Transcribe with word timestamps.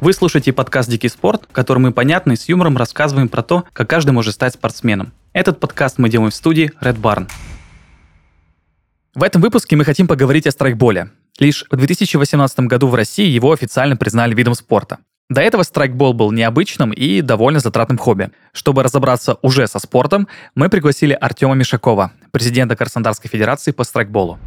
Вы 0.00 0.14
слушаете 0.14 0.54
подкаст 0.54 0.88
«Дикий 0.88 1.10
спорт», 1.10 1.42
в 1.46 1.52
котором 1.52 1.82
мы 1.82 1.92
понятно 1.92 2.32
и 2.32 2.36
с 2.36 2.48
юмором 2.48 2.78
рассказываем 2.78 3.28
про 3.28 3.42
то, 3.42 3.64
как 3.74 3.90
каждый 3.90 4.12
может 4.12 4.32
стать 4.32 4.54
спортсменом. 4.54 5.12
Этот 5.34 5.60
подкаст 5.60 5.98
мы 5.98 6.08
делаем 6.08 6.30
в 6.30 6.34
студии 6.34 6.72
Red 6.80 6.98
Barn. 6.98 7.28
В 9.14 9.22
этом 9.22 9.42
выпуске 9.42 9.76
мы 9.76 9.84
хотим 9.84 10.08
поговорить 10.08 10.46
о 10.46 10.52
страйкболе. 10.52 11.10
Лишь 11.38 11.66
в 11.70 11.76
2018 11.76 12.60
году 12.60 12.86
в 12.88 12.94
России 12.94 13.28
его 13.28 13.52
официально 13.52 13.94
признали 13.94 14.34
видом 14.34 14.54
спорта. 14.54 15.00
До 15.28 15.42
этого 15.42 15.64
страйкбол 15.64 16.14
был 16.14 16.32
необычным 16.32 16.92
и 16.92 17.20
довольно 17.20 17.60
затратным 17.60 17.98
хобби. 17.98 18.30
Чтобы 18.52 18.82
разобраться 18.82 19.36
уже 19.42 19.66
со 19.66 19.78
спортом, 19.80 20.28
мы 20.54 20.70
пригласили 20.70 21.12
Артема 21.12 21.54
Мишакова, 21.56 22.12
президента 22.30 22.74
Краснодарской 22.74 23.28
Федерации 23.28 23.72
по 23.72 23.84
страйкболу. 23.84 24.38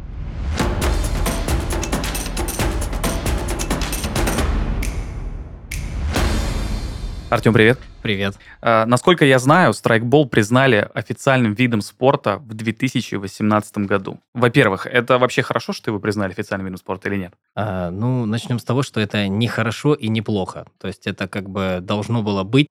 Артем, 7.34 7.52
привет. 7.52 7.80
Привет. 8.00 8.36
А, 8.62 8.86
насколько 8.86 9.24
я 9.24 9.40
знаю, 9.40 9.74
страйкбол 9.74 10.28
признали 10.28 10.88
официальным 10.94 11.54
видом 11.54 11.80
спорта 11.80 12.36
в 12.36 12.54
2018 12.54 13.78
году. 13.78 14.20
Во-первых, 14.34 14.86
это 14.86 15.18
вообще 15.18 15.42
хорошо, 15.42 15.72
что 15.72 15.90
его 15.90 15.98
признали 15.98 16.30
официальным 16.30 16.66
видом 16.66 16.78
спорта 16.78 17.08
или 17.08 17.16
нет? 17.16 17.34
А, 17.56 17.90
ну, 17.90 18.24
начнем 18.24 18.60
с 18.60 18.64
того, 18.64 18.84
что 18.84 19.00
это 19.00 19.26
не 19.26 19.48
хорошо 19.48 19.94
и 19.94 20.06
не 20.06 20.22
плохо. 20.22 20.66
То 20.78 20.86
есть 20.86 21.08
это 21.08 21.26
как 21.26 21.50
бы 21.50 21.80
должно 21.82 22.22
было 22.22 22.44
быть. 22.44 22.68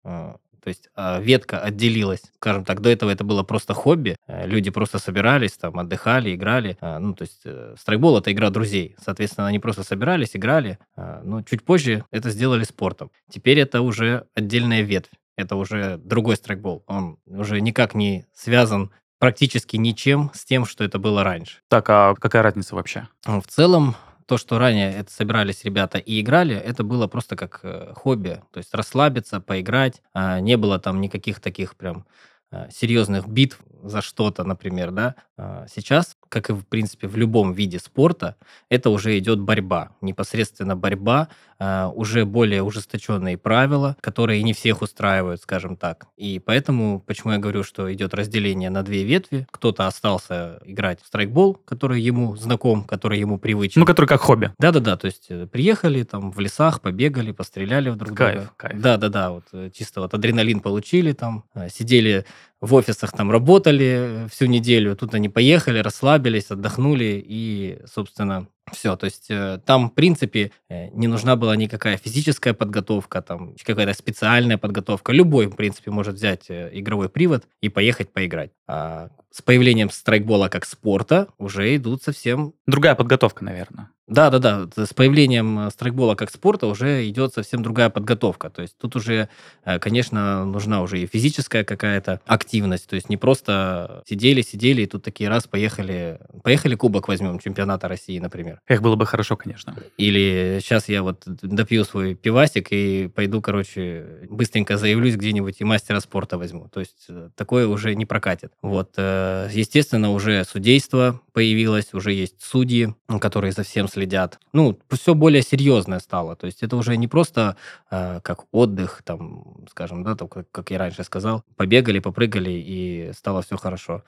То 0.68 0.70
есть 0.70 0.90
а, 0.96 1.22
ветка 1.22 1.62
отделилась, 1.62 2.24
скажем 2.36 2.66
так, 2.66 2.82
до 2.82 2.90
этого 2.90 3.10
это 3.10 3.24
было 3.24 3.42
просто 3.44 3.74
хобби, 3.74 4.18
э, 4.28 4.46
люди 4.46 4.70
просто 4.70 5.00
собирались, 5.00 5.54
там, 5.54 5.80
отдыхали, 5.80 6.36
играли. 6.36 6.78
А, 6.82 7.00
ну, 7.00 7.14
то 7.14 7.22
есть 7.22 7.40
э, 7.46 7.76
страйкбол– 7.80 8.18
это 8.20 8.34
игра 8.34 8.50
друзей, 8.50 8.98
соответственно, 9.02 9.48
они 9.48 9.60
просто 9.60 9.84
собирались, 9.84 10.36
играли, 10.36 10.78
а, 10.98 11.22
но 11.24 11.42
чуть 11.42 11.64
позже 11.64 12.04
это 12.12 12.32
сделали 12.32 12.66
спортом. 12.66 13.12
Теперь 13.32 13.60
это 13.60 13.80
уже 13.80 14.26
отдельная 14.36 14.82
ветвь, 14.82 15.12
это 15.38 15.56
уже 15.56 15.96
другой 16.00 16.36
страйкбол, 16.36 16.84
он 16.86 17.18
уже 17.28 17.62
никак 17.62 17.96
не 17.96 18.26
связан 18.36 18.92
практически 19.20 19.78
ничем 19.78 20.32
с 20.34 20.44
тем, 20.44 20.66
что 20.66 20.84
это 20.84 21.00
было 21.00 21.24
раньше. 21.24 21.60
Так, 21.70 21.90
а 21.90 22.14
какая 22.16 22.42
разница 22.42 22.76
вообще? 22.76 23.08
В 23.24 23.48
целом, 23.48 23.96
то, 24.28 24.38
что 24.38 24.60
ранее 24.60 24.94
это 24.94 25.12
собирались 25.12 25.64
ребята 25.64 25.98
и 26.00 26.22
играли, 26.22 26.56
это 26.56 26.84
было 26.84 27.08
просто 27.08 27.36
как 27.36 27.62
э, 27.64 27.94
хобби. 27.96 28.42
То 28.52 28.60
есть 28.60 28.74
расслабиться, 28.74 29.40
поиграть. 29.42 30.02
А 30.14 30.40
не 30.42 30.58
было 30.58 30.80
там 30.80 31.02
никаких 31.02 31.40
таких 31.40 31.76
прям 31.78 32.06
э, 32.52 32.70
серьезных 32.72 33.28
битв 33.28 33.60
за 33.84 34.02
что-то, 34.02 34.44
например, 34.44 34.92
да. 34.92 35.16
А 35.38 35.66
сейчас, 35.74 36.18
как 36.30 36.50
и, 36.50 36.54
в 36.54 36.66
принципе, 36.66 37.08
в 37.08 37.16
любом 37.16 37.54
виде 37.54 37.80
спорта, 37.80 38.36
это 38.70 38.90
уже 38.90 39.18
идет 39.20 39.40
борьба. 39.40 39.92
Непосредственно 40.02 40.76
борьба, 40.76 41.30
а, 41.60 41.90
уже 41.90 42.26
более 42.26 42.64
ужесточенные 42.64 43.38
правила, 43.38 43.96
которые 44.02 44.42
не 44.44 44.54
всех 44.54 44.82
устраивают, 44.82 45.42
скажем 45.42 45.78
так. 45.78 46.08
И 46.18 46.40
поэтому, 46.40 47.00
почему 47.06 47.34
я 47.34 47.40
говорю, 47.40 47.64
что 47.64 47.92
идет 47.94 48.14
разделение 48.14 48.70
на 48.70 48.84
две 48.84 49.04
ветви. 49.04 49.48
Кто-то 49.52 49.88
остался 49.88 50.60
играть 50.66 51.02
в 51.02 51.08
страйкбол, 51.08 51.56
который 51.66 52.02
ему 52.02 52.36
знаком, 52.36 52.84
который 52.84 53.20
ему 53.20 53.38
привычен. 53.38 53.80
Ну, 53.82 53.86
который 53.86 54.08
как 54.08 54.22
хобби. 54.22 54.52
Да-да-да, 54.60 54.98
то 54.98 55.06
есть 55.06 55.28
э, 55.30 55.48
приехали 55.48 56.04
там 56.04 56.32
в 56.32 56.40
лесах, 56.40 56.82
побегали, 56.82 57.32
постреляли 57.32 57.90
в 57.90 57.96
друг 57.96 58.18
кайф, 58.18 58.36
друга. 58.36 58.52
Кайф, 58.58 58.80
Да-да-да, 58.80 59.32
вот 59.32 59.46
э, 59.54 59.70
чисто 59.74 60.02
вот 60.02 60.14
адреналин 60.14 60.60
получили 60.60 61.14
там, 61.14 61.44
э, 61.56 61.70
сидели 61.70 62.26
в 62.60 62.74
офисах 62.74 63.12
там 63.12 63.32
работали 63.32 64.28
всю 64.32 64.46
неделю, 64.46 64.96
тут 64.96 65.14
они 65.14 65.27
поехали, 65.30 65.80
расслабились, 65.80 66.52
отдохнули 66.52 67.24
и, 67.26 67.80
собственно, 67.86 68.48
все, 68.72 68.96
то 68.96 69.06
есть 69.06 69.28
э, 69.30 69.60
там, 69.66 69.90
в 69.90 69.94
принципе, 69.94 70.52
э, 70.70 70.90
не 70.90 71.08
нужна 71.08 71.36
была 71.36 71.56
никакая 71.56 71.98
физическая 71.98 72.54
подготовка, 72.54 73.22
там 73.22 73.56
какая-то 73.64 73.94
специальная 73.94 74.58
подготовка. 74.58 75.12
Любой, 75.12 75.48
в 75.48 75.56
принципе, 75.56 75.92
может 75.92 76.16
взять 76.16 76.50
э, 76.50 76.70
игровой 76.74 77.10
привод 77.10 77.46
и 77.62 77.70
поехать 77.70 78.12
поиграть. 78.12 78.52
А 78.68 79.10
с 79.32 79.42
появлением 79.42 79.90
страйкбола 79.90 80.50
как 80.50 80.66
спорта 80.66 81.28
уже 81.38 81.76
идут 81.76 82.04
совсем... 82.04 82.54
Другая 82.66 82.96
подготовка, 82.96 83.44
наверное. 83.44 83.92
Да, 84.08 84.30
да, 84.30 84.40
да. 84.40 84.86
С 84.86 84.94
появлением 84.94 85.70
страйкбола 85.70 86.16
как 86.16 86.32
спорта 86.32 86.68
уже 86.68 87.08
идет 87.08 87.34
совсем 87.34 87.62
другая 87.62 87.90
подготовка. 87.90 88.50
То 88.50 88.62
есть 88.62 88.78
тут 88.78 88.96
уже, 88.96 89.30
конечно, 89.64 90.46
нужна 90.46 90.82
уже 90.82 91.02
и 91.02 91.06
физическая 91.06 91.66
какая-то 91.66 92.22
активность. 92.26 92.88
То 92.90 92.96
есть 92.96 93.10
не 93.10 93.18
просто 93.18 94.02
сидели, 94.08 94.42
сидели, 94.42 94.84
и 94.84 94.88
тут 94.88 95.04
такие 95.04 95.30
раз 95.30 95.46
поехали, 95.46 96.20
поехали 96.42 96.76
кубок 96.76 97.08
возьмем 97.08 97.38
чемпионата 97.40 97.88
России, 97.88 98.18
например. 98.18 98.57
Эх, 98.68 98.82
было 98.82 98.96
бы 98.96 99.06
хорошо, 99.06 99.38
конечно. 99.38 99.76
Или 99.98 100.60
сейчас 100.62 100.90
я 100.90 101.04
вот 101.04 101.24
допью 101.26 101.86
свой 101.86 102.16
пивасик 102.16 102.68
и 102.72 103.08
пойду, 103.14 103.42
короче, 103.42 104.28
быстренько 104.30 104.78
заявлюсь 104.78 105.16
где-нибудь 105.16 105.58
и 105.60 105.64
мастера 105.64 106.00
спорта 106.00 106.38
возьму. 106.38 106.68
То 106.70 106.80
есть 106.80 107.06
э, 107.10 107.30
такое 107.36 107.68
уже 107.68 107.96
не 107.96 108.06
прокатит. 108.06 108.54
Вот, 108.62 108.94
э, 108.98 109.50
естественно, 109.52 110.12
уже 110.12 110.44
судейство 110.44 111.22
появилось, 111.34 111.94
уже 111.94 112.14
есть 112.14 112.42
судьи, 112.42 112.96
которые 113.22 113.52
за 113.52 113.64
всем 113.64 113.88
следят. 113.88 114.40
Ну, 114.54 114.80
все 114.92 115.14
более 115.14 115.42
серьезное 115.42 116.00
стало. 116.00 116.36
То 116.36 116.46
есть 116.48 116.64
это 116.64 116.76
уже 116.76 116.98
не 116.98 117.08
просто 117.08 117.58
э, 117.92 118.20
как 118.22 118.46
отдых, 118.52 119.02
там, 119.04 119.66
скажем, 119.70 120.04
да, 120.04 120.16
там, 120.16 120.28
как 120.28 120.72
я 120.72 120.78
раньше 120.78 121.04
сказал, 121.04 121.44
побегали, 121.56 122.00
попрыгали 122.00 122.52
и 122.52 123.12
стало 123.16 123.42
все 123.42 123.58
хорошо 123.58 124.04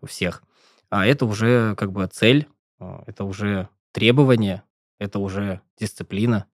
у 0.00 0.06
всех. 0.06 0.42
А 0.90 1.06
это 1.06 1.24
уже 1.24 1.74
как 1.76 1.90
бы 1.92 2.06
цель, 2.06 2.46
это 3.06 3.24
уже 3.24 3.68
требования, 3.92 4.64
это 4.98 5.18
уже 5.18 5.60
дисциплина. 5.78 6.46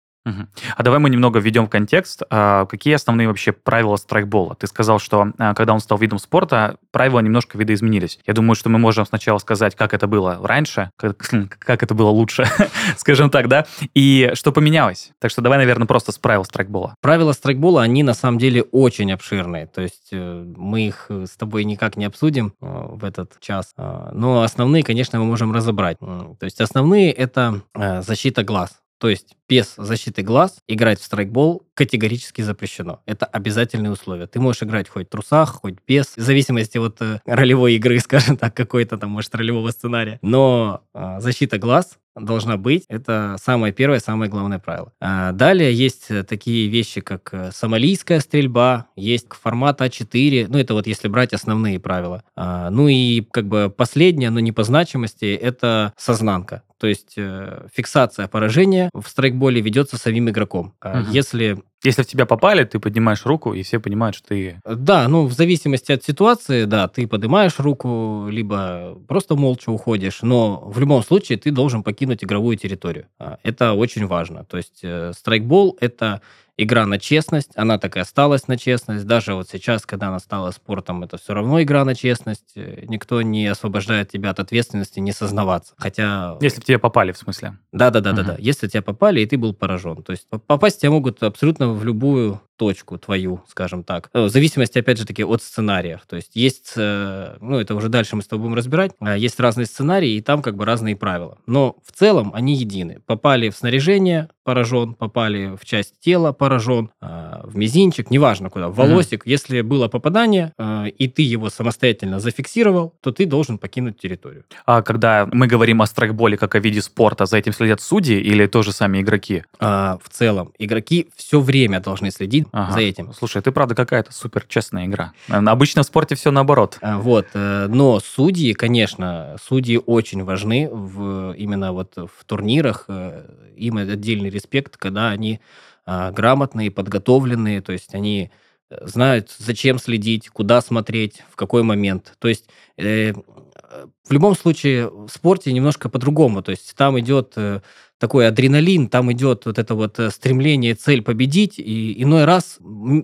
А 0.77 0.83
давай 0.83 0.99
мы 0.99 1.11
немного 1.11 1.39
введем 1.39 1.67
в 1.67 1.71
контекст. 1.71 2.23
А, 2.31 2.67
какие 2.67 2.95
основные 2.95 3.29
вообще 3.29 3.53
правила 3.53 3.97
страйкбола? 3.97 4.57
Ты 4.57 4.67
сказал, 4.67 4.99
что 4.99 5.33
а, 5.39 5.55
когда 5.55 5.73
он 5.73 5.81
стал 5.81 5.99
видом 5.99 6.19
спорта, 6.19 6.79
правила 6.91 7.21
немножко 7.21 7.59
видоизменились. 7.59 8.19
Я 8.27 8.35
думаю, 8.35 8.55
что 8.57 8.69
мы 8.69 8.79
можем 8.79 9.07
сначала 9.07 9.39
сказать, 9.39 9.75
как 9.77 9.95
это 9.95 10.07
было 10.07 10.41
раньше, 10.43 10.91
как, 10.97 11.17
как 11.59 11.83
это 11.83 11.95
было 11.95 12.11
лучше, 12.11 12.47
скажем 12.97 13.31
так, 13.31 13.49
да, 13.49 13.67
и 13.95 14.33
что 14.35 14.53
поменялось. 14.53 15.13
Так 15.21 15.31
что 15.31 15.43
давай, 15.43 15.59
наверное, 15.59 15.87
просто 15.87 16.13
с 16.13 16.19
правил 16.19 16.45
страйкбола. 16.45 16.95
Правила 17.01 17.33
страйкбола, 17.33 17.83
они 17.83 18.03
на 18.03 18.15
самом 18.15 18.39
деле 18.39 18.63
очень 18.63 19.13
обширные. 19.13 19.67
То 19.67 19.83
есть 19.83 20.09
э, 20.13 20.45
мы 20.57 20.89
их 20.89 21.07
э, 21.09 21.27
с 21.27 21.37
тобой 21.37 21.65
никак 21.65 21.97
не 21.97 22.05
обсудим 22.05 22.53
э, 22.61 22.67
в 22.67 23.05
этот 23.05 23.39
час. 23.41 23.75
Но 23.77 24.43
основные, 24.43 24.83
конечно, 24.83 25.19
мы 25.19 25.25
можем 25.25 25.53
разобрать. 25.53 25.99
То 25.99 26.37
есть 26.43 26.61
основные 26.61 27.13
это 27.13 27.63
защита 27.75 28.43
глаз. 28.43 28.81
То 28.99 29.09
есть 29.09 29.37
без 29.49 29.75
защиты 29.77 30.23
глаз 30.23 30.59
играть 30.67 31.01
в 31.01 31.05
страйкбол 31.05 31.63
категорически 31.75 32.43
запрещено. 32.43 33.01
Это 33.07 33.27
обязательные 33.27 33.93
условия. 33.93 34.27
Ты 34.27 34.41
можешь 34.41 34.63
играть 34.63 34.89
хоть 34.89 35.07
в 35.07 35.11
трусах, 35.11 35.61
хоть 35.61 35.77
без, 35.87 36.17
в 36.17 36.21
зависимости 36.21 36.79
от 36.79 37.01
э, 37.03 37.21
ролевой 37.27 37.75
игры, 37.75 37.99
скажем 38.01 38.37
так, 38.37 38.55
какой-то 38.55 38.97
там, 38.97 39.11
может, 39.11 39.35
ролевого 39.35 39.71
сценария. 39.71 40.19
Но 40.23 40.83
э, 40.95 41.21
защита 41.21 41.59
глаз 41.59 41.99
должна 42.17 42.57
быть. 42.57 42.85
Это 42.89 43.37
самое 43.43 43.73
первое, 43.73 44.01
самое 44.01 44.31
главное 44.31 44.59
правило. 44.59 44.93
А 45.01 45.33
далее 45.33 45.73
есть 45.73 46.07
э, 46.11 46.23
такие 46.23 46.69
вещи, 46.69 47.01
как 47.01 47.29
э, 47.33 47.51
сомалийская 47.53 48.21
стрельба, 48.21 48.87
есть 48.97 49.27
формат 49.31 49.81
А4, 49.81 50.47
ну 50.49 50.59
это 50.59 50.75
вот 50.75 50.87
если 50.87 51.09
брать 51.09 51.33
основные 51.33 51.79
правила. 51.79 52.25
А, 52.35 52.71
ну 52.71 52.89
и 52.89 53.21
как 53.21 53.47
бы 53.47 53.73
последнее, 53.75 54.31
но 54.31 54.41
не 54.41 54.53
по 54.53 54.65
значимости, 54.65 55.27
это 55.35 55.93
сознанка. 55.97 56.63
То 56.79 56.87
есть 56.87 57.15
э, 57.17 57.67
фиксация 57.73 58.29
поражения 58.29 58.91
в 58.93 59.07
страйкболе 59.09 59.61
ведется 59.61 59.97
самим 59.97 60.29
игроком. 60.29 60.75
Угу. 60.85 61.11
Если 61.11 61.59
если 61.85 62.03
в 62.03 62.07
тебя 62.07 62.27
попали, 62.27 62.65
ты 62.65 62.81
поднимаешь 62.81 63.25
руку, 63.27 63.55
и 63.55 63.63
все 63.63 63.79
понимают, 63.79 64.17
что 64.17 64.29
ты... 64.29 64.61
Да, 64.65 65.07
ну, 65.09 65.27
в 65.27 65.33
зависимости 65.33 65.93
от 65.93 66.03
ситуации, 66.03 66.65
да, 66.65 66.89
ты 66.89 67.07
поднимаешь 67.07 67.61
руку, 67.61 68.27
либо 68.29 68.99
просто 69.07 69.37
молча 69.37 69.71
уходишь, 69.71 70.23
но 70.23 70.63
в 70.67 70.81
любом 70.81 71.05
случае 71.05 71.39
ты 71.39 71.53
должен 71.53 71.83
покинуть 71.83 72.25
игровую 72.25 72.57
территорию. 72.57 73.07
А, 73.19 73.39
это 73.43 73.75
очень 73.75 74.07
важно. 74.07 74.45
То 74.45 74.57
есть 74.57 74.81
э, 74.83 75.13
страйкбол– 75.17 75.77
это 75.81 76.23
игра 76.57 76.87
на 76.87 76.99
честность, 76.99 77.51
она 77.55 77.79
так 77.79 77.97
и 77.97 78.01
осталась 78.01 78.49
на 78.49 78.57
честность. 78.57 79.07
Даже 79.07 79.35
вот 79.35 79.49
сейчас, 79.49 79.85
когда 79.87 80.09
она 80.09 80.19
стала 80.19 80.51
спортом, 80.51 81.03
это 81.05 81.19
все 81.19 81.35
равно 81.35 81.63
игра 81.63 81.85
на 81.85 81.95
честность. 81.95 82.53
Э, 82.57 82.85
никто 82.87 83.23
не 83.23 83.47
освобождает 83.47 84.11
тебя 84.11 84.31
от 84.31 84.41
ответственности 84.41 85.01
не 85.01 85.13
сознаваться. 85.13 85.75
Хотя... 85.77 86.37
Если 86.41 86.61
в 86.61 86.65
тебя 86.65 86.79
попали, 86.79 87.13
в 87.13 87.19
смысле? 87.19 87.59
Да-да-да. 87.73 88.13
да. 88.13 88.37
Если 88.39 88.69
тебя 88.69 88.83
попали, 88.83 89.21
и 89.21 89.27
ты 89.27 89.37
был 89.37 89.55
поражен. 89.55 90.03
То 90.03 90.13
есть 90.13 90.27
попасть 90.29 90.81
тебя 90.81 90.91
могут 90.91 91.23
абсолютно 91.23 91.73
в 91.73 91.85
любую 91.85 92.41
точку 92.57 92.99
твою, 92.99 93.43
скажем 93.49 93.85
так. 93.85 94.11
Э, 94.13 94.25
в 94.25 94.29
зависимости, 94.29 94.79
опять 94.79 94.99
же 94.99 95.07
таки, 95.07 95.25
от 95.25 95.43
сценариев. 95.43 96.01
То 96.07 96.17
есть 96.17 96.35
есть, 96.35 96.73
э, 96.77 97.37
ну, 97.41 97.59
это 97.59 97.75
уже 97.75 97.89
дальше 97.89 98.17
мы 98.17 98.23
с 98.23 98.27
тобой 98.27 98.45
будем 98.45 98.57
разбирать, 98.57 98.93
а, 99.01 99.17
есть 99.17 99.39
разные 99.41 99.67
сценарии, 99.67 100.13
и 100.13 100.21
там 100.21 100.43
как 100.43 100.57
бы 100.57 100.65
разные 100.65 100.97
правила. 100.97 101.39
Но 101.47 101.77
в 101.85 101.93
целом 101.93 102.33
они 102.35 102.55
едины. 102.55 103.01
Попали 103.07 103.51
в 103.51 103.57
снаряжение, 103.57 104.29
поражен, 104.47 104.95
попали 104.95 105.57
в 105.61 105.65
часть 105.65 105.99
тела, 106.01 106.33
поражен, 106.33 106.91
а, 107.01 107.43
в 107.45 107.57
мизинчик, 107.57 108.11
неважно 108.11 108.49
куда, 108.49 108.69
в 108.69 108.77
волосик. 108.77 109.27
Mm-hmm. 109.27 109.31
Если 109.31 109.61
было 109.61 109.89
попадание, 109.89 110.53
а, 110.57 110.87
и 110.87 111.09
ты 111.09 111.23
его 111.23 111.51
самостоятельно 111.51 112.21
зафиксировал, 112.21 112.95
то 113.01 113.11
ты 113.11 113.27
должен 113.27 113.59
покинуть 113.59 113.99
территорию. 113.99 114.45
А 114.65 114.83
когда 114.83 115.29
мы 115.33 115.49
говорим 115.49 115.83
о 115.83 115.87
страйкболе 115.87 116.37
как 116.37 116.55
о 116.55 116.61
виде 116.61 116.81
спорта, 116.81 117.27
за 117.27 117.39
этим 117.39 117.53
следят 117.53 117.81
судьи 117.81 118.19
или 118.19 118.47
тоже 118.47 118.73
сами 118.73 119.01
игроки? 119.01 119.43
А, 119.59 119.99
в 120.03 120.09
целом, 120.09 120.53
игроки 120.59 121.09
все 121.17 121.41
время 121.41 121.81
должны 121.81 122.13
следить 122.13 122.46
ага. 122.53 122.73
за 122.73 122.81
этим. 122.81 123.13
Слушай, 123.13 123.43
ты 123.43 123.53
правда 123.53 123.75
какая-то 123.75 124.13
супер 124.13 124.45
честная 124.49 124.87
игра. 124.87 125.13
Обычно 125.29 125.83
в 125.83 125.87
спорте 125.87 126.15
все 126.15 126.31
наоборот. 126.31 126.79
А, 126.81 126.99
вот, 126.99 127.27
э, 127.35 127.67
но 127.69 128.01
судьи, 128.01 128.53
конечно, 128.53 129.37
судьи 129.43 129.81
очень 129.85 130.25
важны 130.25 130.69
в, 130.71 131.33
именно 131.33 131.73
вот 131.73 131.95
в 131.97 132.25
турнирах. 132.25 132.85
Э, 132.89 133.25
им 133.57 133.79
отдельный 133.79 134.31
респект, 134.31 134.77
когда 134.77 135.09
они 135.09 135.41
а, 135.87 136.11
грамотные, 136.11 136.73
подготовленные, 136.73 137.61
то 137.61 137.73
есть 137.73 137.95
они 137.95 138.33
э, 138.71 138.87
знают, 138.87 139.31
зачем 139.39 139.79
следить, 139.79 140.29
куда 140.29 140.61
смотреть, 140.61 141.23
в 141.31 141.37
какой 141.37 141.63
момент. 141.63 142.15
То 142.19 142.27
есть 142.27 142.49
э, 142.77 143.13
в 143.13 144.13
любом 144.13 144.35
случае 144.35 144.89
в 144.89 145.09
спорте 145.09 145.53
немножко 145.53 145.89
по-другому. 145.89 146.43
То 146.43 146.51
есть 146.51 146.75
там 146.75 146.99
идет 146.99 147.35
э, 147.37 147.61
такой 147.99 148.29
адреналин, 148.29 148.89
там 148.89 149.11
идет 149.13 149.47
вот 149.47 149.59
это 149.59 149.75
вот 149.75 149.99
э, 149.99 150.11
стремление, 150.11 150.75
цель 150.75 151.03
победить, 151.03 151.59
и 151.59 152.03
иной 152.03 152.25
раз, 152.25 152.59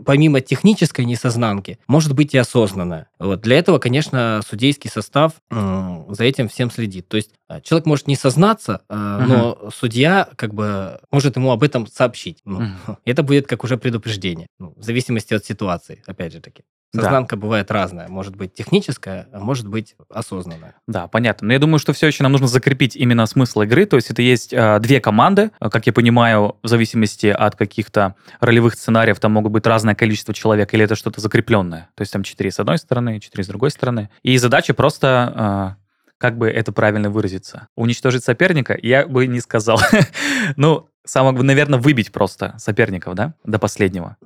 помимо 0.04 0.40
технической 0.40 1.04
несознанки, 1.04 1.78
может 1.86 2.14
быть 2.14 2.34
и 2.34 2.38
осознанная. 2.38 3.08
Вот 3.18 3.40
для 3.40 3.58
этого, 3.58 3.78
конечно, 3.78 4.40
судейский 4.46 4.90
состав 4.90 5.34
э, 5.50 6.04
за 6.08 6.24
этим 6.24 6.48
всем 6.48 6.70
следит. 6.70 7.08
То 7.08 7.16
есть 7.16 7.30
э, 7.48 7.60
человек 7.62 7.86
может 7.86 8.06
не 8.06 8.16
сознаться, 8.16 8.82
э, 8.88 8.94
uh 8.94 9.26
но 9.32 9.70
судья 9.74 10.28
как 10.36 10.52
бы 10.52 11.00
может 11.10 11.36
ему 11.36 11.52
об 11.52 11.62
этом 11.62 11.86
сообщить. 11.86 12.38
Ну, 12.44 12.60
uh 12.60 12.96
Это 13.04 13.22
будет 13.22 13.46
как 13.46 13.64
уже 13.64 13.76
предупреждение, 13.76 14.46
ну, 14.58 14.74
в 14.76 14.82
зависимости 14.82 15.34
от 15.34 15.44
ситуации, 15.44 16.02
опять 16.06 16.32
же 16.32 16.40
таки. 16.40 16.64
Сознанка 16.94 17.36
да. 17.36 17.42
бывает 17.42 17.70
разная. 17.70 18.08
Может 18.08 18.36
быть 18.36 18.52
техническая, 18.52 19.26
а 19.32 19.40
может 19.40 19.66
быть 19.66 19.96
осознанная. 20.10 20.74
Да, 20.86 21.08
понятно. 21.08 21.46
Но 21.46 21.52
я 21.54 21.58
думаю, 21.58 21.78
что 21.78 21.92
все 21.94 22.06
еще 22.06 22.22
нам 22.22 22.32
нужно 22.32 22.48
закрепить 22.48 22.96
именно 22.96 23.24
смысл 23.26 23.62
игры. 23.62 23.86
То 23.86 23.96
есть 23.96 24.10
это 24.10 24.20
есть 24.20 24.52
э, 24.52 24.78
две 24.80 25.00
команды. 25.00 25.50
Как 25.58 25.86
я 25.86 25.92
понимаю, 25.92 26.56
в 26.62 26.68
зависимости 26.68 27.26
от 27.26 27.56
каких-то 27.56 28.14
ролевых 28.40 28.74
сценариев, 28.74 29.18
там 29.20 29.32
могут 29.32 29.52
быть 29.52 29.66
разное 29.66 29.94
количество 29.94 30.34
человек, 30.34 30.74
или 30.74 30.84
это 30.84 30.94
что-то 30.94 31.20
закрепленное. 31.20 31.88
То 31.94 32.02
есть 32.02 32.12
там 32.12 32.22
четыре 32.22 32.50
с 32.50 32.60
одной 32.60 32.76
стороны, 32.76 33.20
четыре 33.20 33.44
с 33.44 33.46
другой 33.46 33.70
стороны. 33.70 34.10
И 34.22 34.36
задача 34.36 34.74
просто... 34.74 35.76
Э, 35.78 35.82
как 36.22 36.38
бы 36.38 36.48
это 36.48 36.70
правильно 36.70 37.10
выразиться? 37.10 37.66
Уничтожить 37.74 38.22
соперника? 38.22 38.78
Я 38.80 39.08
бы 39.08 39.26
не 39.26 39.40
сказал. 39.40 39.80
ну, 40.56 40.88
самое, 41.04 41.42
наверное, 41.42 41.78
выбить 41.78 42.12
просто 42.12 42.54
соперников, 42.58 43.14
да, 43.14 43.34
до 43.44 43.58
последнего? 43.58 44.16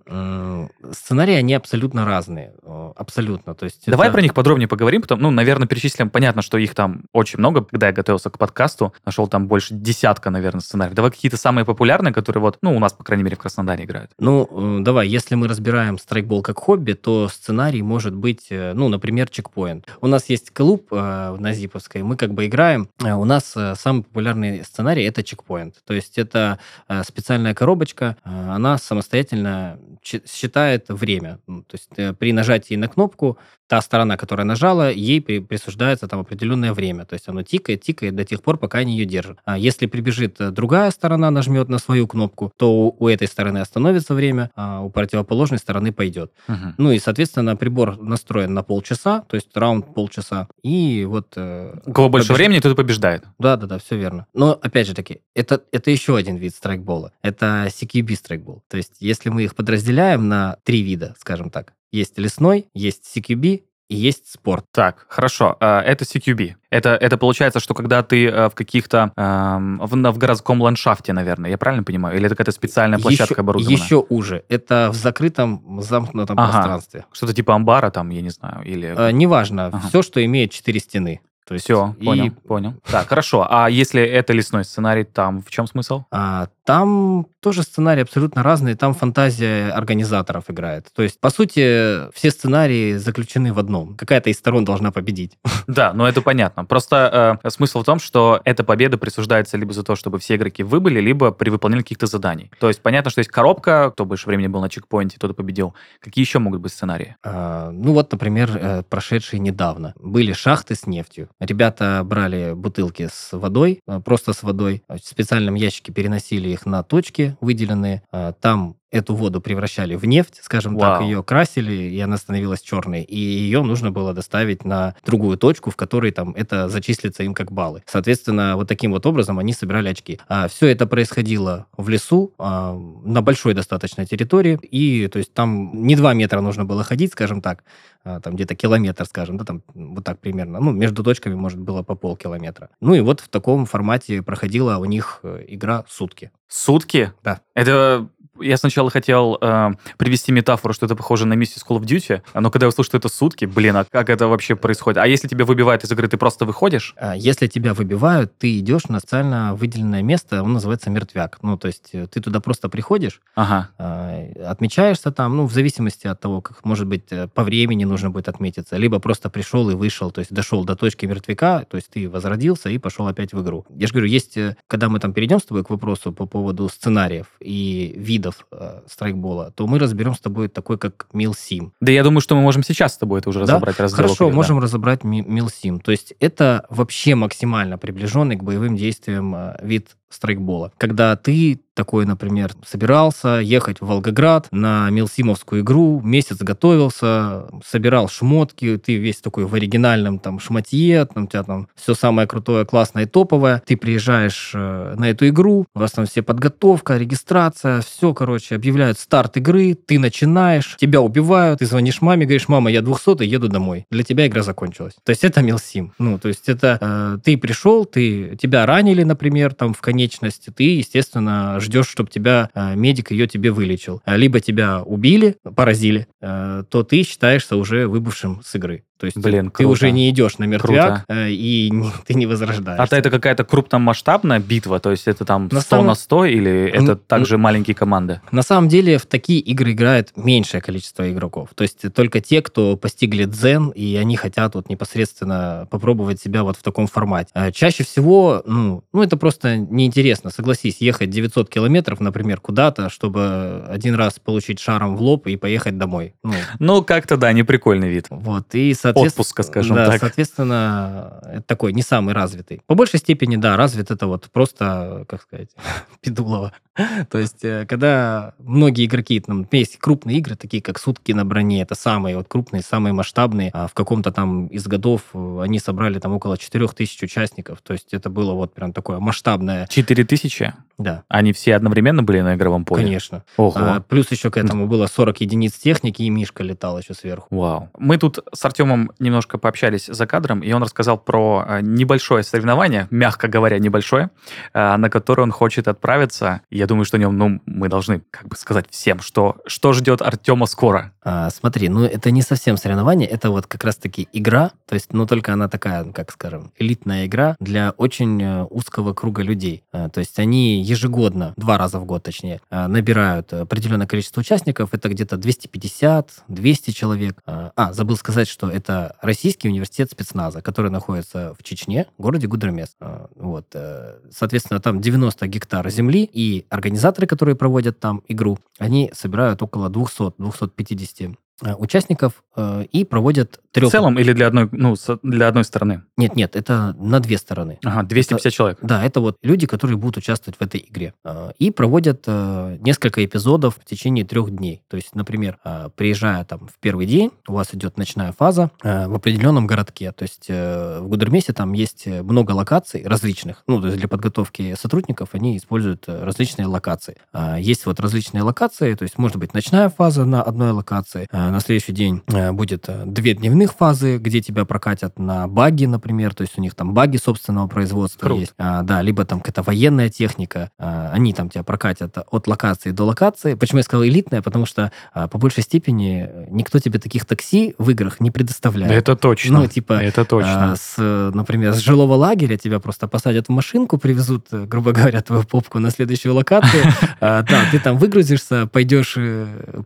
Сценарии, 0.93 1.34
они 1.34 1.55
абсолютно 1.55 2.05
разные. 2.05 2.52
Абсолютно. 2.96 3.55
То 3.55 3.64
есть 3.64 3.84
Давай 3.87 4.08
это... 4.08 4.14
про 4.14 4.23
них 4.23 4.34
подробнее 4.34 4.69
поговорим. 4.69 5.02
Потом, 5.02 5.20
ну, 5.20 5.31
наверное, 5.31 5.67
перечислим. 5.67 6.11
Понятно, 6.11 6.43
что 6.43 6.58
их 6.58 6.75
там 6.75 7.05
очень 7.12 7.38
много. 7.38 7.64
Когда 7.64 7.88
я 7.88 7.93
готовился 7.93 8.31
к 8.31 8.38
подкасту, 8.38 8.93
нашел 9.05 9.28
там 9.28 9.49
больше 9.49 9.75
десятка, 9.75 10.31
наверное, 10.31 10.61
сценариев. 10.61 10.94
Давай 10.94 11.11
какие-то 11.11 11.37
самые 11.37 11.64
популярные, 11.64 12.12
которые 12.12 12.40
вот, 12.40 12.58
ну, 12.62 12.76
у 12.76 12.78
нас, 12.78 12.93
по 12.93 13.05
крайней 13.05 13.25
мере, 13.25 13.37
в 13.37 13.40
Краснодаре 13.40 13.84
играют. 13.84 14.11
Ну, 14.19 14.49
э, 14.50 14.82
давай, 14.82 15.08
если 15.08 15.34
мы 15.34 15.49
разбираем 15.49 15.99
страйкбол 15.99 16.43
как 16.43 16.58
хобби, 16.58 16.93
то 16.93 17.28
сценарий 17.28 17.82
может 17.82 18.14
быть, 18.14 18.46
э, 18.50 18.73
ну, 18.75 18.88
например, 18.88 19.28
чекпоинт. 19.28 19.87
У 20.00 20.06
нас 20.06 20.28
есть 20.28 20.52
клуб 20.52 20.88
э, 20.93 21.37
на 21.38 21.52
Зиповской, 21.52 22.02
мы 22.02 22.17
как 22.17 22.34
бы 22.34 22.46
играем. 22.46 22.88
Э, 23.02 23.12
у 23.14 23.25
нас 23.25 23.55
самый 23.75 24.02
популярный 24.02 24.64
сценарий— 24.64 25.05
это 25.05 25.23
чекпоинт. 25.23 25.76
То 25.84 25.94
есть 25.94 26.19
это 26.19 26.37
Э, 26.46 26.56
специальная 27.04 27.54
коробочка, 27.54 28.16
э, 28.24 28.28
она 28.30 28.78
самостоятельно 28.78 29.78
считает 30.02 30.86
время. 30.88 31.40
Ну, 31.46 31.62
то 31.62 31.74
есть 31.74 31.90
э, 31.96 32.12
при 32.12 32.32
нажатии 32.32 32.74
на 32.74 32.88
кнопку 32.88 33.38
та 33.66 33.80
сторона, 33.80 34.16
которая 34.16 34.44
нажала, 34.44 34.90
ей 34.90 35.20
присуждается 35.20 36.08
там 36.08 36.20
определенное 36.20 36.72
время. 36.72 37.04
То 37.04 37.14
есть 37.14 37.28
оно 37.28 37.42
тикает, 37.42 37.82
тикает 37.82 38.14
до 38.14 38.24
тех 38.24 38.42
пор, 38.42 38.58
пока 38.58 38.78
они 38.78 38.96
ее 38.96 39.04
держат. 39.04 39.38
А 39.44 39.58
если 39.58 39.86
прибежит 39.86 40.36
другая 40.52 40.90
сторона, 40.90 41.30
нажмет 41.30 41.68
на 41.68 41.78
свою 41.78 42.06
кнопку, 42.06 42.52
то 42.56 42.94
у 42.98 43.08
этой 43.08 43.26
стороны 43.26 43.58
остановится 43.58 44.14
время, 44.14 44.50
а 44.54 44.80
у 44.80 44.90
противоположной 44.90 45.58
стороны 45.58 45.92
пойдет. 45.92 46.32
Угу. 46.48 46.74
Ну 46.78 46.92
и, 46.92 46.98
соответственно, 46.98 47.56
прибор 47.56 47.98
настроен 48.00 48.54
на 48.54 48.62
полчаса, 48.62 49.22
то 49.22 49.34
есть 49.34 49.56
раунд 49.56 49.94
полчаса. 49.94 50.48
И 50.62 51.04
вот... 51.08 51.36
У 51.36 51.92
кого 51.92 52.08
больше 52.08 52.28
побеж... 52.28 52.38
времени, 52.38 52.60
тот 52.60 52.72
и 52.72 52.76
побеждает. 52.76 53.24
Да-да-да, 53.38 53.78
все 53.78 53.96
верно. 53.96 54.26
Но, 54.34 54.52
опять 54.52 54.86
же 54.86 54.94
таки, 54.94 55.20
это, 55.34 55.62
это 55.72 55.90
еще 55.90 56.16
один 56.16 56.36
вид 56.36 56.54
страйкбола. 56.54 57.12
Это 57.22 57.68
CQB 57.68 58.14
страйкбол. 58.16 58.62
То 58.68 58.76
есть 58.76 58.96
если 59.00 59.28
мы 59.28 59.44
их 59.44 59.54
подразделяем 59.54 60.28
на 60.28 60.58
три 60.64 60.82
вида, 60.82 61.14
скажем 61.18 61.50
так, 61.50 61.72
есть 61.93 62.19
лесной, 62.19 62.69
есть 62.75 63.05
CQB 63.17 63.62
и 63.88 63.94
есть 63.94 64.33
спорт. 64.33 64.65
Так, 64.73 65.06
хорошо. 65.09 65.56
А, 65.61 65.81
это 65.81 66.05
CQB. 66.05 66.55
Это, 66.71 66.91
это 66.91 67.17
получается, 67.17 67.61
что 67.61 67.75
когда 67.75 68.03
ты 68.03 68.27
э, 68.27 68.49
в 68.49 68.55
каких-то... 68.55 69.12
Эм, 69.17 69.79
в, 69.79 69.91
в 70.12 70.19
городском 70.19 70.61
ландшафте, 70.61 71.12
наверное, 71.12 71.50
я 71.50 71.59
правильно 71.59 71.85
понимаю? 71.85 72.17
Или 72.17 72.27
это 72.27 72.35
какая-то 72.35 72.53
специальная 72.53 72.99
площадка 72.99 73.35
еще, 73.35 73.41
оборудована? 73.41 73.73
Еще 73.73 74.05
уже. 74.09 74.44
Это 74.49 74.91
в 74.93 74.97
закрытом, 74.97 75.81
замкнутом 75.81 76.38
ага. 76.38 76.53
пространстве. 76.53 77.05
Что-то 77.12 77.33
типа 77.33 77.55
амбара 77.55 77.91
там, 77.91 78.11
я 78.11 78.23
не 78.23 78.31
знаю, 78.31 78.65
или... 78.65 78.93
Э, 78.97 79.12
неважно. 79.12 79.67
Ага. 79.67 79.83
Все, 79.88 80.03
что 80.03 80.25
имеет 80.25 80.50
четыре 80.50 80.81
стены. 80.81 81.21
То 81.46 81.54
есть, 81.54 81.64
Все, 81.64 81.94
и... 82.00 82.04
понял, 82.04 82.32
понял. 82.46 82.75
Так, 82.90 83.08
хорошо. 83.08 83.46
А 83.48 83.70
если 83.70 84.02
это 84.02 84.32
лесной 84.32 84.64
сценарий, 84.64 85.04
там 85.04 85.43
в 85.43 85.50
чем 85.50 85.69
смысл? 85.69 86.04
А, 86.10 86.48
там 86.64 87.28
тоже 87.40 87.62
сценарии 87.62 88.02
абсолютно 88.02 88.43
разные, 88.43 88.75
там 88.75 88.93
фантазия 88.93 89.70
организаторов 89.70 90.50
играет. 90.50 90.88
То 90.93 91.02
есть, 91.02 91.20
по 91.20 91.31
сути, 91.31 92.10
все 92.12 92.32
сценарии 92.32 92.96
заключены 92.96 93.52
в 93.52 93.60
одном. 93.60 93.96
Какая-то 93.96 94.31
из 94.31 94.38
сторон 94.38 94.64
должна 94.64 94.90
победить. 94.90 95.38
Да, 95.69 95.93
ну 95.93 96.04
это 96.04 96.22
понятно. 96.22 96.64
Просто 96.64 97.40
э, 97.43 97.50
смысл 97.50 97.81
в 97.81 97.84
том, 97.84 97.99
что 97.99 98.40
эта 98.44 98.62
победа 98.62 98.99
присуждается 98.99 99.56
либо 99.56 99.72
за 99.72 99.82
то, 99.82 99.96
чтобы 99.96 100.19
все 100.20 100.37
игроки 100.37 100.62
выбыли, 100.62 101.00
либо 101.00 101.32
при 101.32 101.50
выполнении 101.50 101.82
каких-то 101.82 102.06
заданий. 102.06 102.52
То 102.60 102.69
есть, 102.69 102.81
понятно, 102.82 103.10
что 103.10 103.19
есть 103.19 103.31
коробка, 103.31 103.90
кто 103.90 104.04
больше 104.04 104.28
времени 104.28 104.46
был 104.46 104.60
на 104.60 104.69
чекпоинте, 104.69 105.19
тот 105.19 105.32
и 105.32 105.34
победил. 105.34 105.75
Какие 106.00 106.25
еще 106.25 106.38
могут 106.38 106.60
быть 106.60 106.72
сценарии? 106.72 107.16
А, 107.25 107.70
ну 107.72 107.92
вот, 107.94 108.12
например, 108.12 108.50
э, 108.54 108.82
прошедшие 108.88 109.40
недавно. 109.40 109.92
Были 109.99 110.32
шахты 110.32 110.76
с 110.76 110.87
нефтью. 110.87 111.28
Ребята 111.41 112.03
брали 112.05 112.55
бутылки 112.55 113.09
с 113.12 113.37
водой, 113.37 113.81
э, 113.87 114.00
просто 114.00 114.33
с 114.33 114.43
водой, 114.43 114.83
в 114.88 114.99
специальном 114.99 115.55
ящике 115.55 115.93
переносили 115.93 116.49
их 116.49 116.65
на 116.65 116.83
точки 116.83 117.37
выделенные. 117.41 118.03
Э, 118.12 118.33
там 118.41 118.77
эту 118.91 119.15
воду 119.15 119.41
превращали 119.41 119.94
в 119.94 120.05
нефть, 120.05 120.41
скажем 120.43 120.77
Вау. 120.77 120.99
так, 120.99 121.03
ее 121.03 121.23
красили, 121.23 121.73
и 121.73 122.00
она 122.00 122.17
становилась 122.17 122.61
черной, 122.61 123.03
и 123.03 123.19
ее 123.19 123.62
нужно 123.62 123.91
было 123.91 124.12
доставить 124.15 124.65
на 124.65 124.94
другую 125.05 125.37
точку, 125.37 125.71
в 125.71 125.77
которой 125.77 126.12
там 126.12 126.33
это 126.37 126.69
зачислится 126.69 127.23
им 127.23 127.35
как 127.35 127.52
баллы. 127.52 127.83
Соответственно, 127.87 128.57
вот 128.57 128.69
таким 128.69 128.93
вот 128.93 129.05
образом 129.07 129.38
они 129.38 129.52
собирали 129.52 129.88
очки. 129.88 130.21
А 130.28 130.49
все 130.49 130.69
это 130.69 130.87
происходило 130.87 131.66
в 131.76 131.88
лесу, 131.88 132.33
а, 132.38 132.75
на 133.05 133.23
большой 133.23 133.55
достаточно 133.55 134.07
территории, 134.07 134.59
и 134.62 135.09
то 135.09 135.19
есть 135.19 135.33
там 135.33 135.87
не 135.87 135.97
два 135.97 136.14
метра 136.14 136.40
нужно 136.40 136.64
было 136.64 136.85
ходить, 136.85 137.12
скажем 137.12 137.43
так, 137.43 137.64
а, 138.05 138.21
там 138.21 138.37
где-то 138.37 138.55
километр, 138.55 139.05
скажем, 139.05 139.37
да, 139.37 139.45
там 139.45 139.62
вот 139.75 140.05
так 140.05 140.21
примерно. 140.21 140.61
Ну, 140.61 140.71
между 140.71 141.02
точками, 141.02 141.35
может, 141.35 141.59
было 141.59 141.83
по 141.83 141.97
полкилометра. 141.97 142.71
Ну 142.81 142.95
и 142.95 143.00
вот 143.00 143.19
в 143.19 143.28
таком 143.28 143.66
формате 143.66 144.23
проходила 144.23 144.76
у 144.76 144.85
них 144.85 145.19
э, 145.25 145.45
игра 145.49 145.85
сутки. 145.88 146.31
Сутки? 146.47 147.12
Да. 147.25 147.40
Это 147.55 148.09
я 148.40 148.57
сначала 148.57 148.90
хотел 148.90 149.38
э, 149.40 149.71
привести 149.97 150.33
метафору, 150.33 150.75
что 150.75 150.87
это 150.87 150.97
похоже 150.97 151.26
на 151.26 151.35
миссис 151.35 151.64
Call 151.66 151.78
of 151.81 151.85
Duty, 151.85 152.23
но 152.35 152.50
когда 152.50 152.66
я 152.66 152.69
услышал, 152.69 152.85
что 152.85 152.97
это 152.99 153.09
сутки, 153.09 153.45
блин, 153.45 153.76
а 153.76 153.85
как 153.85 154.11
это 154.11 154.28
вообще 154.28 154.57
происходит? 154.57 154.99
А 154.99 155.07
если 155.07 155.28
тебя 155.28 155.45
выбивают 155.45 155.85
из 155.85 155.93
игры, 155.93 156.09
ты 156.09 156.16
просто 156.16 156.45
выходишь? 156.45 156.95
А, 156.97 157.16
если 157.16 157.47
тебя 157.47 157.75
выбивают, 157.75 158.37
ты 158.38 158.59
идешь 158.59 158.85
на 158.88 159.00
специально 159.00 159.55
выделенное 159.55 160.02
место, 160.02 160.43
он 160.43 160.52
называется 160.52 160.90
мертвяк. 160.90 161.38
Ну, 161.43 161.57
то 161.57 161.69
есть 161.69 161.90
э, 161.93 162.07
ты 162.07 162.21
туда 162.21 162.40
просто 162.40 162.69
приходишь, 162.69 163.21
ага. 163.35 163.71
э, 163.78 164.43
отмечаешься 164.45 165.12
там, 165.12 165.37
ну, 165.37 165.47
в 165.47 165.52
зависимости 165.52 166.07
от 166.07 166.21
того, 166.21 166.40
как, 166.40 166.64
может 166.64 166.87
быть, 166.87 167.05
э, 167.11 167.28
по 167.28 167.45
времени 167.45 167.85
нужно 167.85 168.11
будет 168.11 168.28
отметиться, 168.28 168.76
либо 168.76 168.99
просто 168.99 169.31
пришел 169.31 169.71
и 169.71 169.75
вышел, 169.75 170.11
то 170.11 170.21
есть 170.21 170.33
дошел 170.33 170.64
до 170.64 170.76
точки 170.76 171.07
мертвяка, 171.07 171.64
то 171.69 171.76
есть 171.76 171.90
ты 171.90 172.09
возродился 172.09 172.69
и 172.69 172.78
пошел 172.78 173.07
опять 173.07 173.33
в 173.33 173.43
игру. 173.43 173.64
Я 173.71 173.87
же 173.87 173.93
говорю, 173.93 174.09
есть, 174.09 174.37
э, 174.37 174.57
когда 174.66 174.88
мы 174.88 174.99
там 174.99 175.12
перейдем 175.12 175.38
с 175.38 175.45
тобой 175.45 175.64
к 175.64 175.71
вопросу 175.71 176.12
по 176.12 176.26
поводу 176.26 176.69
сценариев 176.69 177.26
и 177.40 177.95
видов 177.97 178.25
видов 178.26 178.47
э, 178.52 178.80
страйкбола, 178.87 179.52
то 179.54 179.66
мы 179.66 179.78
разберем 179.78 180.14
с 180.14 180.21
тобой 180.21 180.49
такой, 180.49 180.78
как 180.78 181.06
Милсим. 181.12 181.73
Да 181.80 181.92
я 181.92 182.02
думаю, 182.02 182.21
что 182.21 182.35
мы 182.35 182.42
можем 182.42 182.62
сейчас 182.62 182.95
с 182.95 182.99
тобой 182.99 183.21
это 183.21 183.30
уже 183.30 183.40
разобрать. 183.40 183.76
Да? 183.76 183.88
Хорошо, 183.88 184.30
можем 184.30 184.56
да. 184.56 184.64
разобрать 184.64 185.04
Милсим. 185.04 185.80
То 185.80 185.92
есть 185.92 186.14
это 186.21 186.66
вообще 186.68 187.14
максимально 187.14 187.78
приближенный 187.78 188.37
к 188.37 188.42
боевым 188.42 188.76
действиям 188.76 189.35
э, 189.35 189.56
вид 189.62 189.97
страйкбола. 190.08 190.72
Когда 190.78 191.16
ты 191.16 191.60
такой, 191.76 192.06
например, 192.06 192.52
собирался 192.66 193.38
ехать 193.38 193.80
в 193.80 193.86
Волгоград 193.86 194.48
на 194.50 194.88
Милсимовскую 194.90 195.60
игру, 195.60 196.00
месяц 196.02 196.38
готовился, 196.38 197.44
собирал 197.64 198.08
шмотки, 198.08 198.78
ты 198.78 198.96
весь 198.96 199.18
такой 199.18 199.44
в 199.44 199.54
оригинальном 199.54 200.18
там 200.18 200.40
шматье, 200.40 201.04
там, 201.04 201.25
у 201.25 201.26
тебя 201.26 201.42
там 201.42 201.68
все 201.76 201.94
самое 201.94 202.26
крутое, 202.26 202.64
классное 202.64 203.04
и 203.04 203.06
топовое, 203.06 203.62
ты 203.66 203.76
приезжаешь 203.76 204.52
э, 204.54 204.94
на 204.96 205.10
эту 205.10 205.28
игру, 205.28 205.66
у 205.75 205.78
вас 205.78 205.92
там 205.92 206.06
все 206.06 206.22
подготовка, 206.22 206.96
регистрация, 206.96 207.82
все, 207.82 208.14
короче, 208.14 208.54
объявляют 208.54 208.98
старт 208.98 209.36
игры, 209.36 209.75
ты 209.75 209.98
начинаешь, 209.98 210.76
тебя 210.80 211.02
убивают, 211.02 211.58
ты 211.58 211.66
звонишь 211.66 212.00
маме, 212.00 212.25
говоришь, 212.25 212.48
мама, 212.48 212.70
я 212.70 212.80
200 212.80 213.22
еду 213.25 213.48
домой. 213.48 213.84
Для 213.90 214.02
тебя 214.02 214.26
игра 214.26 214.42
закончилась. 214.42 214.94
То 215.04 215.10
есть 215.10 215.25
это 215.25 215.42
Милсим. 215.42 215.92
Ну, 215.98 216.18
то 216.18 216.28
есть 216.28 216.48
это 216.48 216.78
э, 216.80 217.18
ты 217.22 217.36
пришел, 217.36 217.84
ты, 217.84 218.36
тебя 218.40 218.64
ранили, 218.64 219.02
например, 219.02 219.52
там 219.52 219.75
в 219.75 219.80
конечности, 219.97 220.50
ты, 220.50 220.76
естественно, 220.76 221.59
ждешь, 221.59 221.88
чтобы 221.88 222.11
тебя 222.11 222.50
э, 222.55 222.75
медик 222.76 223.11
ее 223.12 223.26
тебе 223.26 223.50
вылечил. 223.50 224.03
Либо 224.05 224.41
тебя 224.41 224.83
убили, 224.83 225.37
поразили, 225.55 226.07
э, 226.21 226.65
то 226.69 226.83
ты 226.83 227.03
считаешься 227.03 227.57
уже 227.57 227.87
выбывшим 227.88 228.43
с 228.45 228.55
игры. 228.57 228.85
То 228.99 229.07
есть 229.07 229.19
Блин, 229.19 229.50
ты, 229.50 229.59
ты 229.59 229.67
уже 229.67 229.91
не 229.91 230.09
идешь 230.11 230.38
на 230.38 230.45
мертвяк 230.45 231.07
круто. 231.07 231.29
и 231.29 231.69
не, 231.71 231.91
ты 232.07 232.15
не 232.15 232.26
возрождаешься. 232.26 232.97
А 232.97 232.99
это 232.99 233.11
какая-то 233.11 233.45
крупномасштабная 233.45 234.38
битва? 234.38 234.81
То 234.81 234.91
есть 234.91 235.07
это 235.07 235.25
там 235.25 235.49
на 235.53 235.61
100 235.61 235.71
самом... 235.71 235.87
на 235.87 235.95
100 235.95 236.25
или 236.26 236.71
это 236.71 236.93
Н... 236.93 236.99
также 237.07 237.37
маленькие 237.38 237.75
команды? 237.75 238.21
На 238.33 238.43
самом 238.43 238.69
деле 238.69 238.99
в 238.99 239.07
такие 239.07 239.41
игры 239.41 239.73
играет 239.73 240.12
меньшее 240.17 240.61
количество 240.61 241.11
игроков. 241.11 241.50
То 241.55 241.62
есть 241.62 241.93
только 241.93 242.21
те, 242.21 242.41
кто 242.41 242.76
постигли 242.76 243.25
дзен, 243.25 243.69
и 243.71 243.97
они 243.97 244.17
хотят 244.17 244.55
вот 244.55 244.69
непосредственно 244.69 245.69
попробовать 245.71 246.21
себя 246.21 246.43
вот 246.43 246.57
в 246.57 246.62
таком 246.62 246.87
формате. 246.87 247.31
А 247.35 247.53
чаще 247.53 247.85
всего, 247.85 248.43
ну, 248.47 248.83
ну 248.93 249.03
это 249.03 249.17
просто 249.17 249.57
неинтересно. 249.57 250.31
Согласись, 250.31 250.79
ехать 250.81 251.11
900 251.11 251.50
километров, 251.50 252.00
например, 252.00 252.41
куда-то, 252.41 252.88
чтобы 252.88 253.65
один 253.69 253.95
раз 253.95 254.19
получить 254.19 254.61
шаром 254.61 254.97
в 254.97 255.03
лоб 255.03 255.26
и 255.26 255.37
поехать 255.37 255.76
домой. 255.76 256.15
Ну, 256.23 256.33
ну 256.59 256.83
как-то 256.83 257.17
да, 257.17 257.33
не 257.33 257.43
прикольный 257.43 257.88
вид. 257.88 258.07
Вот, 258.11 258.55
и 258.55 258.73
отпуска, 258.95 259.43
скажем 259.43 259.76
да, 259.76 259.87
так. 259.87 260.00
соответственно, 260.00 261.21
это 261.25 261.43
такой 261.43 261.73
не 261.73 261.83
самый 261.83 262.14
развитый. 262.14 262.62
По 262.66 262.75
большей 262.75 262.99
степени, 262.99 263.37
да, 263.37 263.57
развит 263.57 263.90
это 263.90 264.07
вот 264.07 264.28
просто, 264.31 265.05
как 265.09 265.23
сказать, 265.23 265.50
пидулово. 266.00 266.52
То 267.11 267.19
есть, 267.19 267.45
э, 267.45 267.66
когда 267.66 268.35
многие 268.38 268.87
игроки, 268.87 269.19
там, 269.21 269.47
есть 269.50 269.78
крупные 269.78 270.19
игры, 270.19 270.37
такие 270.37 270.62
как 270.62 270.78
«Сутки 270.78 271.12
на 271.12 271.25
броне», 271.25 271.62
это 271.62 271.75
самые 271.75 272.16
вот 272.16 272.28
крупные, 272.28 272.62
самые 272.62 272.93
масштабные, 272.93 273.50
а 273.52 273.66
в 273.66 273.75
каком-то 273.75 274.12
там 274.12 274.47
из 274.49 274.66
годов 274.66 275.02
э, 275.14 275.40
они 275.43 275.59
собрали 275.59 275.99
там 275.99 276.12
около 276.12 276.37
4000 276.37 277.05
участников, 277.05 277.61
то 277.62 277.73
есть 277.73 277.95
это 277.95 278.11
было 278.11 278.35
вот 278.35 278.52
прям 278.52 278.73
такое 278.73 278.99
масштабное. 278.99 279.66
4000? 279.69 280.55
Да. 280.78 281.05
Они 281.09 281.33
все 281.33 281.57
одновременно 281.57 282.02
были 282.02 282.21
на 282.21 282.35
игровом 282.35 282.64
поле? 282.64 282.85
Конечно. 282.85 283.25
Ого. 283.38 283.52
А, 283.57 283.81
плюс 283.81 284.11
еще 284.11 284.31
к 284.31 284.37
этому 284.37 284.66
было 284.66 284.87
40 284.87 285.23
единиц 285.23 285.55
техники, 285.55 286.02
и 286.02 286.11
Мишка 286.11 286.43
летал 286.43 286.78
еще 286.78 286.93
сверху. 286.93 287.28
Вау. 287.31 287.71
Мы 287.78 287.97
тут 287.97 288.19
с 288.35 288.45
Артемом 288.45 288.75
немножко 288.99 289.38
пообщались 289.38 289.87
за 289.87 290.06
кадром, 290.06 290.40
и 290.40 290.52
он 290.52 290.62
рассказал 290.62 290.99
про 290.99 291.45
э, 291.47 291.61
небольшое 291.62 292.23
соревнование, 292.23 292.87
мягко 292.90 293.28
говоря, 293.28 293.59
небольшое, 293.59 294.11
э, 294.52 294.76
на 294.76 294.90
которое 294.90 295.23
он 295.23 295.33
хочет 295.33 295.68
отправиться. 295.68 296.42
Я 296.50 296.66
думаю, 296.66 296.85
что 296.85 296.97
о 296.97 297.00
нем, 297.00 297.16
ну, 297.16 297.40
мы 297.47 297.68
должны 297.68 298.02
как 298.11 298.28
бы 298.28 298.37
сказать 298.37 298.66
всем, 298.71 299.00
что, 299.00 299.37
что 299.47 299.73
ждет 299.73 300.02
Артема 300.02 300.47
скоро. 300.47 300.92
А, 301.02 301.30
смотри, 301.30 301.68
ну, 301.68 301.85
это 301.85 302.11
не 302.11 302.23
совсем 302.23 302.56
соревнование, 302.56 303.09
это 303.09 303.30
вот 303.30 303.47
как 303.47 303.64
раз-таки 303.64 304.09
игра, 304.12 304.52
то 304.66 304.75
есть, 304.75 304.92
ну, 304.92 305.06
только 305.06 305.33
она 305.33 305.49
такая, 305.49 305.85
как 305.92 306.12
скажем, 306.12 306.52
элитная 306.59 307.06
игра 307.06 307.37
для 307.40 307.71
очень 307.76 308.23
э, 308.23 308.45
узкого 308.50 308.95
круга 308.95 309.23
людей. 309.23 309.64
То 309.73 310.00
есть 310.00 310.18
они 310.18 310.62
ежегодно, 310.62 311.35
два 311.37 311.59
раза 311.59 311.78
в 311.78 311.85
год 311.85 312.02
точнее, 312.02 312.40
набирают 312.50 313.33
определенное 313.33 313.87
количество 313.87 314.21
участников, 314.21 314.71
это 314.73 314.88
где-то 314.88 315.16
250-200 315.16 316.73
человек. 316.73 317.23
А, 317.26 317.73
забыл 317.73 317.97
сказать, 317.97 318.28
что 318.28 318.50
это 318.50 318.65
Российский 319.00 319.49
университет 319.49 319.90
спецназа, 319.90 320.42
который 320.42 320.70
находится 320.70 321.35
в 321.38 321.42
Чечне, 321.42 321.87
в 321.99 322.02
городе 322.02 322.26
Гудермес. 322.26 322.76
А, 322.80 323.08
вот. 323.14 323.46
Э, 323.54 323.99
соответственно, 324.11 324.61
там 324.61 324.80
90 324.80 325.26
гектар 325.26 325.68
земли, 325.70 326.08
и 326.11 326.46
организаторы, 326.50 327.06
которые 327.06 327.37
проводят 327.37 327.78
там 327.80 328.02
игру, 328.08 328.38
они 328.58 328.90
собирают 328.94 329.42
около 329.42 329.68
200-250 329.68 331.16
Э, 331.16 331.25
участников 331.43 332.25
э, 332.37 332.64
и 332.73 332.85
проводят 332.85 333.40
трех... 333.52 333.69
В 333.69 333.73
целом 333.73 333.99
или 333.99 334.12
для 334.12 334.28
одной, 334.28 334.49
ну, 334.52 334.75
для 335.02 335.28
одной 335.28 335.45
стороны? 335.45 335.83
Нет, 335.97 336.16
нет, 336.16 336.37
это 336.37 336.75
на 336.78 337.00
две 337.00 337.19
стороны. 337.19 337.59
Ага, 337.64 337.83
250 337.83 338.26
это, 338.26 338.31
человек. 338.31 338.59
Да, 338.62 338.85
это 338.85 339.00
вот 339.00 339.16
люди, 339.23 339.47
которые 339.47 339.76
будут 339.76 339.99
участвовать 339.99 340.38
в 340.38 340.43
этой 340.43 340.64
игре. 340.69 340.95
Э, 341.05 341.33
и 341.38 341.50
проводят 341.50 342.05
э, 342.07 342.57
несколько 342.61 343.05
эпизодов 343.05 343.59
в 343.61 343.64
течение 343.64 344.05
трех 344.05 344.31
дней. 344.31 344.62
То 344.69 344.76
есть, 344.76 344.95
например, 344.95 345.38
э, 345.45 345.69
приезжая 345.75 346.25
там 346.25 346.49
в 346.49 346.59
первый 346.61 346.87
день, 346.87 347.11
у 347.28 347.35
вас 347.35 347.49
идет 347.52 347.76
ночная 347.76 348.12
фаза 348.12 348.50
э, 348.62 348.88
в 348.88 348.95
определенном 348.95 349.47
городке. 349.47 349.93
То 349.93 350.02
есть 350.05 350.26
э, 350.28 350.81
в 350.81 350.88
Гудермесе 350.88 351.33
там 351.33 351.52
есть 351.52 351.87
много 351.87 352.33
локаций 352.33 352.83
различных. 352.85 353.43
Ну, 353.47 353.61
то 353.61 353.66
есть 353.66 353.78
для 353.78 353.88
подготовки 353.88 354.55
сотрудников 354.55 355.11
они 355.12 355.37
используют 355.37 355.85
э, 355.87 356.05
различные 356.05 356.47
локации. 356.47 356.97
Э, 357.12 357.37
есть 357.38 357.66
вот 357.66 357.81
различные 357.81 358.23
локации, 358.23 358.75
то 358.75 358.83
есть 358.83 358.99
может 358.99 359.16
быть 359.16 359.35
ночная 359.35 359.69
фаза 359.69 360.05
на 360.05 360.23
одной 360.23 360.50
локации, 360.50 361.09
э, 361.11 361.25
на 361.30 361.40
следующий 361.40 361.73
день 361.73 362.02
э, 362.09 362.33
будет 362.33 362.64
э, 362.68 362.85
две 362.87 363.14
дневных 363.14 363.54
фазы, 363.54 363.99
где 363.99 364.21
тебя 364.21 364.45
прокатят 364.45 364.99
на 364.99 365.28
баги, 365.28 365.66
например, 365.66 366.14
то 366.14 366.23
есть 366.23 366.38
у 366.38 366.40
них 366.40 366.54
там 366.54 366.75
баги 366.75 366.97
собственного 366.97 367.47
производства 367.47 368.06
Круто. 368.06 368.21
есть. 368.21 368.35
А, 368.38 368.62
да, 368.62 368.83
либо 368.83 369.04
там 369.04 369.21
какая-то 369.21 369.42
военная 369.42 369.88
техника, 369.88 370.50
а, 370.59 370.90
они 370.92 371.12
там 371.12 371.28
тебя 371.28 371.42
прокатят 371.42 371.97
от 372.11 372.26
локации 372.26 372.71
до 372.71 372.85
локации. 372.85 373.35
Почему 373.35 373.59
я 373.59 373.62
сказал 373.62 373.85
элитная? 373.85 374.23
Потому 374.23 374.47
что 374.47 374.73
а, 374.92 375.09
по 375.09 375.18
большей 375.18 375.42
степени 375.42 376.09
никто 376.30 376.59
тебе 376.59 376.78
таких 376.78 377.04
такси 377.04 377.54
в 377.59 377.71
играх 377.71 378.00
не 378.00 378.11
предоставляет. 378.11 378.73
Это 378.73 378.97
точно. 378.97 379.40
Ну, 379.40 379.47
типа, 379.47 379.75
это 379.75 380.04
точно. 380.04 380.52
А, 380.52 380.56
с, 380.56 380.76
например, 381.14 381.54
с 381.54 381.59
жилого 381.59 381.95
лагеря 381.95 382.37
тебя 382.37 382.61
просто 382.61 382.88
посадят 382.88 383.26
в 383.26 383.30
машинку, 383.30 383.78
привезут, 383.78 384.26
э, 384.33 384.45
грубо 384.45 384.73
говоря, 384.73 385.02
твою 385.02 385.25
попку 385.25 385.59
на 385.59 385.71
следующую 385.71 386.14
локацию. 386.14 386.64
Да, 387.00 387.25
ты 387.50 387.59
там 387.59 387.78
выгрузишься, 387.78 388.47
пойдешь, 388.47 388.97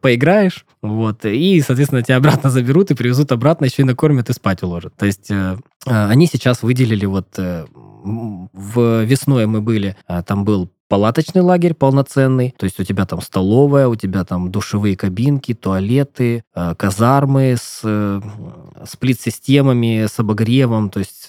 поиграешь, 0.00 0.64
вот, 0.83 1.25
и 1.25 1.50
и, 1.57 1.61
соответственно, 1.61 2.02
тебя 2.02 2.16
обратно 2.16 2.50
заберут 2.50 2.90
и 2.90 2.95
привезут 2.95 3.33
обратно, 3.33 3.66
еще 3.66 3.83
и 3.83 3.85
накормят 3.85 4.30
и 4.30 4.33
спать 4.33 4.62
уложат. 4.62 4.95
То 4.97 5.07
есть 5.07 5.30
э, 5.30 5.57
э 5.87 6.11
они 6.11 6.26
сейчас 6.26 6.62
выделили 6.62 7.07
вот 7.07 7.28
э, 7.38 7.66
в 7.73 9.04
весной 9.04 9.47
мы 9.47 9.61
были, 9.61 9.97
э, 10.09 10.23
там 10.26 10.45
был 10.45 10.71
палаточный 10.88 11.42
лагерь 11.42 11.75
полноценный, 11.75 12.52
то 12.59 12.64
есть 12.64 12.80
у 12.80 12.85
тебя 12.85 13.07
там 13.07 13.21
столовая, 13.21 13.87
у 13.87 13.95
тебя 13.95 14.25
там 14.25 14.50
душевые 14.50 14.97
кабинки, 14.97 15.54
туалеты, 15.54 16.42
казармы 16.52 17.54
с 17.57 17.80
сплит-системами, 18.88 20.07
с 20.07 20.19
обогревом, 20.19 20.90
то 20.90 20.99
есть 20.99 21.28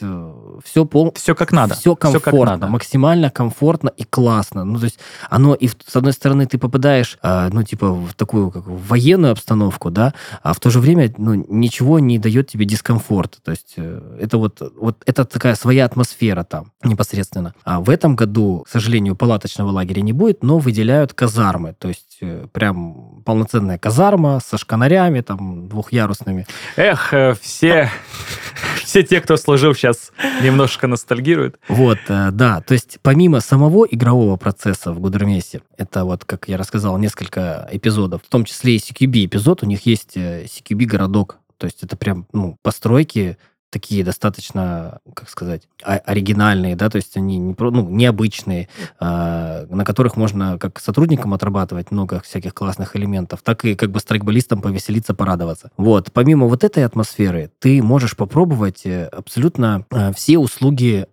все 0.64 0.86
пол... 0.86 1.14
Все 1.16 1.36
как 1.36 1.52
надо. 1.52 1.76
Все 1.76 1.96
комфортно, 1.96 2.30
все 2.30 2.40
как 2.40 2.60
надо. 2.60 2.68
максимально 2.68 3.30
комфортно 3.30 3.90
и 3.90 4.04
классно. 4.04 4.64
Ну, 4.64 4.80
то 4.80 4.86
есть 4.86 5.00
оно 5.30 5.54
и 5.54 5.68
с 5.68 5.96
одной 5.96 6.14
стороны 6.14 6.46
ты 6.46 6.58
попадаешь, 6.58 7.18
ну, 7.24 7.64
типа 7.64 7.92
в 7.92 8.14
такую 8.14 8.52
как 8.52 8.64
военную 8.66 9.32
обстановку, 9.32 9.92
да, 9.92 10.14
а 10.44 10.54
в 10.54 10.60
то 10.60 10.70
же 10.70 10.80
время, 10.80 11.14
ну, 11.18 11.34
ничего 11.34 12.00
не 12.00 12.20
дает 12.20 12.50
тебе 12.50 12.66
дискомфорта. 12.66 13.42
То 13.42 13.52
есть 13.52 13.76
это 13.78 14.38
вот, 14.38 14.62
вот 14.80 14.98
это 15.06 15.26
такая 15.26 15.56
своя 15.56 15.86
атмосфера 15.86 16.44
там 16.44 16.72
непосредственно. 16.84 17.54
А 17.64 17.80
в 17.80 17.90
этом 17.90 18.16
году, 18.16 18.64
к 18.66 18.70
сожалению, 18.70 19.16
палаточного 19.16 19.72
лагеря 19.72 20.02
не 20.02 20.14
будет, 20.14 20.44
но 20.44 20.58
выделяют 20.58 21.14
казармы. 21.14 21.76
То 21.78 21.88
есть 21.88 22.11
э, 22.11 22.11
прям 22.52 23.22
полноценная 23.26 23.78
казарма 23.78 24.40
со 24.46 24.58
шканарями, 24.58 25.22
там, 25.22 25.68
двухъярусными. 25.68 26.46
Эх, 26.76 27.14
э, 27.14 27.36
все, 27.40 27.90
все 28.84 29.04
те, 29.04 29.22
кто 29.22 29.38
служил, 29.38 29.74
сейчас 29.74 30.12
немножко 30.42 30.88
ностальгируют. 30.88 31.60
Вот, 31.68 32.00
э, 32.08 32.30
да. 32.32 32.62
То 32.62 32.74
есть 32.74 33.00
помимо 33.02 33.40
самого 33.40 33.86
игрового 33.86 34.38
процесса 34.38 34.92
в 34.92 35.00
Гудермесе, 35.00 35.62
это 35.78 36.06
вот, 36.06 36.26
как 36.26 36.48
я 36.48 36.58
рассказал, 36.58 36.98
несколько 36.98 37.68
эпизодов, 37.72 38.22
в 38.24 38.30
том 38.30 38.46
числе 38.46 38.76
и 38.76 38.80
CQB 38.80 39.26
эпизод, 39.26 39.64
у 39.64 39.66
них 39.66 39.86
есть 39.86 40.16
CQB 40.16 40.86
городок. 40.86 41.38
То 41.58 41.66
есть 41.66 41.84
это 41.84 41.96
прям 41.96 42.26
ну, 42.34 42.58
постройки 42.64 43.38
такие 43.72 44.04
достаточно, 44.04 45.00
как 45.16 45.30
сказать, 45.30 45.64
оригинальные, 45.82 46.76
да, 46.76 46.90
то 46.90 46.98
есть 46.98 47.18
они 47.18 47.38
не, 47.38 47.56
ну, 47.58 47.90
необычные, 47.90 48.68
э, 49.00 49.66
на 49.70 49.86
которых 49.86 50.18
можно 50.18 50.60
как 50.60 50.80
сотрудникам 50.80 51.34
отрабатывать 51.34 51.90
много 51.90 52.20
всяких 52.20 52.54
классных 52.54 52.96
элементов, 52.96 53.42
так 53.42 53.66
и 53.66 53.76
как 53.76 53.90
бы 53.92 54.00
страйкболистам 54.00 54.62
повеселиться, 54.62 55.14
порадоваться. 55.14 55.72
Вот, 55.78 56.12
помимо 56.12 56.48
вот 56.48 56.64
этой 56.64 56.86
атмосферы, 56.86 57.50
ты 57.60 57.82
можешь 57.82 58.16
попробовать 58.16 58.86
э, 58.86 59.06
абсолютно 59.06 59.86
э, 59.90 60.12
все 60.14 60.38
услуги 60.38 61.08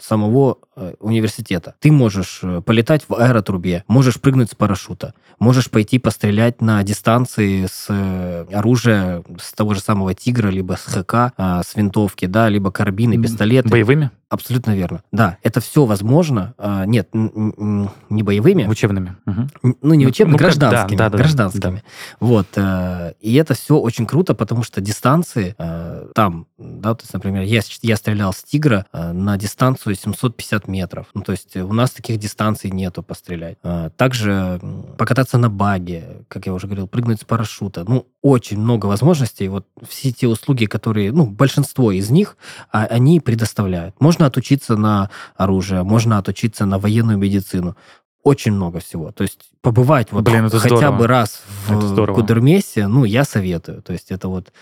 самого 0.00 0.58
э, 0.76 0.94
университета. 1.00 1.74
Ты 1.80 1.92
можешь 1.92 2.40
э, 2.42 2.62
полетать 2.64 3.04
в 3.08 3.14
аэротрубе, 3.14 3.84
можешь 3.88 4.20
прыгнуть 4.20 4.50
с 4.50 4.54
парашюта, 4.54 5.14
можешь 5.38 5.70
пойти 5.70 5.98
пострелять 5.98 6.60
на 6.60 6.82
дистанции 6.82 7.66
с 7.66 7.86
э, 7.88 8.46
оружия, 8.52 9.22
с 9.40 9.52
того 9.52 9.74
же 9.74 9.80
самого 9.80 10.14
тигра, 10.14 10.48
либо 10.48 10.74
с 10.74 10.84
ХК, 10.84 11.32
э, 11.36 11.60
с 11.64 11.74
винтовки, 11.76 12.26
да, 12.26 12.48
либо 12.48 12.70
карабины, 12.70 13.20
пистолеты. 13.20 13.68
Боевыми? 13.68 14.10
Абсолютно 14.28 14.74
верно. 14.74 15.02
Да, 15.12 15.38
это 15.44 15.60
все 15.60 15.84
возможно. 15.84 16.54
А, 16.58 16.84
нет, 16.84 17.08
не 17.14 18.22
боевыми. 18.24 18.66
Учебными. 18.66 19.14
Угу. 19.24 19.76
Ну, 19.82 19.94
не 19.94 20.04
ну, 20.04 20.10
учебными, 20.10 20.32
ну, 20.32 20.38
гражданскими. 20.38 20.96
Да, 20.96 21.10
да, 21.10 21.18
гражданскими. 21.18 21.76
Да. 21.76 21.82
Вот. 22.18 22.48
Э, 22.56 23.12
и 23.20 23.34
это 23.34 23.54
все 23.54 23.78
очень 23.78 24.04
круто, 24.04 24.34
потому 24.34 24.64
что 24.64 24.80
дистанции 24.80 25.54
э, 25.56 26.08
там, 26.12 26.48
да, 26.58 26.94
то 26.94 27.02
есть, 27.04 27.14
например, 27.14 27.42
я, 27.42 27.60
я 27.82 27.96
стрелял 27.96 28.32
с 28.32 28.42
«Тигра» 28.42 28.86
э, 28.92 29.12
на 29.12 29.36
дистанцию 29.36 29.94
750 29.94 30.66
метров. 30.66 31.06
Ну, 31.14 31.22
то 31.22 31.30
есть 31.30 31.56
у 31.56 31.72
нас 31.72 31.92
таких 31.92 32.18
дистанций 32.18 32.70
нету 32.70 33.04
пострелять. 33.04 33.58
Также 33.96 34.60
покататься 34.98 35.38
на 35.38 35.50
баге, 35.50 36.24
как 36.26 36.46
я 36.46 36.52
уже 36.52 36.66
говорил, 36.66 36.88
прыгнуть 36.88 37.20
с 37.20 37.24
парашюта. 37.24 37.84
Ну, 37.86 38.06
очень 38.26 38.58
много 38.58 38.86
возможностей. 38.86 39.48
Вот 39.48 39.66
все 39.88 40.10
те 40.10 40.26
услуги, 40.26 40.66
которые, 40.66 41.12
ну, 41.12 41.26
большинство 41.26 41.92
из 41.92 42.10
них, 42.10 42.36
а, 42.72 42.84
они 42.86 43.20
предоставляют. 43.20 43.94
Можно 44.00 44.26
отучиться 44.26 44.76
на 44.76 45.10
оружие, 45.36 45.84
можно 45.84 46.18
отучиться 46.18 46.66
на 46.66 46.78
военную 46.78 47.18
медицину 47.18 47.76
очень 48.24 48.52
много 48.52 48.80
всего. 48.80 49.12
То 49.12 49.22
есть 49.22 49.38
побывать 49.60 50.10
вот 50.10 50.24
Блин, 50.24 50.50
хотя 50.50 50.58
здорово. 50.58 50.98
бы 50.98 51.06
раз 51.06 51.42
в 51.68 52.12
Кудермесе, 52.14 52.88
ну, 52.88 53.04
я 53.04 53.22
советую. 53.24 53.82
То 53.82 53.92
есть 53.92 54.10
это 54.10 54.26
вот 54.26 54.52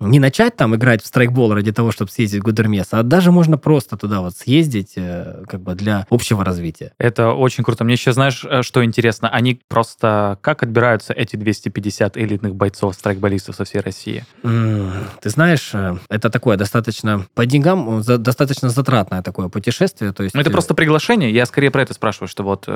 не 0.00 0.20
начать 0.20 0.56
там 0.56 0.74
играть 0.76 1.02
в 1.02 1.06
страйкбол 1.06 1.54
ради 1.54 1.72
того, 1.72 1.90
чтобы 1.90 2.10
съездить 2.10 2.40
в 2.40 2.44
Гудермес, 2.44 2.88
а 2.92 3.02
даже 3.02 3.32
можно 3.32 3.58
просто 3.58 3.96
туда 3.96 4.20
вот 4.20 4.36
съездить, 4.36 4.92
э, 4.96 5.42
как 5.48 5.60
бы 5.60 5.74
для 5.74 6.06
общего 6.10 6.44
развития. 6.44 6.92
Это 6.98 7.32
очень 7.32 7.64
круто. 7.64 7.84
Мне 7.84 7.94
еще, 7.94 8.12
знаешь, 8.12 8.44
э, 8.48 8.62
что 8.62 8.84
интересно? 8.84 9.28
Они 9.28 9.60
просто... 9.68 10.38
Как 10.40 10.62
отбираются 10.62 11.12
эти 11.12 11.36
250 11.36 12.16
элитных 12.16 12.54
бойцов, 12.54 12.94
страйкболистов 12.94 13.56
со 13.56 13.64
всей 13.64 13.80
России? 13.80 14.24
ты 14.42 15.30
знаешь, 15.30 15.70
э, 15.72 15.96
это 16.08 16.30
такое 16.30 16.56
достаточно... 16.56 17.26
По 17.34 17.46
деньгам 17.46 18.02
достаточно 18.02 18.68
затратное 18.68 19.22
такое 19.22 19.48
путешествие. 19.48 20.12
То 20.12 20.22
есть... 20.22 20.34
Ну, 20.34 20.40
это 20.40 20.50
просто 20.50 20.74
приглашение. 20.74 21.32
Я 21.32 21.46
скорее 21.46 21.70
про 21.70 21.82
это 21.82 21.94
спрашиваю, 21.94 22.28
что 22.28 22.42
вот 22.42 22.66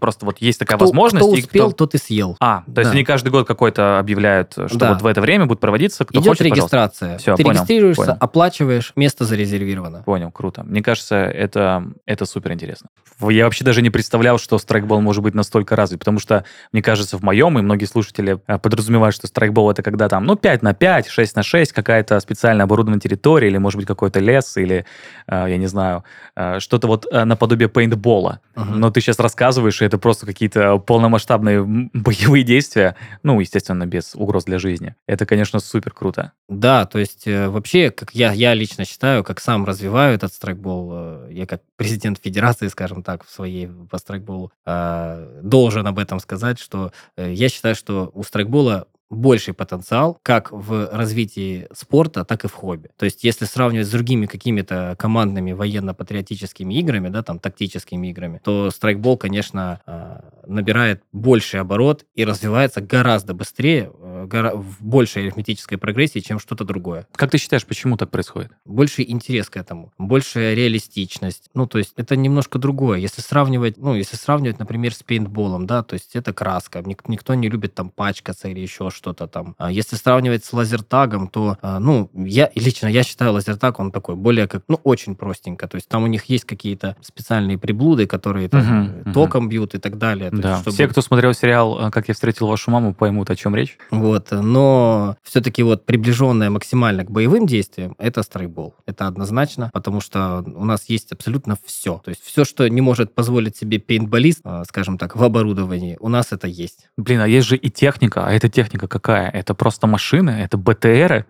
просто 0.00 0.26
вот 0.26 0.38
есть 0.38 0.58
такая 0.58 0.76
кто, 0.76 0.86
возможность. 0.86 1.24
Кто 1.24 1.34
успел, 1.34 1.66
кто... 1.68 1.86
тот 1.86 1.94
и 1.94 1.98
съел. 1.98 2.36
А, 2.40 2.64
то 2.72 2.80
есть 2.80 2.90
да. 2.90 2.94
они 2.94 3.04
каждый 3.04 3.28
год 3.30 3.46
какой-то 3.46 3.98
объявляют, 3.98 4.52
что 4.52 4.78
да. 4.78 4.92
вот 4.92 5.02
в 5.02 5.06
это 5.06 5.20
время 5.20 5.46
будет 5.46 5.60
проводиться. 5.60 6.04
Кто 6.04 6.18
Идет 6.20 6.28
хочет, 6.30 6.46
регистрация 6.46 6.69
регистрация. 6.70 7.18
Все, 7.18 7.36
Ты 7.36 7.42
понял, 7.42 7.56
регистрируешься, 7.56 8.02
понял. 8.02 8.16
оплачиваешь, 8.20 8.92
место 8.96 9.24
зарезервировано. 9.24 10.02
Понял, 10.04 10.30
круто. 10.30 10.62
Мне 10.62 10.82
кажется, 10.82 11.16
это, 11.16 11.84
это 12.06 12.24
супер 12.24 12.52
интересно. 12.52 12.88
Я 13.28 13.44
вообще 13.44 13.64
даже 13.64 13.82
не 13.82 13.90
представлял, 13.90 14.38
что 14.38 14.58
страйкбол 14.58 15.00
может 15.00 15.22
быть 15.22 15.34
настолько 15.34 15.76
развит, 15.76 15.98
потому 15.98 16.18
что, 16.18 16.44
мне 16.72 16.82
кажется, 16.82 17.18
в 17.18 17.22
моем, 17.22 17.58
и 17.58 17.62
многие 17.62 17.84
слушатели 17.84 18.40
э, 18.46 18.58
подразумевают, 18.58 19.14
что 19.14 19.26
страйкбол 19.26 19.70
это 19.70 19.82
когда 19.82 20.08
там, 20.08 20.24
ну, 20.24 20.36
5 20.36 20.62
на 20.62 20.72
5, 20.72 21.08
6 21.08 21.36
на 21.36 21.42
6, 21.42 21.72
какая-то 21.72 22.18
специально 22.20 22.64
оборудованная 22.64 23.00
территория, 23.00 23.48
или, 23.48 23.58
может 23.58 23.78
быть, 23.78 23.86
какой-то 23.86 24.20
лес, 24.20 24.56
или, 24.56 24.86
э, 25.26 25.46
я 25.48 25.56
не 25.58 25.66
знаю, 25.66 26.04
э, 26.34 26.60
что-то 26.60 26.86
вот 26.86 27.06
наподобие 27.12 27.68
пейнтбола. 27.68 28.40
Uh-huh. 28.54 28.74
Но 28.74 28.90
ты 28.90 29.00
сейчас 29.00 29.18
рассказываешь, 29.18 29.82
и 29.82 29.84
это 29.84 29.98
просто 29.98 30.24
какие-то 30.24 30.78
полномасштабные 30.78 31.62
боевые 31.92 32.42
действия, 32.42 32.96
ну, 33.22 33.40
естественно, 33.40 33.86
без 33.86 34.14
угроз 34.14 34.44
для 34.44 34.58
жизни. 34.58 34.94
Это, 35.06 35.26
конечно, 35.26 35.60
супер 35.60 35.92
круто. 35.92 36.32
Да, 36.60 36.84
то 36.84 36.98
есть 36.98 37.26
э, 37.26 37.48
вообще, 37.48 37.90
как 37.90 38.14
я, 38.14 38.32
я 38.32 38.52
лично 38.52 38.84
считаю, 38.84 39.24
как 39.24 39.40
сам 39.40 39.64
развиваю 39.64 40.14
этот 40.14 40.34
страйкбол, 40.34 40.90
э, 40.92 41.28
я 41.30 41.46
как 41.46 41.62
президент 41.76 42.18
федерации, 42.22 42.68
скажем 42.68 43.02
так, 43.02 43.24
в 43.24 43.30
своей 43.30 43.66
по 43.66 43.96
страйкболу, 43.96 44.52
э, 44.66 45.40
должен 45.42 45.86
об 45.86 45.98
этом 45.98 46.20
сказать, 46.20 46.58
что 46.58 46.92
я 47.16 47.48
считаю, 47.48 47.74
что 47.74 48.10
у 48.12 48.22
страйкбола 48.22 48.88
больший 49.10 49.54
потенциал 49.54 50.18
как 50.22 50.52
в 50.52 50.88
развитии 50.92 51.66
спорта, 51.72 52.24
так 52.24 52.44
и 52.44 52.48
в 52.48 52.52
хобби. 52.52 52.90
То 52.96 53.04
есть, 53.04 53.24
если 53.24 53.44
сравнивать 53.44 53.88
с 53.88 53.90
другими 53.90 54.26
какими-то 54.26 54.94
командными 54.98 55.52
военно-патриотическими 55.52 56.74
играми, 56.74 57.08
да, 57.08 57.22
там, 57.22 57.38
тактическими 57.40 58.06
играми, 58.08 58.40
то 58.42 58.70
страйкбол, 58.70 59.16
конечно, 59.16 59.80
а, 59.86 60.24
набирает 60.46 61.02
больший 61.12 61.60
оборот 61.60 62.06
и 62.14 62.24
развивается 62.24 62.80
гораздо 62.80 63.34
быстрее, 63.34 63.90
э, 63.98 64.26
в 64.54 64.84
большей 64.84 65.24
арифметической 65.24 65.78
прогрессии, 65.78 66.20
чем 66.20 66.38
что-то 66.38 66.64
другое. 66.64 67.06
Как 67.12 67.30
ты 67.30 67.38
считаешь, 67.38 67.66
почему 67.66 67.96
так 67.96 68.10
происходит? 68.10 68.52
Больший 68.64 69.10
интерес 69.10 69.50
к 69.50 69.56
этому, 69.56 69.92
большая 69.98 70.54
реалистичность. 70.54 71.50
Ну, 71.54 71.66
то 71.66 71.78
есть, 71.78 71.94
это 71.96 72.14
немножко 72.16 72.58
другое. 72.58 72.98
Если 72.98 73.22
сравнивать, 73.22 73.76
ну, 73.76 73.94
если 73.94 74.16
сравнивать, 74.16 74.58
например, 74.58 74.94
с 74.94 75.02
пейнтболом, 75.02 75.66
да, 75.66 75.82
то 75.82 75.94
есть, 75.94 76.14
это 76.14 76.32
краска. 76.32 76.82
Никто 77.06 77.34
не 77.34 77.48
любит 77.48 77.74
там 77.74 77.90
пачкаться 77.90 78.48
или 78.48 78.60
еще 78.60 78.90
что 78.90 78.99
что-то 79.00 79.26
там. 79.26 79.54
А 79.56 79.72
если 79.72 79.96
сравнивать 79.96 80.44
с 80.44 80.52
лазертагом, 80.52 81.28
то, 81.28 81.56
а, 81.62 81.80
ну, 81.80 82.10
я 82.14 82.50
лично 82.54 82.86
я 82.88 83.02
считаю 83.02 83.32
лазертаг, 83.32 83.80
он 83.80 83.90
такой 83.90 84.14
более 84.14 84.46
как, 84.46 84.62
ну, 84.68 84.78
очень 84.84 85.14
простенько. 85.14 85.66
То 85.68 85.76
есть 85.76 85.88
там 85.88 86.02
у 86.02 86.06
них 86.06 86.26
есть 86.26 86.44
какие-то 86.44 86.96
специальные 87.00 87.56
приблуды, 87.56 88.06
которые 88.06 88.50
там, 88.50 89.00
угу, 89.00 89.12
током 89.12 89.44
угу. 89.44 89.50
бьют 89.50 89.74
и 89.74 89.78
так 89.78 89.96
далее. 89.96 90.30
Да. 90.30 90.50
Есть, 90.50 90.60
чтобы... 90.62 90.74
Все, 90.74 90.88
кто 90.88 91.00
смотрел 91.00 91.32
сериал 91.32 91.90
«Как 91.90 92.08
я 92.08 92.14
встретил 92.14 92.46
вашу 92.46 92.70
маму», 92.70 92.94
поймут, 92.94 93.30
о 93.30 93.36
чем 93.36 93.56
речь. 93.56 93.78
Вот, 93.90 94.28
но 94.30 95.16
все-таки 95.22 95.62
вот 95.62 95.86
приближенное 95.86 96.50
максимально 96.50 97.04
к 97.04 97.10
боевым 97.10 97.46
действиям, 97.46 97.94
это 97.98 98.22
страйкбол. 98.22 98.74
Это 98.84 99.06
однозначно, 99.06 99.70
потому 99.72 100.02
что 100.02 100.44
у 100.46 100.64
нас 100.64 100.84
есть 100.88 101.12
абсолютно 101.12 101.56
все. 101.64 102.02
То 102.04 102.10
есть 102.10 102.22
все, 102.22 102.44
что 102.44 102.68
не 102.68 102.82
может 102.82 103.14
позволить 103.14 103.56
себе 103.56 103.78
пейнтболист, 103.78 104.40
а, 104.44 104.64
скажем 104.64 104.98
так, 104.98 105.16
в 105.16 105.24
оборудовании, 105.24 105.96
у 106.00 106.08
нас 106.08 106.32
это 106.32 106.46
есть. 106.46 106.90
Блин, 106.98 107.20
а 107.20 107.28
есть 107.28 107.48
же 107.48 107.56
и 107.56 107.70
техника, 107.70 108.26
а 108.26 108.32
эта 108.32 108.48
техника 108.48 108.88
какая? 108.90 109.30
Это 109.30 109.54
просто 109.54 109.86
машины, 109.86 110.30
это 110.30 110.58
БТРы. 110.58 111.24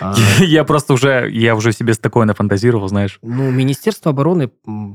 А... 0.00 0.14
Я 0.40 0.64
просто 0.64 0.94
уже, 0.94 1.28
я 1.30 1.54
уже 1.54 1.72
себе 1.72 1.94
такое 1.94 2.24
нафантазировал, 2.26 2.88
знаешь. 2.88 3.18
Ну, 3.22 3.50
Министерство 3.50 4.10
обороны 4.10 4.50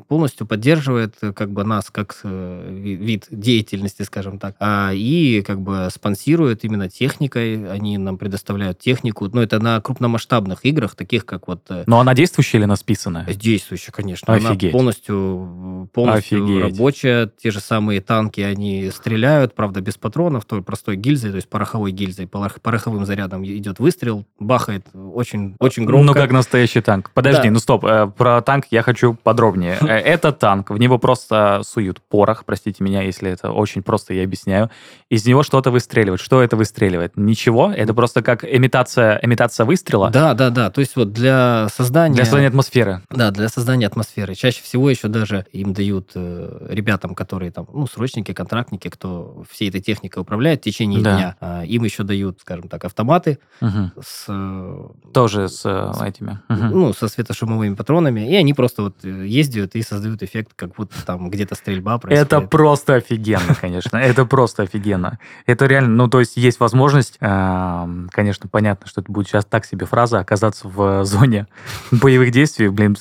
полностью 0.07 0.47
поддерживает 0.47 1.15
э, 1.21 1.33
как 1.33 1.51
бы 1.51 1.63
нас 1.63 1.89
как 1.91 2.19
э, 2.23 2.69
вид 2.71 3.27
деятельности, 3.29 4.03
скажем 4.03 4.39
так, 4.39 4.55
а, 4.59 4.91
и 4.93 5.41
как 5.41 5.61
бы 5.61 5.89
спонсирует 5.93 6.63
именно 6.63 6.89
техникой, 6.89 7.69
они 7.71 7.97
нам 7.97 8.17
предоставляют 8.17 8.79
технику, 8.79 9.25
но 9.25 9.31
ну, 9.35 9.41
это 9.41 9.59
на 9.59 9.79
крупномасштабных 9.81 10.65
играх, 10.65 10.95
таких 10.95 11.25
как 11.25 11.47
вот... 11.47 11.61
Э, 11.69 11.83
но 11.87 11.99
она 11.99 12.13
действующая 12.13 12.59
или 12.59 12.65
она 12.65 12.75
списанная? 12.75 13.25
Действующая, 13.25 13.91
конечно. 13.91 14.33
Офигеть. 14.33 14.63
Она 14.63 14.71
полностью, 14.71 15.89
полностью 15.93 16.43
Офигеть. 16.43 16.63
рабочая. 16.63 17.31
Те 17.41 17.51
же 17.51 17.59
самые 17.59 18.01
танки, 18.01 18.41
они 18.41 18.89
стреляют, 18.91 19.53
правда, 19.55 19.81
без 19.81 19.97
патронов, 19.97 20.45
той 20.45 20.61
простой 20.61 20.95
гильзой, 20.95 21.31
то 21.31 21.37
есть 21.37 21.49
пороховой 21.49 21.91
гильзой, 21.97 22.27
пороховым 22.27 23.05
зарядом 23.05 23.43
идет 23.43 23.79
выстрел, 23.79 24.25
бахает 24.39 24.85
очень, 24.93 25.55
очень 25.59 25.85
громко. 25.85 26.05
Ну, 26.05 26.13
как 26.13 26.31
настоящий 26.31 26.81
танк. 26.81 27.11
Подожди, 27.13 27.47
да. 27.47 27.51
ну 27.51 27.59
стоп, 27.59 27.83
э, 27.85 28.11
про 28.15 28.41
танк 28.41 28.65
я 28.71 28.83
хочу 28.83 29.15
подробнее. 29.15 29.77
Э, 29.81 29.97
это 29.97 30.31
танк, 30.31 30.69
в 30.69 30.77
него 30.77 30.97
просто 30.99 31.61
суют 31.63 32.01
порох, 32.01 32.45
простите 32.45 32.83
меня, 32.83 33.01
если 33.01 33.31
это 33.31 33.51
очень 33.51 33.83
просто 33.83 34.13
я 34.13 34.23
объясняю. 34.23 34.69
Из 35.09 35.25
него 35.25 35.43
что-то 35.43 35.71
выстреливает. 35.71 36.21
Что 36.21 36.41
это 36.41 36.55
выстреливает? 36.55 37.17
Ничего? 37.17 37.71
Это 37.71 37.93
просто 37.93 38.21
как 38.21 38.43
имитация, 38.43 39.19
имитация 39.23 39.65
выстрела? 39.65 40.09
Да, 40.09 40.33
да, 40.33 40.49
да. 40.49 40.69
То 40.69 40.81
есть 40.81 40.95
вот 40.95 41.11
для 41.11 41.67
создания... 41.73 42.15
Для 42.15 42.25
создания 42.25 42.47
атмосферы. 42.47 43.01
Да, 43.09 43.31
для 43.31 43.49
создания 43.49 43.87
атмосферы. 43.87 44.35
Чаще 44.35 44.61
всего 44.61 44.89
еще 44.89 45.07
даже 45.07 45.45
им 45.51 45.73
дают 45.73 46.11
э, 46.15 46.67
ребятам, 46.69 47.15
которые 47.15 47.51
там, 47.51 47.67
ну, 47.73 47.87
срочники, 47.87 48.33
контрактники, 48.33 48.89
кто 48.89 49.43
всей 49.49 49.69
этой 49.69 49.81
техникой 49.81 50.21
управляет 50.21 50.61
в 50.61 50.63
течение 50.63 51.01
да. 51.01 51.15
дня, 51.15 51.35
э, 51.39 51.65
им 51.65 51.83
еще 51.87 52.03
дают, 52.03 52.39
скажем 52.41 52.69
так, 52.69 52.85
автоматы 52.85 53.39
угу. 53.61 53.91
с... 54.01 54.25
Э, 54.27 54.87
Тоже 55.13 55.49
с, 55.49 55.61
э, 55.65 55.93
с 55.93 56.01
этими. 56.01 56.39
Угу. 56.49 56.63
Ну, 56.63 56.93
со 56.93 57.07
светошумовыми 57.07 57.75
патронами. 57.75 58.29
И 58.29 58.35
они 58.35 58.53
просто 58.53 58.83
вот 58.83 58.95
э, 59.03 59.25
ездят 59.25 59.75
и 59.75 59.81
создают 59.81 60.23
эффект, 60.23 60.51
как 60.55 60.75
будто 60.75 61.03
там 61.05 61.29
где-то 61.29 61.55
стрельба 61.55 61.97
происходит. 61.97 62.33
Это 62.33 62.41
просто 62.41 62.95
офигенно, 62.95 63.55
конечно. 63.59 63.97
Это 63.97 64.25
просто 64.25 64.63
офигенно. 64.63 65.19
Это 65.45 65.65
реально, 65.65 65.89
ну, 65.89 66.07
то 66.07 66.19
есть 66.19 66.37
есть 66.37 66.59
возможность, 66.59 67.17
эм, 67.19 68.09
конечно, 68.11 68.49
понятно, 68.49 68.87
что 68.87 69.01
это 69.01 69.11
будет 69.11 69.27
сейчас 69.27 69.45
так 69.45 69.65
себе 69.65 69.85
фраза, 69.85 70.19
оказаться 70.19 70.67
в 70.67 71.05
зоне 71.05 71.47
боевых 71.91 72.31
действий, 72.31 72.69
блин, 72.69 72.95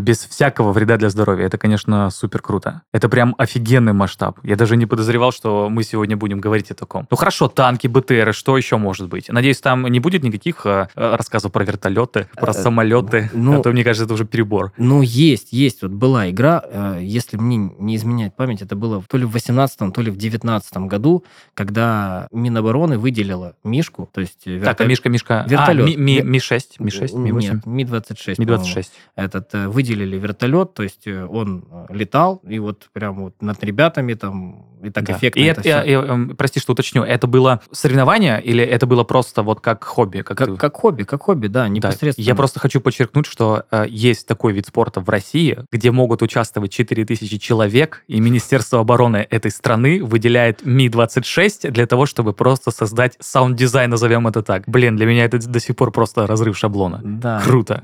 без 0.00 0.18
всякого 0.18 0.72
вреда 0.72 0.96
для 0.96 1.10
здоровья. 1.10 1.46
Это, 1.46 1.58
конечно, 1.58 2.10
супер 2.10 2.40
круто. 2.40 2.82
Это 2.92 3.08
прям 3.08 3.34
офигенный 3.38 3.92
масштаб. 3.92 4.38
Я 4.42 4.56
даже 4.56 4.76
не 4.76 4.86
подозревал, 4.86 5.32
что 5.32 5.68
мы 5.70 5.82
сегодня 5.82 6.16
будем 6.16 6.40
говорить 6.40 6.70
о 6.70 6.74
таком. 6.74 7.06
Ну, 7.10 7.16
хорошо, 7.16 7.48
танки, 7.48 7.85
БТРы, 7.88 8.32
что 8.32 8.56
еще 8.56 8.76
может 8.76 9.08
быть? 9.08 9.28
Надеюсь, 9.28 9.60
там 9.60 9.86
не 9.86 10.00
будет 10.00 10.22
никаких 10.22 10.66
э, 10.66 10.88
рассказов 10.94 11.52
про 11.52 11.64
вертолеты, 11.64 12.28
про 12.34 12.50
э, 12.50 12.54
самолеты. 12.54 13.30
Ну, 13.32 13.60
а 13.60 13.62
то, 13.62 13.70
мне 13.70 13.84
кажется, 13.84 14.04
это 14.04 14.14
уже 14.14 14.24
перебор. 14.24 14.72
Ну, 14.78 15.02
есть, 15.02 15.52
есть. 15.52 15.82
Вот 15.82 15.92
была 15.92 16.30
игра, 16.30 16.62
э, 16.64 16.98
если 17.02 17.36
мне 17.36 17.56
не 17.78 17.96
изменяет 17.96 18.36
память, 18.36 18.62
это 18.62 18.76
было 18.76 19.02
то 19.08 19.16
ли 19.16 19.24
в 19.24 19.32
18 19.32 19.92
то 19.92 20.00
ли 20.00 20.10
в 20.10 20.16
19 20.16 20.76
году, 20.88 21.24
когда 21.54 22.28
Минобороны 22.32 22.98
выделила 22.98 23.54
Мишку, 23.64 24.08
то 24.12 24.20
есть 24.20 24.46
вертолет. 24.46 24.64
Так, 24.64 24.80
а 24.80 24.88
Мишка, 24.88 25.08
Мишка... 25.08 25.46
Вертолет. 25.48 25.96
А, 25.96 25.98
Ми, 25.98 26.22
Ми-6, 26.22 26.76
Ми-6, 26.78 27.16
Ми-8. 27.16 27.40
Нет, 27.40 27.66
Ми-26, 27.66 28.34
Ми-26. 28.38 28.88
Этот, 29.16 29.52
выделили 29.68 30.16
вертолет, 30.16 30.74
то 30.74 30.82
есть 30.82 31.06
он 31.06 31.64
летал, 31.88 32.40
и 32.48 32.58
вот 32.58 32.88
прям 32.92 33.16
вот 33.16 33.42
над 33.42 33.62
ребятами 33.64 34.14
там 34.14 34.66
и 34.82 34.90
так 34.90 35.04
да. 35.04 35.14
эффектно 35.14 35.40
и 35.40 35.44
это, 35.44 35.60
это 35.62 35.80
и, 35.82 36.30
и, 36.30 36.34
прости, 36.34 36.60
что 36.60 36.72
уточню, 36.72 37.02
это 37.02 37.26
было 37.26 37.60
соревнования 37.76 38.38
или 38.38 38.64
это 38.64 38.86
было 38.86 39.04
просто 39.04 39.42
вот 39.42 39.60
как 39.60 39.84
хобби? 39.84 40.22
Как, 40.22 40.36
как, 40.36 40.56
как 40.56 40.76
хобби, 40.76 41.02
как 41.04 41.22
хобби, 41.22 41.46
да, 41.48 41.68
непосредственно. 41.68 42.24
Да. 42.24 42.30
Я 42.30 42.34
просто 42.34 42.60
хочу 42.60 42.80
подчеркнуть, 42.80 43.26
что 43.26 43.64
э, 43.70 43.86
есть 43.88 44.26
такой 44.26 44.52
вид 44.52 44.66
спорта 44.66 45.00
в 45.00 45.08
России, 45.08 45.58
где 45.70 45.90
могут 45.90 46.22
участвовать 46.22 46.72
4000 46.72 47.38
человек, 47.38 48.04
и 48.08 48.20
Министерство 48.20 48.80
обороны 48.80 49.26
этой 49.28 49.50
страны 49.50 50.02
выделяет 50.02 50.64
Ми-26 50.64 51.70
для 51.70 51.86
того, 51.86 52.06
чтобы 52.06 52.32
просто 52.32 52.70
создать 52.70 53.16
саунд-дизайн, 53.20 53.90
назовем 53.90 54.26
это 54.28 54.42
так. 54.42 54.64
Блин, 54.66 54.96
для 54.96 55.06
меня 55.06 55.24
это 55.24 55.38
до 55.38 55.60
сих 55.60 55.76
пор 55.76 55.92
просто 55.92 56.26
разрыв 56.26 56.56
шаблона. 56.56 57.00
Да. 57.02 57.42
Круто. 57.44 57.82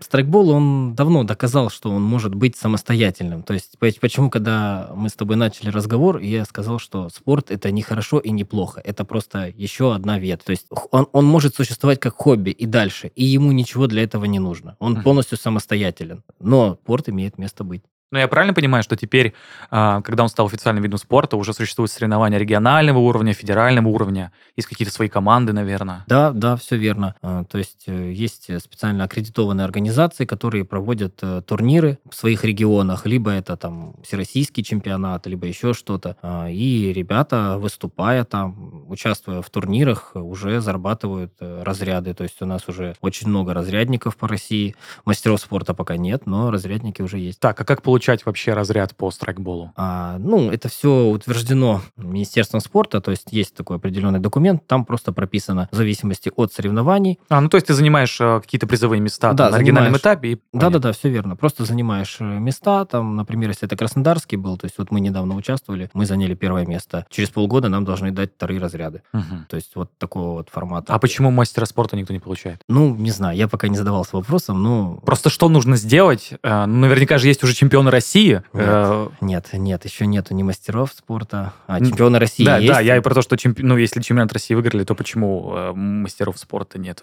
Страйкбол, 0.00 0.50
он 0.50 0.94
давно 0.94 1.24
доказал, 1.24 1.70
что 1.70 1.90
он 1.90 2.02
может 2.02 2.34
быть 2.34 2.56
самостоятельным. 2.56 3.42
То 3.42 3.54
есть 3.54 3.78
почему, 3.78 4.30
когда 4.30 4.90
мы 4.94 5.08
с 5.08 5.14
тобой 5.14 5.36
начали 5.36 5.70
разговор, 5.70 6.18
я 6.18 6.44
сказал, 6.44 6.78
что 6.78 7.08
спорт 7.08 7.50
это 7.50 7.70
не 7.70 7.82
хорошо 7.82 8.18
и 8.18 8.30
не 8.30 8.44
плохо. 8.44 8.80
Это 8.84 9.04
просто 9.04 9.25
еще 9.34 9.94
одна 9.94 10.18
ветвь. 10.18 10.44
То 10.44 10.50
есть 10.50 10.66
он, 10.90 11.06
он 11.12 11.24
может 11.24 11.54
существовать 11.54 12.00
как 12.00 12.14
хобби 12.14 12.50
и 12.50 12.66
дальше, 12.66 13.10
и 13.14 13.24
ему 13.24 13.52
ничего 13.52 13.86
для 13.86 14.02
этого 14.02 14.24
не 14.24 14.38
нужно. 14.38 14.76
Он 14.78 15.02
полностью 15.02 15.38
самостоятелен. 15.38 16.22
Но 16.40 16.78
спорт 16.82 17.08
имеет 17.08 17.38
место 17.38 17.64
быть. 17.64 17.82
Но 18.12 18.20
я 18.20 18.28
правильно 18.28 18.54
понимаю, 18.54 18.84
что 18.84 18.96
теперь, 18.96 19.34
а, 19.70 20.00
когда 20.02 20.22
он 20.22 20.28
стал 20.28 20.46
официальным 20.46 20.84
видом 20.84 20.98
спорта, 20.98 21.36
уже 21.36 21.52
существуют 21.52 21.90
соревнования 21.90 22.38
регионального 22.38 22.98
уровня, 22.98 23.32
федерального 23.32 23.88
уровня, 23.88 24.30
есть 24.54 24.68
какие-то 24.68 24.94
свои 24.94 25.08
команды, 25.08 25.52
наверное? 25.52 26.04
Да, 26.06 26.30
да, 26.30 26.54
все 26.54 26.76
верно. 26.76 27.16
А, 27.20 27.42
то 27.44 27.58
есть 27.58 27.84
э, 27.88 28.12
есть 28.12 28.48
специально 28.60 29.04
аккредитованные 29.04 29.64
организации, 29.64 30.24
которые 30.24 30.64
проводят 30.64 31.18
э, 31.22 31.42
турниры 31.44 31.98
в 32.08 32.14
своих 32.14 32.44
регионах, 32.44 33.06
либо 33.06 33.32
это 33.32 33.56
там 33.56 33.96
всероссийский 34.04 34.62
чемпионат, 34.62 35.26
либо 35.26 35.48
еще 35.48 35.74
что-то. 35.74 36.16
А, 36.22 36.48
и 36.48 36.92
ребята, 36.92 37.56
выступая 37.58 38.24
там, 38.24 38.84
участвуя 38.88 39.42
в 39.42 39.50
турнирах, 39.50 40.12
уже 40.14 40.60
зарабатывают 40.60 41.32
э, 41.40 41.62
разряды. 41.64 42.14
То 42.14 42.22
есть 42.22 42.40
у 42.40 42.46
нас 42.46 42.68
уже 42.68 42.94
очень 43.00 43.28
много 43.28 43.52
разрядников 43.52 44.16
по 44.16 44.28
России. 44.28 44.76
Мастеров 45.04 45.40
спорта 45.40 45.74
пока 45.74 45.96
нет, 45.96 46.26
но 46.26 46.52
разрядники 46.52 47.02
уже 47.02 47.18
есть. 47.18 47.40
Так, 47.40 47.60
а 47.60 47.64
как 47.64 47.82
получается 47.82 47.95
получать 47.96 48.26
вообще 48.26 48.52
разряд 48.52 48.94
по 48.94 49.10
страйкболу? 49.10 49.72
А, 49.74 50.18
ну, 50.18 50.50
это 50.50 50.68
все 50.68 51.06
утверждено 51.06 51.80
Министерством 51.96 52.60
спорта, 52.60 53.00
то 53.00 53.10
есть 53.10 53.28
есть 53.30 53.54
такой 53.54 53.78
определенный 53.78 54.20
документ, 54.20 54.66
там 54.66 54.84
просто 54.84 55.12
прописано 55.12 55.70
в 55.72 55.76
зависимости 55.76 56.30
от 56.36 56.52
соревнований. 56.52 57.18
А, 57.30 57.40
ну 57.40 57.48
то 57.48 57.56
есть 57.56 57.68
ты 57.68 57.72
занимаешь 57.72 58.20
э, 58.20 58.40
какие-то 58.42 58.66
призовые 58.66 59.00
места 59.00 59.32
да, 59.32 59.44
там, 59.44 59.52
на 59.52 59.56
оригинальном 59.56 59.96
этапе? 59.96 60.32
И... 60.32 60.40
Да-да-да, 60.52 60.92
все 60.92 61.08
верно. 61.08 61.36
Просто 61.36 61.64
занимаешь 61.64 62.18
э, 62.20 62.24
места, 62.24 62.84
там, 62.84 63.16
например, 63.16 63.48
если 63.48 63.66
это 63.66 63.76
Краснодарский 63.76 64.36
был, 64.36 64.58
то 64.58 64.66
есть 64.66 64.76
вот 64.76 64.90
мы 64.90 65.00
недавно 65.00 65.34
участвовали, 65.34 65.88
мы 65.94 66.04
заняли 66.04 66.34
первое 66.34 66.66
место. 66.66 67.06
Через 67.08 67.30
полгода 67.30 67.70
нам 67.70 67.86
должны 67.86 68.10
дать 68.10 68.34
вторые 68.34 68.60
разряды. 68.60 69.00
Угу. 69.14 69.46
То 69.48 69.56
есть 69.56 69.74
вот 69.74 69.96
такого 69.96 70.32
вот 70.34 70.50
формата. 70.50 70.92
А 70.92 70.98
почему 70.98 71.30
мастера 71.30 71.64
спорта 71.64 71.96
никто 71.96 72.12
не 72.12 72.20
получает? 72.20 72.60
Ну, 72.68 72.94
не 72.94 73.10
знаю, 73.10 73.38
я 73.38 73.48
пока 73.48 73.68
не 73.68 73.76
задавался 73.78 74.16
вопросом, 74.16 74.62
но... 74.62 74.96
Просто 75.06 75.30
что 75.30 75.48
нужно 75.48 75.76
сделать? 75.76 76.34
Э, 76.42 76.66
ну, 76.66 76.80
наверняка 76.80 77.16
же 77.16 77.28
есть 77.28 77.42
уже 77.42 77.54
чемпион 77.54 77.85
чемпионы 77.86 77.90
России. 77.90 78.42
Нет, 78.52 78.64
э, 78.64 79.08
нет, 79.20 79.48
нет, 79.52 79.84
еще 79.84 80.06
нету 80.06 80.34
ни 80.34 80.42
мастеров 80.42 80.92
спорта, 80.92 81.52
а 81.66 81.80
чемпионы 81.80 82.18
России 82.18 82.44
да, 82.44 82.58
есть. 82.58 82.72
Да, 82.72 82.80
я 82.80 82.96
и 82.96 83.00
про 83.00 83.14
то, 83.14 83.22
что 83.22 83.36
чемпи... 83.36 83.62
ну, 83.62 83.76
если 83.76 84.00
чемпионат 84.00 84.32
России 84.32 84.54
выиграли, 84.54 84.84
то 84.84 84.94
почему 84.94 85.52
э, 85.54 85.72
мастеров 85.72 86.38
спорта 86.38 86.78
нет? 86.78 87.02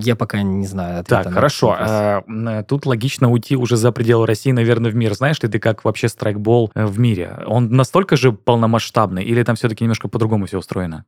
Я 0.00 0.16
пока 0.16 0.42
не 0.42 0.66
знаю. 0.66 1.04
Так, 1.04 1.32
хорошо. 1.32 1.76
Э, 1.78 2.62
тут 2.66 2.86
логично 2.86 3.30
уйти 3.30 3.56
уже 3.56 3.76
за 3.76 3.92
пределы 3.92 4.26
России, 4.26 4.52
наверное, 4.52 4.90
в 4.90 4.94
мир. 4.94 5.14
Знаешь 5.14 5.40
ли 5.42 5.48
ты, 5.48 5.58
как 5.58 5.84
вообще 5.84 6.08
страйкбол 6.08 6.70
э, 6.74 6.86
в 6.86 6.98
мире? 6.98 7.38
Он 7.46 7.68
настолько 7.70 8.16
же 8.16 8.32
полномасштабный 8.32 9.24
или 9.24 9.42
там 9.42 9.56
все-таки 9.56 9.84
немножко 9.84 10.08
по-другому 10.08 10.46
все 10.46 10.58
устроено? 10.58 11.04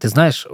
Ты 0.00 0.08
знаешь, 0.08 0.46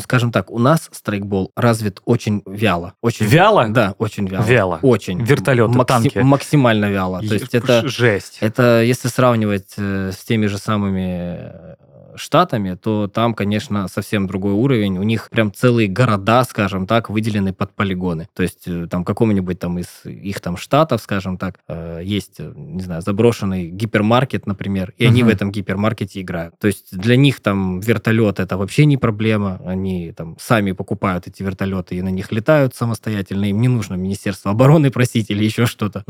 скажем 0.00 0.32
так, 0.32 0.50
у 0.50 0.58
нас 0.58 0.88
страйкбол 0.92 1.52
развит 1.56 2.00
очень 2.04 2.42
вяло. 2.46 2.94
Очень 3.02 3.26
вяло? 3.26 3.68
Да, 3.68 3.94
очень 3.98 4.26
вяло. 4.26 4.42
Вяло. 4.44 4.78
Очень. 4.82 5.22
Вертолеты, 5.22 5.70
Макси- 5.76 5.86
танки. 5.86 6.18
Максимально 6.18 6.86
вяло. 6.90 7.20
То 7.20 7.34
есть 7.34 7.54
это 7.54 7.86
жесть. 7.88 8.38
Это 8.40 8.82
если 8.82 9.08
сравнивать 9.08 9.74
э, 9.76 10.12
с 10.12 10.24
теми 10.24 10.46
же 10.46 10.58
самыми 10.58 11.38
э, 11.40 11.74
Штатами, 12.18 12.74
то 12.74 13.08
там, 13.08 13.34
конечно, 13.34 13.88
совсем 13.88 14.26
другой 14.26 14.52
уровень. 14.52 14.98
У 14.98 15.02
них 15.02 15.28
прям 15.30 15.52
целые 15.52 15.88
города, 15.88 16.44
скажем 16.44 16.86
так, 16.86 17.10
выделены 17.10 17.52
под 17.52 17.72
полигоны. 17.74 18.28
То 18.34 18.42
есть 18.42 18.66
э, 18.66 18.86
там 18.90 19.04
какому-нибудь 19.04 19.58
там 19.58 19.78
из 19.78 20.04
их 20.04 20.40
там 20.40 20.56
штатов, 20.56 21.00
скажем 21.00 21.38
так, 21.38 21.60
э, 21.68 22.00
есть, 22.04 22.36
э, 22.38 22.52
не 22.56 22.82
знаю, 22.82 23.02
заброшенный 23.02 23.68
гипермаркет, 23.68 24.46
например, 24.46 24.92
и 24.96 25.04
uh-huh. 25.04 25.08
они 25.08 25.22
в 25.22 25.28
этом 25.28 25.50
гипермаркете 25.50 26.20
играют. 26.20 26.58
То 26.58 26.66
есть 26.66 26.96
для 26.96 27.16
них 27.16 27.40
там 27.40 27.80
вертолет 27.80 28.40
это 28.40 28.56
вообще 28.56 28.84
не 28.84 28.96
проблема. 28.96 29.60
Они 29.64 30.12
там 30.12 30.36
сами 30.38 30.72
покупают 30.72 31.26
эти 31.26 31.42
вертолеты 31.42 31.96
и 31.96 32.02
на 32.02 32.10
них 32.10 32.32
летают 32.32 32.74
самостоятельно. 32.74 33.46
Им 33.46 33.60
не 33.60 33.68
нужно 33.68 33.94
Министерство 33.94 34.50
обороны 34.50 34.90
просить 34.90 35.30
или 35.30 35.44
еще 35.44 35.66
что-то. 35.66 36.04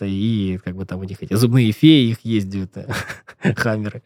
И 0.00 0.58
как 0.64 0.76
бы 0.76 0.84
там 0.84 1.00
у 1.00 1.04
них 1.04 1.22
эти 1.22 1.34
зубные 1.34 1.72
феи 1.72 2.10
их 2.10 2.20
ездят, 2.24 2.76
хаммеры. 3.56 4.02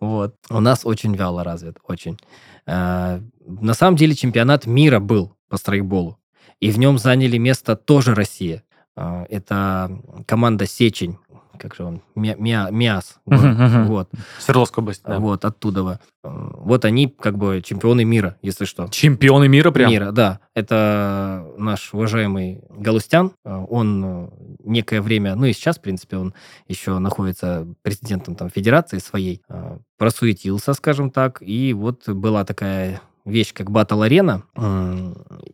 Вот. 0.00 0.36
У 0.50 0.60
нас 0.60 0.84
очень 0.84 1.14
вяло 1.14 1.44
развит, 1.44 1.78
очень. 1.86 2.18
А, 2.66 3.20
на 3.46 3.74
самом 3.74 3.96
деле 3.96 4.14
чемпионат 4.14 4.66
мира 4.66 5.00
был 5.00 5.36
по 5.48 5.56
страйкболу, 5.56 6.18
и 6.60 6.70
в 6.70 6.78
нем 6.78 6.98
заняли 6.98 7.38
место 7.38 7.76
тоже 7.76 8.14
Россия. 8.14 8.64
А, 8.96 9.26
это 9.28 9.98
команда 10.26 10.66
Сечень, 10.66 11.18
как 11.58 11.74
же 11.74 11.84
он, 11.84 12.02
Мя, 12.14 12.68
Миас, 12.70 13.18
вот. 13.26 14.08
Свердловская 14.38 14.82
область, 14.82 15.02
да. 15.04 15.18
Вот, 15.18 15.44
оттуда. 15.44 16.00
Вот 16.22 16.84
они 16.84 17.08
как 17.08 17.36
бы 17.36 17.62
чемпионы 17.62 18.04
мира, 18.04 18.36
если 18.40 18.64
что. 18.64 18.88
Чемпионы 18.88 19.48
мира 19.48 19.70
прям? 19.70 19.90
Мира, 19.90 20.10
да. 20.10 20.40
Это 20.54 21.46
наш 21.58 21.92
уважаемый 21.92 22.62
Галустян. 22.70 23.32
Он 23.44 24.04
э, 24.04 24.28
некое 24.64 25.00
время, 25.02 25.34
ну 25.34 25.46
и 25.46 25.52
сейчас, 25.52 25.78
в 25.78 25.82
принципе, 25.82 26.16
он 26.16 26.34
еще 26.68 26.98
находится 26.98 27.66
президентом 27.82 28.36
там 28.36 28.48
федерации 28.50 28.98
своей, 28.98 29.42
э, 29.48 29.78
просуетился, 29.98 30.72
скажем 30.74 31.10
так, 31.10 31.42
и 31.42 31.72
вот 31.74 32.08
была 32.08 32.44
такая 32.44 33.00
вещь, 33.24 33.52
как 33.52 33.70
Arena, 33.70 34.42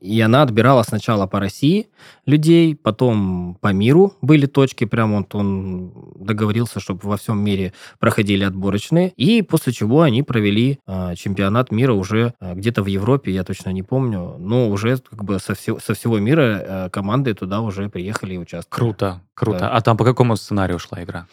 и 0.01 0.21
она 0.21 0.43
отбирала 0.43 0.83
сначала 0.83 1.27
по 1.27 1.41
России 1.41 1.89
людей, 2.27 2.75
потом 2.75 3.57
по 3.61 3.73
миру 3.73 4.15
были 4.23 4.47
точки, 4.47 4.85
прям 4.85 5.17
вот 5.17 5.35
он 5.35 5.93
договорился, 6.17 6.81
чтобы 6.81 7.01
во 7.03 7.17
всем 7.17 7.43
мире 7.43 7.73
проходили 7.99 8.45
отборочные, 8.45 9.13
и 9.17 9.43
после 9.43 9.73
чего 9.73 10.03
они 10.03 10.23
провели 10.23 10.79
а, 10.87 11.15
чемпионат 11.15 11.71
мира 11.71 11.93
уже 11.93 12.35
а, 12.41 12.55
где-то 12.55 12.83
в 12.83 12.87
Европе, 12.87 13.33
я 13.33 13.45
точно 13.45 13.71
не 13.71 13.83
помню, 13.83 14.37
но 14.39 14.69
уже 14.69 14.97
как 14.99 15.25
бы 15.25 15.39
со, 15.39 15.55
всего, 15.55 15.79
со 15.79 15.95
всего 15.95 16.19
мира 16.19 16.63
а, 16.63 16.91
команды 16.91 17.35
туда 17.35 17.61
уже 17.61 17.89
приехали 17.89 18.35
и 18.35 18.39
участвовали. 18.39 18.71
Круто, 18.71 19.23
круто. 19.40 19.61
Да. 19.61 19.70
А 19.70 19.81
там 19.81 19.96
по 19.96 20.05
какому 20.05 20.37
сценарию 20.37 20.79
шла 20.79 21.03
игра? 21.03 21.26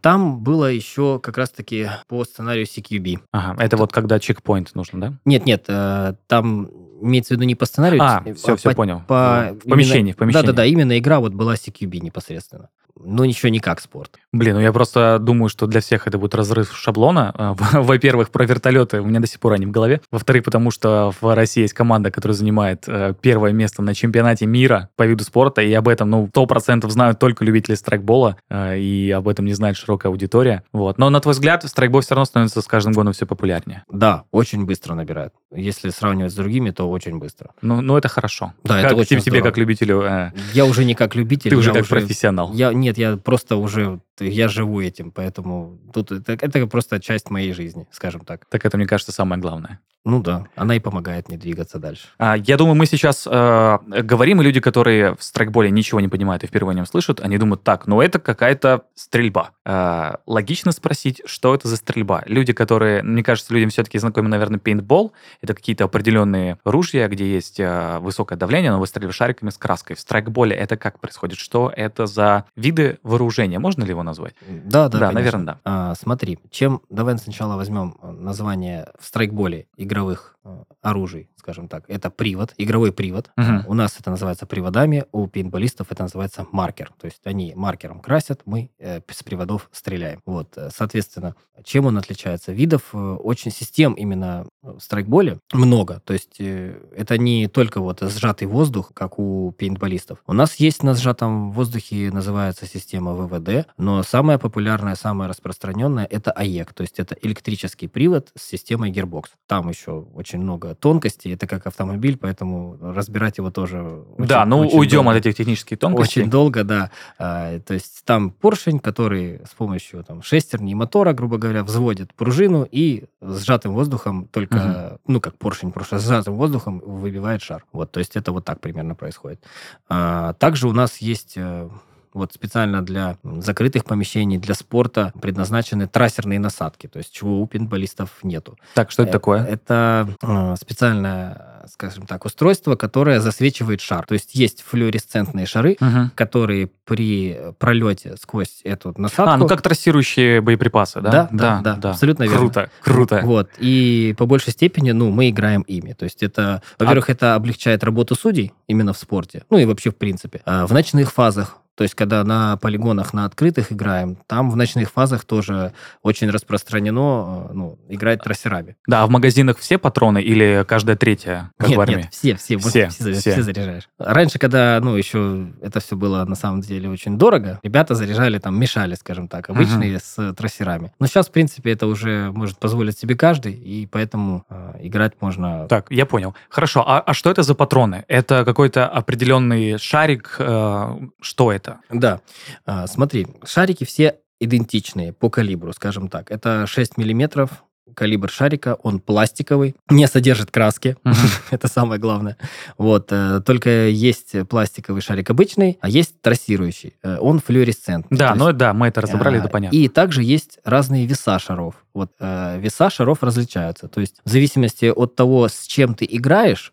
Там 0.00 0.40
было 0.40 0.70
еще 0.70 1.20
как 1.20 1.38
раз-таки 1.38 1.88
по 2.08 2.24
сценарию 2.24 2.66
CQB. 2.66 3.20
Ага, 3.30 3.54
это, 3.54 3.62
это 3.62 3.76
вот 3.76 3.92
когда 3.92 4.18
чекпоинт 4.18 4.74
нужно, 4.74 5.00
да? 5.00 5.12
Нет, 5.24 5.46
нет, 5.46 5.64
Э, 5.68 6.14
там 6.26 6.68
имеется 7.02 7.34
в 7.34 7.36
виду 7.36 7.44
не 7.44 7.54
по 7.54 7.66
сценарию. 7.66 8.02
А, 8.02 8.22
все, 8.34 8.52
а 8.52 8.56
все 8.56 8.70
по, 8.70 8.76
понял. 8.76 9.02
По, 9.06 9.54
в 9.64 9.68
помещении, 9.68 10.00
именно, 10.00 10.12
в 10.12 10.16
помещении. 10.16 10.46
Да-да-да, 10.46 10.64
именно 10.64 10.98
игра 10.98 11.20
вот 11.20 11.34
была 11.34 11.54
CQB 11.54 12.00
непосредственно 12.00 12.68
ну, 13.04 13.24
ничего 13.24 13.48
не 13.48 13.60
как 13.60 13.80
спорт. 13.80 14.18
Блин, 14.32 14.54
ну 14.54 14.60
я 14.60 14.72
просто 14.72 15.18
думаю, 15.20 15.48
что 15.48 15.66
для 15.66 15.80
всех 15.80 16.06
это 16.06 16.18
будет 16.18 16.34
разрыв 16.34 16.72
шаблона. 16.76 17.32
А, 17.34 17.54
во-первых, 17.80 18.30
про 18.30 18.44
вертолеты 18.44 19.00
у 19.00 19.06
меня 19.06 19.20
до 19.20 19.26
сих 19.26 19.40
пор 19.40 19.54
они 19.54 19.66
в 19.66 19.70
голове. 19.70 20.00
Во-вторых, 20.10 20.44
потому 20.44 20.70
что 20.70 21.12
в 21.20 21.34
России 21.34 21.62
есть 21.62 21.74
команда, 21.74 22.10
которая 22.10 22.34
занимает 22.34 22.84
э, 22.86 23.14
первое 23.20 23.52
место 23.52 23.82
на 23.82 23.94
чемпионате 23.94 24.46
мира 24.46 24.88
по 24.96 25.04
виду 25.04 25.24
спорта, 25.24 25.62
и 25.62 25.72
об 25.72 25.88
этом, 25.88 26.10
ну, 26.10 26.28
100% 26.32 26.88
знают 26.90 27.18
только 27.18 27.44
любители 27.44 27.74
страйкбола, 27.74 28.36
э, 28.48 28.78
и 28.78 29.10
об 29.10 29.28
этом 29.28 29.46
не 29.46 29.54
знает 29.54 29.76
широкая 29.76 30.10
аудитория. 30.10 30.62
Вот. 30.72 30.98
Но, 30.98 31.10
на 31.10 31.20
твой 31.20 31.34
взгляд, 31.34 31.64
страйкбол 31.64 32.00
все 32.02 32.14
равно 32.14 32.24
становится 32.26 32.60
с 32.62 32.66
каждым 32.66 32.92
годом 32.92 33.12
все 33.12 33.26
популярнее. 33.26 33.84
Да, 33.90 34.24
очень 34.30 34.64
быстро 34.64 34.94
набирает. 34.94 35.32
Если 35.54 35.90
сравнивать 35.90 36.32
с 36.32 36.34
другими, 36.34 36.70
то 36.70 36.88
очень 36.92 37.18
быстро. 37.18 37.50
Ну, 37.62 37.80
ну 37.80 37.96
это 37.96 38.08
хорошо. 38.08 38.52
Да, 38.64 38.76
как, 38.82 38.92
это 38.92 38.96
очень 38.96 39.18
тебе, 39.18 39.20
тебе 39.22 39.42
как 39.42 39.58
любителю... 39.58 40.02
Э, 40.02 40.32
я 40.52 40.64
уже 40.64 40.84
не 40.84 40.94
как 40.94 41.14
любитель. 41.14 41.50
Ты 41.50 41.56
уже 41.56 41.72
как 41.72 41.82
уже, 41.82 41.90
профессионал. 41.90 42.52
Я, 42.52 42.72
нет, 42.72 42.98
я 42.98 43.16
просто 43.16 43.56
уже 43.56 44.00
я 44.22 44.48
живу 44.48 44.80
этим, 44.80 45.10
поэтому 45.10 45.78
тут 45.92 46.12
это, 46.12 46.32
это 46.32 46.66
просто 46.66 47.00
часть 47.00 47.30
моей 47.30 47.52
жизни, 47.52 47.86
скажем 47.90 48.22
так. 48.24 48.46
Так 48.46 48.64
это, 48.64 48.76
мне 48.76 48.86
кажется, 48.86 49.12
самое 49.12 49.40
главное. 49.40 49.80
Ну 50.04 50.20
да, 50.20 50.46
она 50.56 50.74
и 50.74 50.80
помогает 50.80 51.28
мне 51.28 51.38
двигаться 51.38 51.78
дальше. 51.78 52.08
А, 52.18 52.36
я 52.36 52.56
думаю, 52.56 52.74
мы 52.74 52.86
сейчас 52.86 53.24
э, 53.30 53.78
говорим, 54.02 54.40
и 54.40 54.44
люди, 54.44 54.58
которые 54.58 55.14
в 55.14 55.22
страйкболе 55.22 55.70
ничего 55.70 56.00
не 56.00 56.08
понимают 56.08 56.42
и 56.42 56.48
впервые 56.48 56.72
о 56.72 56.74
нем 56.74 56.86
слышат, 56.86 57.20
они 57.20 57.38
думают, 57.38 57.62
так, 57.62 57.86
ну 57.86 58.00
это 58.00 58.18
какая-то 58.18 58.82
стрельба. 58.96 59.52
Э, 59.64 60.14
логично 60.26 60.72
спросить, 60.72 61.22
что 61.24 61.54
это 61.54 61.68
за 61.68 61.76
стрельба. 61.76 62.24
Люди, 62.26 62.52
которые, 62.52 63.04
мне 63.04 63.22
кажется, 63.22 63.54
людям 63.54 63.70
все-таки 63.70 63.96
знакомы, 63.98 64.28
наверное, 64.28 64.58
пейнтбол. 64.58 65.12
Это 65.40 65.54
какие-то 65.54 65.84
определенные 65.84 66.58
ружья, 66.64 67.06
где 67.06 67.32
есть 67.32 67.60
э, 67.60 67.98
высокое 68.00 68.36
давление, 68.36 68.72
но 68.72 68.80
выстреливаешь 68.80 69.14
шариками 69.14 69.50
с 69.50 69.56
краской. 69.56 69.94
В 69.94 70.00
страйкболе 70.00 70.56
это 70.56 70.76
как 70.76 70.98
происходит? 70.98 71.38
Что 71.38 71.72
это 71.74 72.06
за 72.06 72.46
виды 72.56 72.98
вооружения? 73.04 73.60
Можно 73.60 73.84
ли 73.84 73.90
его 73.90 74.02
назвать? 74.02 74.11
Назвать. 74.12 74.34
Да, 74.46 74.88
да, 74.88 74.98
Да, 74.98 74.98
конечно. 75.08 75.14
наверное, 75.14 75.44
да. 75.46 75.60
А, 75.64 75.94
смотри, 75.94 76.38
чем 76.50 76.82
давай 76.90 77.18
сначала 77.18 77.56
возьмем 77.56 77.96
э, 78.02 78.10
название 78.10 78.88
в 78.98 79.06
страйкболе 79.06 79.66
игровых 79.76 80.36
э, 80.44 80.64
оружий, 80.82 81.28
скажем 81.42 81.66
так. 81.66 81.84
Это 81.88 82.08
привод, 82.08 82.54
игровой 82.56 82.92
привод. 82.92 83.30
Мгм. 83.36 83.64
У 83.66 83.74
нас 83.74 83.98
это 83.98 84.10
называется 84.10 84.46
приводами, 84.46 85.06
у 85.10 85.26
пейнтболистов 85.26 85.88
это 85.90 86.04
называется 86.04 86.46
маркер. 86.52 86.92
То 87.00 87.06
есть 87.06 87.20
они 87.24 87.52
маркером 87.56 88.00
красят, 88.00 88.42
мы 88.44 88.70
э, 88.78 89.00
с 89.10 89.22
приводов 89.24 89.68
стреляем. 89.72 90.20
Вот, 90.24 90.56
э, 90.56 90.70
соответственно, 90.74 91.34
чем 91.64 91.86
он 91.86 91.98
отличается? 91.98 92.52
Видов 92.52 92.90
э, 92.92 92.96
очень 92.96 93.50
систем 93.50 93.94
именно 93.94 94.46
в 94.62 94.80
страйкболе 94.80 95.38
много. 95.52 96.00
То 96.04 96.12
есть 96.12 96.36
э, 96.40 96.80
это 96.96 97.18
не 97.18 97.48
только 97.48 97.80
вот 97.80 98.00
сжатый 98.00 98.46
воздух, 98.46 98.92
как 98.94 99.18
у 99.18 99.52
пейнтболистов. 99.52 100.18
У 100.26 100.32
нас 100.32 100.56
есть 100.56 100.82
на 100.82 100.94
сжатом 100.94 101.50
воздухе 101.52 102.10
называется 102.12 102.66
система 102.66 103.14
ВВД, 103.14 103.66
но 103.76 104.02
самая 104.04 104.38
популярная, 104.38 104.94
самая 104.94 105.28
распространенная 105.28 106.06
это 106.06 106.30
АЕК, 106.30 106.72
то 106.72 106.82
есть 106.82 107.00
это 107.00 107.16
электрический 107.22 107.88
привод 107.88 108.30
с 108.36 108.42
системой 108.42 108.92
Gearbox. 108.92 109.24
Там 109.46 109.68
еще 109.68 110.06
очень 110.14 110.38
много 110.38 110.74
тонкостей, 110.74 111.31
это 111.34 111.46
как 111.46 111.66
автомобиль, 111.66 112.16
поэтому 112.16 112.76
разбирать 112.80 113.38
его 113.38 113.50
тоже 113.50 113.82
очень- 114.18 114.28
да, 114.28 114.44
ну 114.44 114.60
очень 114.60 114.78
уйдем 114.78 115.04
долго. 115.04 115.10
от 115.10 115.16
этих 115.16 115.36
технических 115.36 115.78
тонкостей. 115.78 116.22
Очень 116.22 116.30
долго, 116.30 116.64
да. 116.64 116.90
А, 117.18 117.58
то 117.60 117.74
есть 117.74 118.04
там 118.04 118.30
поршень, 118.30 118.78
который 118.78 119.40
с 119.44 119.54
помощью 119.54 120.04
там, 120.04 120.22
шестерни 120.22 120.72
и 120.72 120.74
мотора, 120.74 121.12
грубо 121.12 121.38
говоря, 121.38 121.64
взводит 121.64 122.14
пружину 122.14 122.66
и 122.70 123.04
сжатым 123.20 123.72
воздухом 123.72 124.28
только, 124.30 124.98
ну 125.06 125.20
как 125.20 125.36
поршень, 125.36 125.72
просто 125.72 125.98
сжатым 125.98 126.34
воздухом 126.34 126.80
выбивает 126.84 127.42
шар. 127.42 127.64
Вот, 127.72 127.90
то 127.92 128.00
есть 128.00 128.16
это 128.16 128.32
вот 128.32 128.44
так 128.44 128.60
примерно 128.60 128.94
происходит. 128.94 129.40
А, 129.88 130.32
также 130.34 130.68
у 130.68 130.72
нас 130.72 130.98
есть 130.98 131.34
э, 131.36 131.68
вот 132.14 132.32
специально 132.32 132.82
для 132.84 133.16
закрытых 133.22 133.84
помещений, 133.84 134.38
для 134.38 134.54
спорта 134.54 135.12
предназначены 135.20 135.86
трассерные 135.86 136.38
насадки, 136.38 136.86
то 136.86 136.98
есть 136.98 137.12
чего 137.12 137.40
у 137.40 137.46
пинболистов 137.46 138.10
нету. 138.22 138.56
Так, 138.74 138.90
что 138.90 139.02
это 139.02 139.10
Э, 139.10 139.12
такое? 139.12 139.44
Это 139.44 140.08
э, 140.22 140.54
специальное, 140.60 141.62
скажем 141.72 142.06
так, 142.06 142.24
устройство, 142.24 142.76
которое 142.76 143.20
засвечивает 143.20 143.80
шар. 143.80 144.04
То 144.06 144.14
есть 144.14 144.34
есть 144.34 144.62
флуоресцентные 144.62 145.46
шары, 145.46 145.76
Мгм. 145.80 146.10
которые 146.14 146.70
при 146.84 147.38
пролете 147.58 148.16
сквозь 148.20 148.60
эту 148.64 148.92
насадку... 148.96 149.32
А, 149.32 149.36
ну 149.36 149.46
как 149.46 149.62
трассирующие 149.62 150.40
боеприпасы, 150.40 151.00
да? 151.00 151.28
Да, 151.30 151.60
да, 151.62 151.76
да, 151.76 151.90
абсолютно 151.90 152.24
верно. 152.24 152.38
Круто, 152.38 152.70
круто. 152.82 153.20
Вот. 153.24 153.50
И 153.58 154.14
по 154.18 154.26
большей 154.26 154.52
степени, 154.52 154.90
ну, 154.90 155.10
мы 155.10 155.30
играем 155.30 155.62
ими. 155.62 155.92
То 155.92 156.04
есть 156.04 156.22
это, 156.22 156.62
во-первых, 156.78 157.08
это 157.10 157.34
облегчает 157.34 157.84
работу 157.84 158.14
судей 158.14 158.52
именно 158.66 158.92
в 158.92 158.98
спорте, 158.98 159.44
ну 159.50 159.58
и 159.58 159.64
вообще 159.64 159.90
в 159.90 159.96
принципе. 159.96 160.40
А 160.44 160.66
в 160.66 160.72
ночных 160.72 161.12
фазах 161.12 161.58
то 161.82 161.84
есть, 161.84 161.96
когда 161.96 162.22
на 162.22 162.56
полигонах, 162.58 163.12
на 163.12 163.24
открытых 163.24 163.72
играем, 163.72 164.16
там 164.28 164.52
в 164.52 164.56
ночных 164.56 164.92
фазах 164.92 165.24
тоже 165.24 165.72
очень 166.02 166.30
распространено 166.30 167.48
э, 167.50 167.54
ну, 167.54 167.78
играть 167.88 168.22
трассерами. 168.22 168.76
Да, 168.86 169.02
а 169.02 169.06
в 169.08 169.10
магазинах 169.10 169.58
все 169.58 169.78
патроны 169.78 170.22
или 170.22 170.64
каждая 170.68 170.94
третья, 170.94 171.50
как 171.58 171.70
нет, 171.70 171.76
в 171.76 171.80
армии? 171.80 171.96
нет, 171.96 172.12
все, 172.12 172.36
все, 172.36 172.58
Все, 172.58 172.88
все, 172.88 173.12
все. 173.14 173.32
все 173.32 173.42
заряжаешь. 173.42 173.88
Раньше, 173.98 174.38
когда, 174.38 174.78
ну, 174.80 174.94
еще 174.94 175.48
это 175.60 175.80
все 175.80 175.96
было 175.96 176.24
на 176.24 176.36
самом 176.36 176.60
деле 176.60 176.88
очень 176.88 177.18
дорого, 177.18 177.58
ребята 177.64 177.96
заряжали 177.96 178.38
там, 178.38 178.56
мешали, 178.56 178.94
скажем 178.94 179.26
так, 179.26 179.50
обычные 179.50 179.98
с 179.98 180.34
трассерами. 180.34 180.92
Но 181.00 181.08
сейчас, 181.08 181.26
в 181.26 181.32
принципе, 181.32 181.72
это 181.72 181.88
уже 181.88 182.30
может 182.30 182.60
позволить 182.60 182.96
себе 182.96 183.16
каждый, 183.16 183.54
и 183.54 183.86
поэтому 183.86 184.44
э, 184.48 184.74
играть 184.82 185.14
можно... 185.20 185.66
Так, 185.66 185.90
я 185.90 186.06
понял. 186.06 186.36
Хорошо, 186.48 186.84
а, 186.86 187.00
а 187.00 187.12
что 187.12 187.28
это 187.28 187.42
за 187.42 187.56
патроны? 187.56 188.04
Это 188.06 188.44
какой-то 188.44 188.86
определенный 188.86 189.78
шарик? 189.78 190.36
э, 190.38 190.98
что 191.20 191.52
это? 191.52 191.71
Да, 191.90 192.20
А, 192.66 192.86
смотри, 192.86 193.26
шарики 193.44 193.84
все 193.84 194.16
идентичные 194.40 195.12
по 195.12 195.30
калибру, 195.30 195.72
скажем 195.72 196.08
так. 196.08 196.30
Это 196.30 196.66
6 196.66 196.98
миллиметров 196.98 197.64
калибр 197.94 198.30
шарика, 198.30 198.76
он 198.82 199.00
пластиковый, 199.00 199.74
не 199.90 200.06
содержит 200.06 200.50
краски, 200.50 200.96
это 201.50 201.68
самое 201.68 202.00
главное. 202.00 202.36
Вот, 202.78 203.08
э, 203.10 203.40
только 203.44 203.88
есть 203.88 204.34
пластиковый 204.48 205.02
шарик 205.02 205.30
обычный, 205.30 205.78
а 205.80 205.88
есть 205.88 206.20
трассирующий, 206.20 206.94
Э, 207.02 207.18
он 207.18 207.40
флуоресцентный. 207.40 208.16
Да, 208.16 208.34
ну 208.34 208.48
есть, 208.48 208.58
да, 208.58 208.72
мы 208.72 208.88
это 208.88 209.00
разобрали, 209.00 209.36
а, 209.36 209.40
это 209.40 209.48
понятно. 209.48 209.76
И 209.76 209.88
также 209.88 210.22
есть 210.22 210.58
разные 210.64 211.06
веса 211.06 211.38
шаров. 211.38 211.74
Вот 211.94 212.12
э, 212.20 212.58
веса 212.60 212.90
шаров 212.90 213.22
различаются. 213.22 213.88
То 213.88 214.00
есть 214.00 214.20
в 214.24 214.30
зависимости 214.30 214.86
от 214.86 215.16
того, 215.16 215.48
с 215.48 215.66
чем 215.66 215.94
ты 215.94 216.06
играешь, 216.08 216.72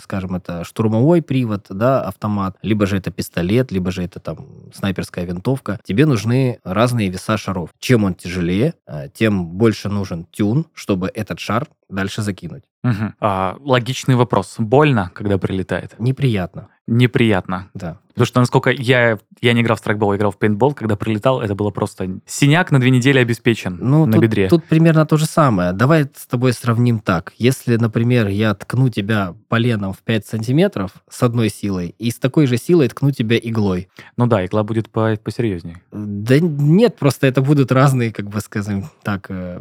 скажем, 0.00 0.36
это 0.36 0.64
штурмовой 0.64 1.22
привод, 1.22 1.66
да, 1.70 2.02
автомат, 2.02 2.56
либо 2.62 2.86
же 2.86 2.96
это 2.96 3.10
пистолет, 3.10 3.72
либо 3.72 3.90
же 3.90 4.02
это 4.02 4.20
там 4.20 4.46
снайперская 4.74 5.24
винтовка, 5.24 5.78
тебе 5.84 6.06
нужны 6.06 6.60
разные 6.64 7.08
веса 7.08 7.36
шаров. 7.36 7.70
Чем 7.78 8.04
он 8.04 8.14
тяжелее, 8.14 8.74
э, 8.86 9.08
тем 9.12 9.46
больше 9.46 9.88
нужен 9.88 10.26
тюн, 10.30 10.66
чтобы 10.74 11.10
этот 11.12 11.40
шар 11.40 11.68
дальше 11.88 12.22
закинуть. 12.22 12.64
Мгм. 12.82 13.14
А, 13.20 13.56
логичный 13.60 14.14
вопрос. 14.14 14.56
Больно, 14.58 15.10
когда 15.14 15.38
прилетает? 15.38 15.94
Неприятно, 15.98 16.68
Неприятно. 16.86 17.70
да. 17.74 17.98
Потому 18.08 18.26
что, 18.26 18.40
насколько 18.40 18.70
я, 18.70 19.18
я 19.40 19.52
не 19.54 19.62
играл 19.62 19.76
в 19.76 19.80
страйкбол, 19.80 20.12
я 20.12 20.18
играл 20.18 20.30
в 20.30 20.38
пейнтбол, 20.38 20.72
когда 20.74 20.94
прилетал, 20.94 21.40
это 21.40 21.56
было 21.56 21.70
просто 21.70 22.20
синяк 22.26 22.70
на 22.70 22.78
две 22.78 22.90
недели 22.90 23.18
обеспечен 23.18 23.76
Ну, 23.80 24.06
на 24.06 24.12
тут, 24.12 24.22
бедре. 24.22 24.48
тут 24.48 24.64
примерно 24.66 25.04
то 25.04 25.16
же 25.16 25.26
самое. 25.26 25.72
Давай 25.72 26.04
с 26.14 26.26
тобой 26.28 26.52
сравним 26.52 27.00
так. 27.00 27.32
Если, 27.38 27.76
например, 27.76 28.28
я 28.28 28.54
ткну 28.54 28.88
тебя 28.88 29.34
поленом 29.48 29.94
в 29.94 29.98
5 30.02 30.26
сантиметров 30.26 30.92
с 31.10 31.24
одной 31.24 31.48
силой, 31.48 31.94
и 31.98 32.10
с 32.12 32.18
такой 32.20 32.46
же 32.46 32.56
силой 32.56 32.86
ткну 32.88 33.10
тебя 33.10 33.36
иглой. 33.36 33.88
Ну 34.16 34.26
да, 34.28 34.46
игла 34.46 34.62
будет 34.62 34.90
по 34.90 35.16
посерьезнее. 35.16 35.82
Да 35.90 36.38
нет, 36.38 36.96
просто 36.96 37.26
это 37.26 37.40
будут 37.40 37.72
разные, 37.72 38.12
как 38.12 38.28
бы 38.28 38.40
скажем 38.40 38.90
так, 39.02 39.26
э, 39.28 39.58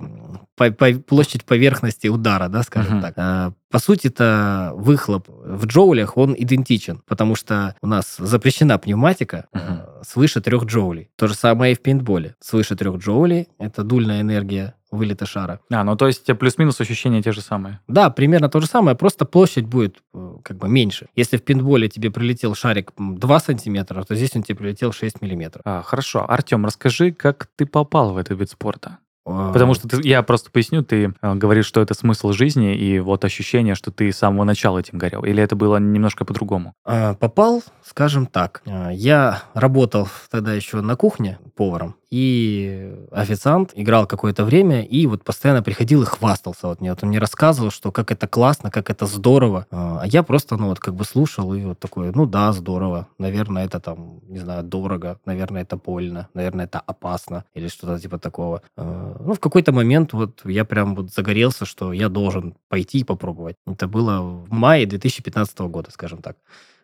по- 0.56 0.70
по- 0.72 0.94
площадь 1.00 1.44
поверхности 1.46 2.06
удара, 2.14 2.48
да, 2.48 2.64
скажем 2.64 2.94
Мгм. 2.96 3.02
так. 3.02 3.14
Э, 3.18 3.52
По 3.72 3.80
сути, 3.80 4.06
это 4.08 4.72
выхлоп 4.76 5.28
в 5.30 5.66
джоулях, 5.66 6.16
он 6.16 6.36
идентичен, 6.38 7.02
потому 7.08 7.34
что 7.36 7.76
у 7.82 7.88
нас 7.88 8.18
запрещена 8.20 8.78
пневматика 8.78 9.48
Мгм. 9.52 9.82
свыше 10.04 10.42
3 10.42 10.66
джоулей. 10.66 11.10
То 11.16 11.28
же 11.28 11.34
самое 11.34 11.72
и 11.72 11.76
в 11.76 11.82
пейнтболе. 11.82 12.36
Свыше 12.40 12.76
3 12.76 12.98
джоулей– 12.98 13.48
это 13.60 13.84
дульная 13.84 14.22
энергия 14.22 14.76
вылета 14.92 15.26
шара. 15.26 15.60
А, 15.72 15.84
ну 15.84 15.96
то 15.96 16.06
есть 16.06 16.26
плюс-минус 16.38 16.80
ощущения 16.80 17.24
те 17.24 17.32
же 17.32 17.42
самые. 17.42 17.80
Да, 17.88 18.12
примерно 18.12 18.48
то 18.48 18.60
же 18.60 18.68
самое, 18.68 18.96
просто 18.96 19.26
площадь 19.26 19.66
будет 19.66 20.04
э, 20.14 20.34
как 20.44 20.58
бы 20.60 20.70
меньше. 20.70 21.08
Если 21.16 21.38
в 21.38 21.44
пейнтболе 21.44 21.90
тебе 21.90 22.12
прилетел 22.12 22.54
шарик 22.54 22.92
м, 23.00 23.18
2 23.18 23.40
сантиметра, 23.40 24.04
то 24.04 24.14
здесь 24.14 24.36
он 24.36 24.44
тебе 24.44 24.56
прилетел 24.60 24.92
6 24.94 25.20
миллиметров. 25.24 25.64
А, 25.66 25.82
хорошо. 25.82 26.30
Артем, 26.30 26.64
расскажи, 26.64 27.12
как 27.12 27.48
ты 27.56 27.66
попал 27.66 28.14
в 28.14 28.18
этот 28.18 28.40
вид 28.40 28.52
спорта? 28.52 29.00
А, 29.26 29.54
Потому 29.54 29.74
что 29.74 29.88
ты- 29.88 30.08
я 30.08 30.22
просто 30.22 30.52
поясню, 30.52 30.84
ты 30.84 31.14
э, 31.22 31.34
говоришь, 31.36 31.66
что 31.66 31.80
это 31.82 31.94
смысл 31.94 32.34
жизни, 32.34 32.76
и 32.76 33.00
вот 33.00 33.24
ощущение, 33.24 33.74
что 33.76 33.90
ты 33.92 34.12
с 34.12 34.18
самого 34.18 34.44
начала 34.44 34.80
этим 34.80 34.98
горел. 34.98 35.24
Или 35.24 35.42
это 35.42 35.56
было 35.56 35.78
немножко 35.78 36.26
по-другому? 36.26 36.74
А, 36.86 37.14
Попал, 37.16 37.64
скажем 37.86 38.26
так. 38.26 38.62
А, 38.66 38.90
Я 38.92 39.44
работал 39.54 40.10
тогда 40.30 40.54
еще 40.54 40.82
на 40.82 40.96
кухне 40.98 41.40
поваром, 41.56 41.96
и 42.14 42.94
официант 43.12 43.72
играл 43.74 44.06
какое-то 44.06 44.46
время, 44.46 44.84
и 44.84 45.08
вот 45.08 45.24
постоянно 45.24 45.64
приходил 45.64 46.04
и 46.04 46.06
хвастался 46.06 46.70
от 46.70 46.82
мне. 46.82 46.92
Вот 46.92 47.02
он 47.02 47.10
мне 47.10 47.20
рассказывал, 47.20 47.72
что 47.72 47.92
как 47.92 48.12
это 48.12 48.28
классно, 48.28 48.70
как 48.70 48.90
это 48.92 49.08
здорово. 49.08 49.66
А 49.72 50.04
а 50.04 50.08
я 50.08 50.22
просто, 50.22 50.58
ну 50.58 50.68
вот 50.68 50.80
как 50.80 50.96
бы 50.96 51.06
слушал, 51.06 51.54
и 51.54 51.64
вот 51.64 51.80
такой, 51.80 52.12
ну 52.12 52.26
да, 52.26 52.52
здорово. 52.52 53.08
Наверное, 53.18 53.66
это 53.66 53.80
там, 53.80 54.20
не 54.28 54.40
знаю, 54.40 54.64
дорого, 54.64 55.18
наверное, 55.26 55.62
это 55.62 55.78
больно, 55.78 56.28
наверное, 56.34 56.66
это 56.66 56.80
опасно, 56.80 57.46
или 57.54 57.70
что-то 57.70 57.98
типа 58.00 58.18
такого. 58.18 58.62
А, 58.76 59.16
Ну, 59.20 59.34
в 59.34 59.40
какой-то 59.40 59.72
момент 59.72 60.14
вот 60.14 60.42
я 60.46 60.66
прям 60.66 60.96
вот 60.96 61.14
загорелся, 61.14 61.66
что 61.66 61.94
я 61.94 62.10
должен 62.10 62.56
пойти 62.70 63.00
и 63.00 63.04
попробовать. 63.04 63.56
Это 63.66 63.88
было 63.88 64.22
в 64.22 64.52
мае 64.52 64.86
2015 64.86 65.60
года, 65.70 65.90
скажем 65.92 66.22
так. 66.22 66.36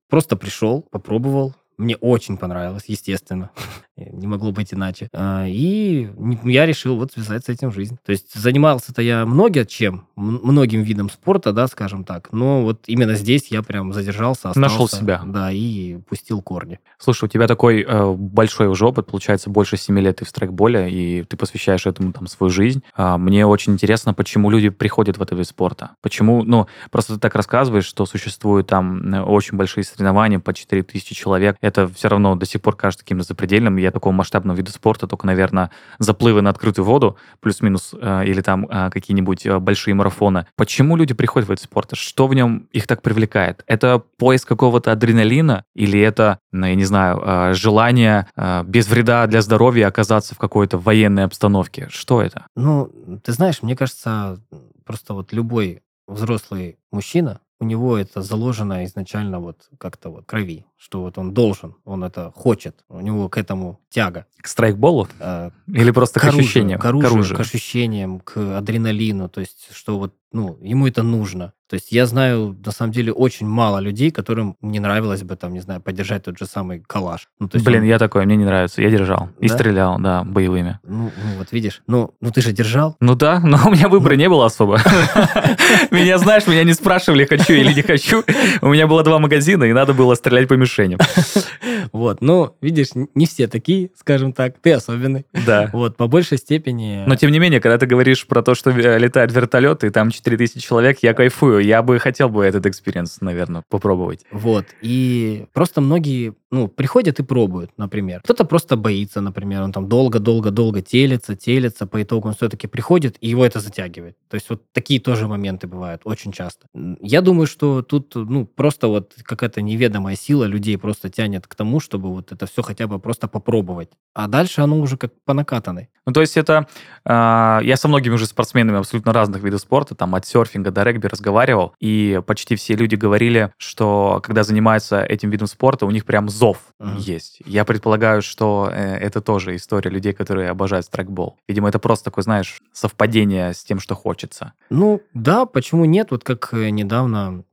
Просто 0.10 0.38
пришел, 0.38 0.82
попробовал. 0.82 1.54
Мне 1.80 1.96
очень 1.96 2.36
понравилось, 2.36 2.84
естественно. 2.88 3.52
Не 3.96 4.28
могло 4.28 4.52
быть 4.52 4.74
иначе. 4.74 5.08
А, 5.14 5.46
И 5.48 6.10
я 6.44 6.66
решил 6.66 6.98
вот 6.98 7.14
связать 7.14 7.46
с 7.46 7.50
этим 7.50 7.72
жизнь. 7.72 7.98
То 8.06 8.12
есть 8.12 8.34
занимался-то 8.34 9.02
я 9.02 9.26
много 9.26 9.66
чем, 9.66 10.06
многим 10.18 10.84
видом 10.84 11.10
спорта, 11.10 11.54
да, 11.54 11.68
скажем 11.68 12.04
так. 12.04 12.34
Но 12.34 12.64
вот 12.64 12.84
именно 12.88 13.16
здесь 13.16 13.48
я 13.50 13.64
прям 13.64 13.94
задержался, 13.94 14.50
остался. 14.50 14.60
Нашел 14.60 14.88
себя. 14.90 15.22
Да, 15.26 15.52
и 15.52 15.98
пустил 16.10 16.42
корни. 16.42 16.80
Слушай, 16.98 17.26
у 17.26 17.28
тебя 17.30 17.48
такой 17.48 17.86
э, 17.88 18.14
большой 18.14 18.68
уже 18.68 18.86
опыт, 18.86 19.08
получается, 19.08 19.50
больше 19.50 19.78
7 19.78 19.98
лет 20.00 20.18
ты 20.18 20.26
в 20.26 20.30
страйкболе, 20.30 20.92
и 20.92 21.24
ты 21.24 21.38
посвящаешь 21.38 21.86
этому 21.86 22.12
там 22.12 22.28
свою 22.28 22.52
жизнь. 22.52 22.84
А, 22.94 23.18
мне 23.18 23.46
очень 23.46 23.74
интересно, 23.74 24.14
почему 24.14 24.50
люди 24.50 24.68
приходят 24.68 25.18
в 25.18 25.22
этот 25.22 25.38
вид 25.38 25.48
спорта. 25.48 25.92
Почему, 26.02 26.44
ну, 26.44 26.68
просто 26.92 27.14
ты 27.14 27.20
так 27.20 27.36
рассказываешь, 27.36 27.86
что 27.86 28.06
существуют 28.06 28.68
там 28.68 29.14
э, 29.14 29.22
очень 29.22 29.58
большие 29.58 29.86
соревнования 29.86 30.40
по 30.40 30.54
4000 30.54 31.16
человек. 31.16 31.56
Это 31.70 31.88
все 31.88 32.10
равно 32.10 32.36
до 32.36 32.46
сих 32.46 32.62
пор 32.62 32.76
кажется 32.76 33.06
каким-то 33.06 33.24
запредельным. 33.24 33.78
Я 33.78 33.92
такого 33.92 34.12
масштабного 34.14 34.58
вида 34.58 34.72
спорта 34.72 35.08
только, 35.08 35.26
наверное, 35.26 35.72
заплывы 36.00 36.42
на 36.42 36.50
открытую 36.50 36.86
воду, 36.86 37.18
плюс-минус, 37.40 37.96
э, 38.00 38.26
или 38.26 38.42
там 38.42 38.66
э, 38.70 38.90
какие-нибудь 38.90 39.46
э, 39.46 39.60
большие 39.60 39.94
марафоны. 39.94 40.46
Почему 40.56 40.98
люди 40.98 41.14
приходят 41.14 41.48
в 41.48 41.52
этот 41.52 41.64
спорт? 41.64 41.92
Что 41.94 42.28
в 42.28 42.34
нем 42.34 42.68
их 42.72 42.88
так 42.88 43.02
привлекает? 43.02 43.64
Это 43.68 44.04
поиск 44.18 44.48
какого-то 44.48 44.92
адреналина 44.92 45.64
или 45.74 46.00
это, 46.00 46.40
ну, 46.52 46.66
я 46.66 46.76
не 46.76 46.86
знаю, 46.86 47.54
желание 47.54 48.28
без 48.66 48.88
вреда 48.88 49.26
для 49.28 49.42
здоровья 49.42 49.88
оказаться 49.88 50.36
в 50.36 50.38
какой-то 50.38 50.78
военной 50.78 51.24
обстановке? 51.24 51.88
Что 51.90 52.22
это? 52.22 52.46
Ну, 52.56 52.92
ты 53.24 53.32
знаешь, 53.32 53.62
мне 53.62 53.76
кажется, 53.76 54.40
просто 54.86 55.14
вот 55.14 55.34
любой 55.34 55.82
взрослый 56.08 56.78
мужчина, 56.92 57.40
у 57.60 57.66
него 57.66 57.98
это 57.98 58.22
заложено 58.22 58.86
изначально 58.86 59.40
вот 59.40 59.70
как-то 59.78 60.10
вот 60.10 60.26
крови, 60.26 60.66
что 60.80 61.02
вот 61.02 61.18
он 61.18 61.34
должен, 61.34 61.76
он 61.84 62.04
это 62.06 62.32
хочет, 62.36 62.84
у 62.90 63.02
него 63.02 63.28
к 63.30 63.38
этому 63.38 63.80
тяга. 63.90 64.26
К 64.42 64.48
страйкболу? 64.48 65.08
Э, 65.20 65.50
Или 65.68 65.92
просто 65.92 66.20
к, 66.20 66.24
оружию, 66.24 66.42
ощущениям? 66.44 66.80
К 66.80 66.86
оружию, 66.86 67.36
к 67.36 67.40
ощущениям, 67.42 68.20
к 68.22 68.58
адреналину, 68.58 69.28
то 69.30 69.42
есть 69.42 69.68
что 69.74 70.00
вот, 70.00 70.14
ну, 70.32 70.58
ему 70.62 70.88
это 70.88 71.04
нужно. 71.04 71.54
То 71.68 71.76
есть 71.76 71.92
я 71.92 72.06
знаю, 72.08 72.58
на 72.66 72.72
самом 72.72 72.92
деле, 72.94 73.12
очень 73.12 73.48
мало 73.48 73.80
людей, 73.80 74.10
которым 74.10 74.56
не 74.62 74.80
нравилось 74.80 75.22
бы, 75.24 75.36
там, 75.36 75.54
не 75.54 75.60
знаю, 75.60 75.82
поддержать 75.82 76.24
тот 76.24 76.38
же 76.40 76.46
самый 76.48 76.80
калаш. 76.80 77.28
Ну, 77.40 77.48
то 77.48 77.58
есть 77.58 77.66
Блин, 77.66 77.82
он- 77.82 77.88
я 77.88 78.00
такой, 78.00 78.26
мне 78.26 78.38
не 78.38 78.46
нравится. 78.46 78.82
Я 78.82 78.90
держал. 78.90 79.30
И 79.40 79.48
Да? 79.50 79.54
стрелял, 79.56 80.00
да, 80.00 80.24
боевыми. 80.24 80.80
ну, 80.84 81.12
ну, 81.24 81.38
вот 81.38 81.52
видишь, 81.52 81.82
ну, 81.88 82.16
ну 82.22 82.32
ты 82.32 82.42
же 82.42 82.54
держал. 82.54 82.96
Ну 83.00 83.16
да, 83.16 83.40
но 83.40 83.60
у 83.68 83.72
меня 83.72 83.88
выбора 83.90 84.16
не 84.16 84.30
было 84.30 84.46
особо. 84.46 84.80
Меня, 85.92 86.18
знаешь, 86.18 86.48
меня 86.48 86.64
не 86.64 86.74
спрашивали, 86.74 87.26
хочу 87.26 87.54
или 87.54 87.74
не 87.74 87.82
хочу. 87.82 88.24
У 88.62 88.70
меня 88.70 88.88
было 88.88 89.04
два 89.04 89.20
магазина, 89.20 89.66
и 89.66 89.74
надо 89.74 89.94
было 89.94 90.16
стрелять 90.16 90.48
по 90.48 90.54
мишеням. 90.70 91.00
Вот, 91.92 92.22
ну, 92.22 92.56
видишь, 92.62 92.90
не 93.16 93.26
все 93.26 93.48
такие, 93.48 93.92
скажем 93.96 94.34
так, 94.34 94.58
ты 94.60 94.74
особенный. 94.74 95.26
Да. 95.46 95.70
Вот, 95.74 95.98
по 95.98 96.08
большей 96.08 96.38
степени... 96.38 97.04
Но 97.08 97.16
тем 97.16 97.32
не 97.32 97.40
менее, 97.40 97.60
когда 97.62 97.78
ты 97.78 97.86
говоришь 97.86 98.26
про 98.28 98.42
то, 98.42 98.56
что 98.56 98.72
э, 98.72 99.00
летают 99.00 99.32
вертолеты, 99.32 99.88
и 99.88 99.90
там 99.90 100.12
4000 100.12 100.60
человек, 100.60 101.00
я 101.02 101.14
кайфую. 101.14 101.60
Я 101.60 101.82
бы 101.82 102.00
хотел 102.00 102.30
бы 102.30 102.44
этот 102.46 102.66
experience, 102.66 103.22
наверное, 103.22 103.64
попробовать. 103.70 104.26
Вот, 104.32 104.66
и 104.82 105.46
просто 105.54 105.82
многие, 105.82 106.34
ну, 106.52 106.68
приходят 106.68 107.20
и 107.20 107.24
пробуют, 107.24 107.72
например. 107.78 108.22
Кто-то 108.24 108.46
просто 108.46 108.76
боится, 108.76 109.22
например, 109.22 109.62
он 109.62 109.72
там 109.72 109.88
долго-долго-долго 109.88 110.82
телится, 110.82 111.36
телится, 111.36 111.86
по 111.88 112.02
итогу 112.02 112.28
он 112.28 112.34
все-таки 112.34 112.68
приходит, 112.68 113.18
и 113.22 113.30
его 113.30 113.46
это 113.46 113.60
затягивает. 113.60 114.16
То 114.30 114.36
есть 114.36 114.50
вот 114.50 114.64
такие 114.74 115.00
тоже 115.00 115.28
моменты 115.28 115.68
бывают 115.68 116.02
очень 116.06 116.32
часто. 116.32 116.68
Я 117.02 117.22
думаю, 117.22 117.48
что 117.48 117.82
тут, 117.82 118.16
ну, 118.16 118.46
просто 118.46 118.88
вот 118.88 119.14
какая-то 119.24 119.62
неведомая 119.62 120.16
сила 120.16 120.46
людей 120.46 120.78
просто 120.78 121.10
тянет 121.10 121.48
к 121.48 121.56
тому, 121.56 121.69
чтобы 121.80 122.10
вот 122.10 122.32
это 122.32 122.48
все 122.48 122.64
хотя 122.64 122.88
бы 122.88 122.98
просто 123.00 123.28
попробовать. 123.28 123.90
А 124.16 124.28
дальше 124.28 124.62
оно 124.62 124.80
уже 124.80 124.98
как 124.98 125.12
по 125.26 125.34
накатанной. 125.34 125.90
Ну, 126.08 126.14
то 126.14 126.22
есть 126.22 126.38
это... 126.38 126.68
э, 127.06 127.60
я 127.64 127.76
со 127.78 127.88
многими 127.88 128.14
уже 128.16 128.26
спортсменами 128.26 128.80
абсолютно 128.80 129.14
разных 129.14 129.44
видов 129.44 129.62
спорта, 129.62 129.94
там 129.94 130.16
от 130.16 130.26
серфинга 130.26 130.72
до 130.72 130.84
регби 130.84 131.06
разговаривал, 131.06 131.74
и 131.80 132.20
почти 132.26 132.56
все 132.56 132.74
люди 132.76 132.96
говорили, 132.96 133.52
что 133.58 134.20
когда 134.24 134.42
занимаются 134.44 135.04
этим 135.04 135.30
видом 135.30 135.46
спорта, 135.48 135.86
у 135.86 135.92
них 135.92 136.06
прям 136.06 136.30
зов 136.30 136.58
Мгм. 136.80 136.98
есть. 136.98 137.42
Я 137.46 137.66
предполагаю, 137.66 138.22
что 138.24 138.70
э, 138.72 138.96
это 138.96 139.22
тоже 139.22 139.56
история 139.56 139.92
людей, 139.92 140.14
которые 140.14 140.50
обожают 140.50 140.86
страйкбол. 140.88 141.38
Видимо, 141.48 141.70
это 141.70 141.78
просто 141.78 142.06
такое, 142.06 142.24
знаешь, 142.24 142.60
совпадение 142.74 143.54
с 143.54 143.64
тем, 143.64 143.80
что 143.80 143.94
хочется. 143.96 144.54
Ну, 144.70 145.02
да, 145.14 145.46
почему 145.46 145.86
нет? 145.86 146.12
Вот 146.12 146.24
как 146.24 146.54
э, 146.54 146.70
недавно 146.70 147.44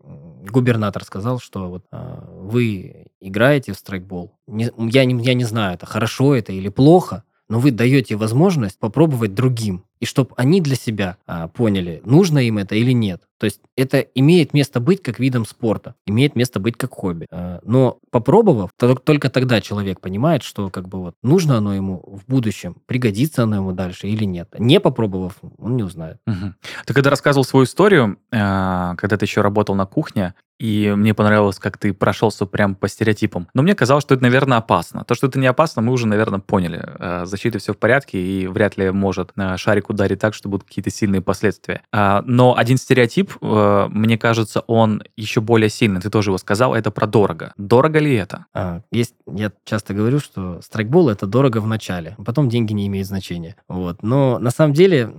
губернатор 0.49 1.03
сказал, 1.05 1.41
что 1.41 1.69
вот 1.69 1.85
а, 1.91 2.25
вы 2.31 3.06
играете 3.27 3.73
в 3.73 3.77
страйкбол. 3.77 4.33
Не- 4.47 4.71
я, 4.91 5.05
не, 5.05 5.23
я 5.25 5.35
не 5.35 5.45
знаю, 5.45 5.75
это 5.75 5.87
хорошо 5.87 6.35
это 6.35 6.53
или 6.53 6.69
плохо, 6.69 7.25
но 7.49 7.61
вы 7.61 7.71
даете 7.71 8.17
возможность 8.17 8.79
попробовать 8.79 9.35
другим. 9.35 9.85
И 10.01 10.05
чтобы 10.05 10.31
они 10.37 10.61
для 10.61 10.77
себя 10.77 11.17
а, 11.27 11.49
поняли, 11.49 12.03
нужно 12.05 12.39
им 12.39 12.59
это 12.59 12.75
или 12.75 12.93
нет. 12.93 13.23
То 13.39 13.45
есть 13.45 13.61
это 13.77 13.99
имеет 14.01 14.55
место 14.55 14.81
быть 14.81 15.03
как 15.03 15.19
видом 15.19 15.45
спорта, 15.45 15.95
имеет 16.07 16.37
место 16.37 16.59
быть 16.61 16.77
как 16.77 16.93
хобби. 16.93 17.27
А, 17.31 17.61
но 17.65 17.99
попробовав, 18.11 18.71
то- 18.79 18.95
только 18.95 19.29
тогда 19.31 19.61
человек 19.61 20.01
понимает, 20.01 20.43
что 20.43 20.71
как 20.71 20.89
бы 20.89 20.99
вот 21.01 21.15
нужно 21.23 21.59
оно 21.59 21.75
ему 21.75 22.03
в 22.07 22.31
будущем, 22.31 22.77
пригодится 22.87 23.43
оно 23.43 23.57
ему 23.57 23.73
дальше 23.73 24.09
или 24.09 24.25
нет. 24.25 24.49
Не 24.59 24.81
попробовав, 24.81 25.35
он 25.59 25.77
не 25.77 25.83
узнает. 25.83 26.19
Мгм. 26.27 26.55
Ты 26.87 26.95
когда 26.95 27.11
рассказывал 27.11 27.45
свою 27.45 27.65
историю, 27.65 28.19
э, 28.33 28.95
когда 28.97 29.17
ты 29.17 29.25
еще 29.25 29.41
работал 29.43 29.75
на 29.75 29.87
кухне, 29.87 30.35
и 30.59 30.91
мне 30.97 31.13
понравилось, 31.13 31.59
как 31.59 31.77
ты 31.77 31.93
прошелся 31.93 32.47
прям 32.47 32.77
по 32.77 32.89
стереотипам. 32.89 33.47
Но 33.53 33.63
мне 33.63 33.75
казалось, 33.75 34.05
что 34.05 34.15
это, 34.15 34.23
наверное, 34.23 34.57
опасно. 34.57 35.05
То, 35.05 35.15
что 35.15 35.27
это 35.27 35.39
не 35.39 35.47
опасно, 35.47 35.83
мы 35.83 35.93
уже, 35.93 36.07
наверное, 36.07 36.41
поняли. 36.41 36.83
С 37.27 37.29
защитой 37.29 37.59
все 37.59 37.75
в 37.75 37.77
порядке, 37.77 38.19
и 38.19 38.47
вряд 38.47 38.79
ли 38.79 38.91
может 38.91 39.35
шарик 39.57 39.91
ударить 39.91 40.19
так, 40.21 40.33
что 40.33 40.49
будут 40.49 40.67
какие-то 40.67 40.89
сильные 40.89 41.21
последствия. 41.21 41.83
А, 41.93 42.23
Но 42.27 42.57
один 42.57 42.79
стереотип, 42.79 43.26
э, 43.41 43.89
мне 43.91 44.19
кажется, 44.19 44.61
он 44.61 45.03
еще 45.17 45.41
более 45.41 45.69
сильный. 45.69 46.01
Ты 46.01 46.11
тоже 46.11 46.31
его 46.31 46.39
сказал, 46.39 46.75
это 46.75 46.91
про 46.91 47.07
дорого. 47.07 47.53
Дорого 47.57 47.99
ли 47.99 48.15
это? 48.15 48.47
А, 48.55 48.81
Есть, 48.91 49.15
я 49.33 49.53
часто 49.65 49.95
говорю, 49.95 50.21
что 50.21 50.61
страйкбол 50.63 51.09
это 51.09 51.27
дорого 51.27 51.59
в 51.59 51.67
начале, 51.67 52.17
потом 52.25 52.49
деньги 52.49 52.73
не 52.73 52.87
имеют 52.87 53.09
значения. 53.09 53.57
Вот. 53.69 54.03
Но 54.03 54.39
на 54.39 54.51
самом 54.51 54.73
деле 54.75 55.11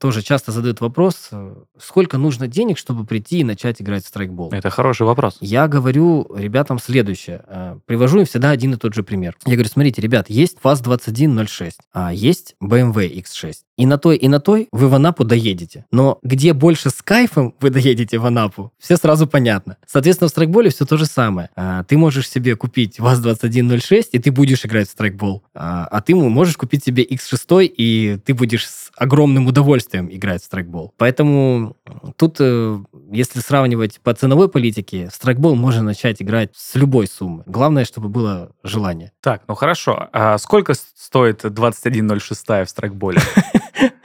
тоже 0.00 0.22
часто 0.22 0.52
задают 0.52 0.80
вопрос, 0.80 1.30
сколько 1.78 2.18
нужно 2.18 2.48
денег, 2.48 2.78
чтобы 2.78 3.04
прийти 3.04 3.40
и 3.40 3.44
начать 3.44 3.80
играть 3.80 4.04
в 4.04 4.08
страйкбол. 4.08 4.50
Это 4.52 4.70
хороший 4.70 5.06
вопрос. 5.06 5.36
Я 5.40 5.68
говорю 5.68 6.26
ребятам 6.34 6.78
следующее. 6.78 7.42
Э, 7.46 7.78
Привожу 7.86 8.20
им 8.20 8.26
всегда 8.26 8.50
один 8.50 8.74
и 8.74 8.76
тот 8.76 8.94
же 8.94 9.02
пример. 9.02 9.36
Я 9.46 9.54
говорю, 9.54 9.68
смотрите, 9.68 10.02
ребят, 10.02 10.30
есть 10.30 10.58
ФАЗ-2106, 10.62 11.72
а 11.92 12.12
есть 12.12 12.54
BMW 12.62 13.22
X6. 13.22 13.54
И 13.78 13.86
на 13.86 13.96
той, 13.96 14.16
и 14.16 14.28
на 14.28 14.40
той 14.40 14.68
вы 14.72 14.88
в 14.88 14.94
Анапу 14.94 15.24
доедете. 15.24 15.86
Но 15.92 16.18
где 16.22 16.52
больше 16.52 16.90
с 16.90 17.00
кайфом 17.00 17.54
вы 17.60 17.70
доедете 17.70 18.18
в 18.18 18.26
Анапу, 18.26 18.72
все 18.78 18.96
сразу 18.96 19.26
понятно. 19.26 19.76
Соответственно, 19.86 20.28
в 20.28 20.30
страйкболе 20.32 20.70
все 20.70 20.84
то 20.84 20.96
же 20.96 21.06
самое. 21.06 21.48
А, 21.54 21.84
Ты 21.84 21.96
можешь 21.96 22.28
себе 22.28 22.56
купить 22.56 22.98
ВАЗ-2106, 22.98 24.08
и 24.12 24.18
ты 24.18 24.32
будешь 24.32 24.66
играть 24.66 24.88
в 24.88 24.90
страйкбол. 24.90 25.44
А 25.60 25.88
а 25.90 26.00
ты 26.00 26.14
можешь 26.14 26.56
купить 26.56 26.84
себе 26.84 27.04
X6, 27.04 27.64
и 27.64 28.18
ты 28.24 28.32
будешь 28.32 28.68
с 28.68 28.90
огромным 28.96 29.46
удовольствием 29.48 30.08
играть 30.10 30.42
в 30.42 30.44
страйкбол. 30.44 30.94
Поэтому 30.96 31.76
тут, 32.16 32.36
э, 32.38 32.78
если 33.10 33.40
сравнивать 33.40 34.00
по 34.00 34.14
ценовой 34.14 34.48
политике, 34.48 35.08
в 35.08 35.14
страйкбол 35.14 35.56
можно 35.56 35.82
начать 35.82 36.22
играть 36.22 36.50
с 36.54 36.76
любой 36.76 37.08
суммы. 37.08 37.42
Главное, 37.46 37.84
чтобы 37.84 38.08
было 38.08 38.52
желание. 38.62 39.12
Так, 39.20 39.42
ну 39.48 39.54
хорошо. 39.56 40.08
А 40.12 40.38
сколько 40.38 40.74
стоит 40.74 41.44
21.06 41.44 42.64
в 42.64 42.68
страйкболе? 42.68 43.20